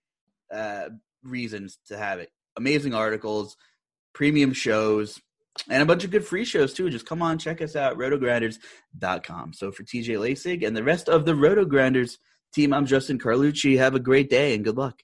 uh, 0.53 0.89
reasons 1.23 1.79
to 1.87 1.97
have 1.97 2.19
it. 2.19 2.29
Amazing 2.57 2.93
articles, 2.93 3.55
premium 4.13 4.53
shows, 4.53 5.21
and 5.69 5.81
a 5.81 5.85
bunch 5.85 6.03
of 6.03 6.11
good 6.11 6.25
free 6.25 6.45
shows 6.45 6.73
too. 6.73 6.89
Just 6.89 7.05
come 7.05 7.21
on, 7.21 7.37
check 7.37 7.61
us 7.61 7.75
out, 7.75 7.97
rotogrinders.com. 7.97 9.53
So 9.53 9.71
for 9.71 9.83
TJ 9.83 10.17
Lasig 10.17 10.65
and 10.65 10.75
the 10.75 10.83
rest 10.83 11.09
of 11.09 11.25
the 11.25 11.33
RotoGrinders 11.33 12.17
team, 12.53 12.73
I'm 12.73 12.85
Justin 12.85 13.19
Carlucci. 13.19 13.77
Have 13.77 13.95
a 13.95 13.99
great 13.99 14.29
day 14.29 14.55
and 14.55 14.63
good 14.63 14.77
luck. 14.77 15.01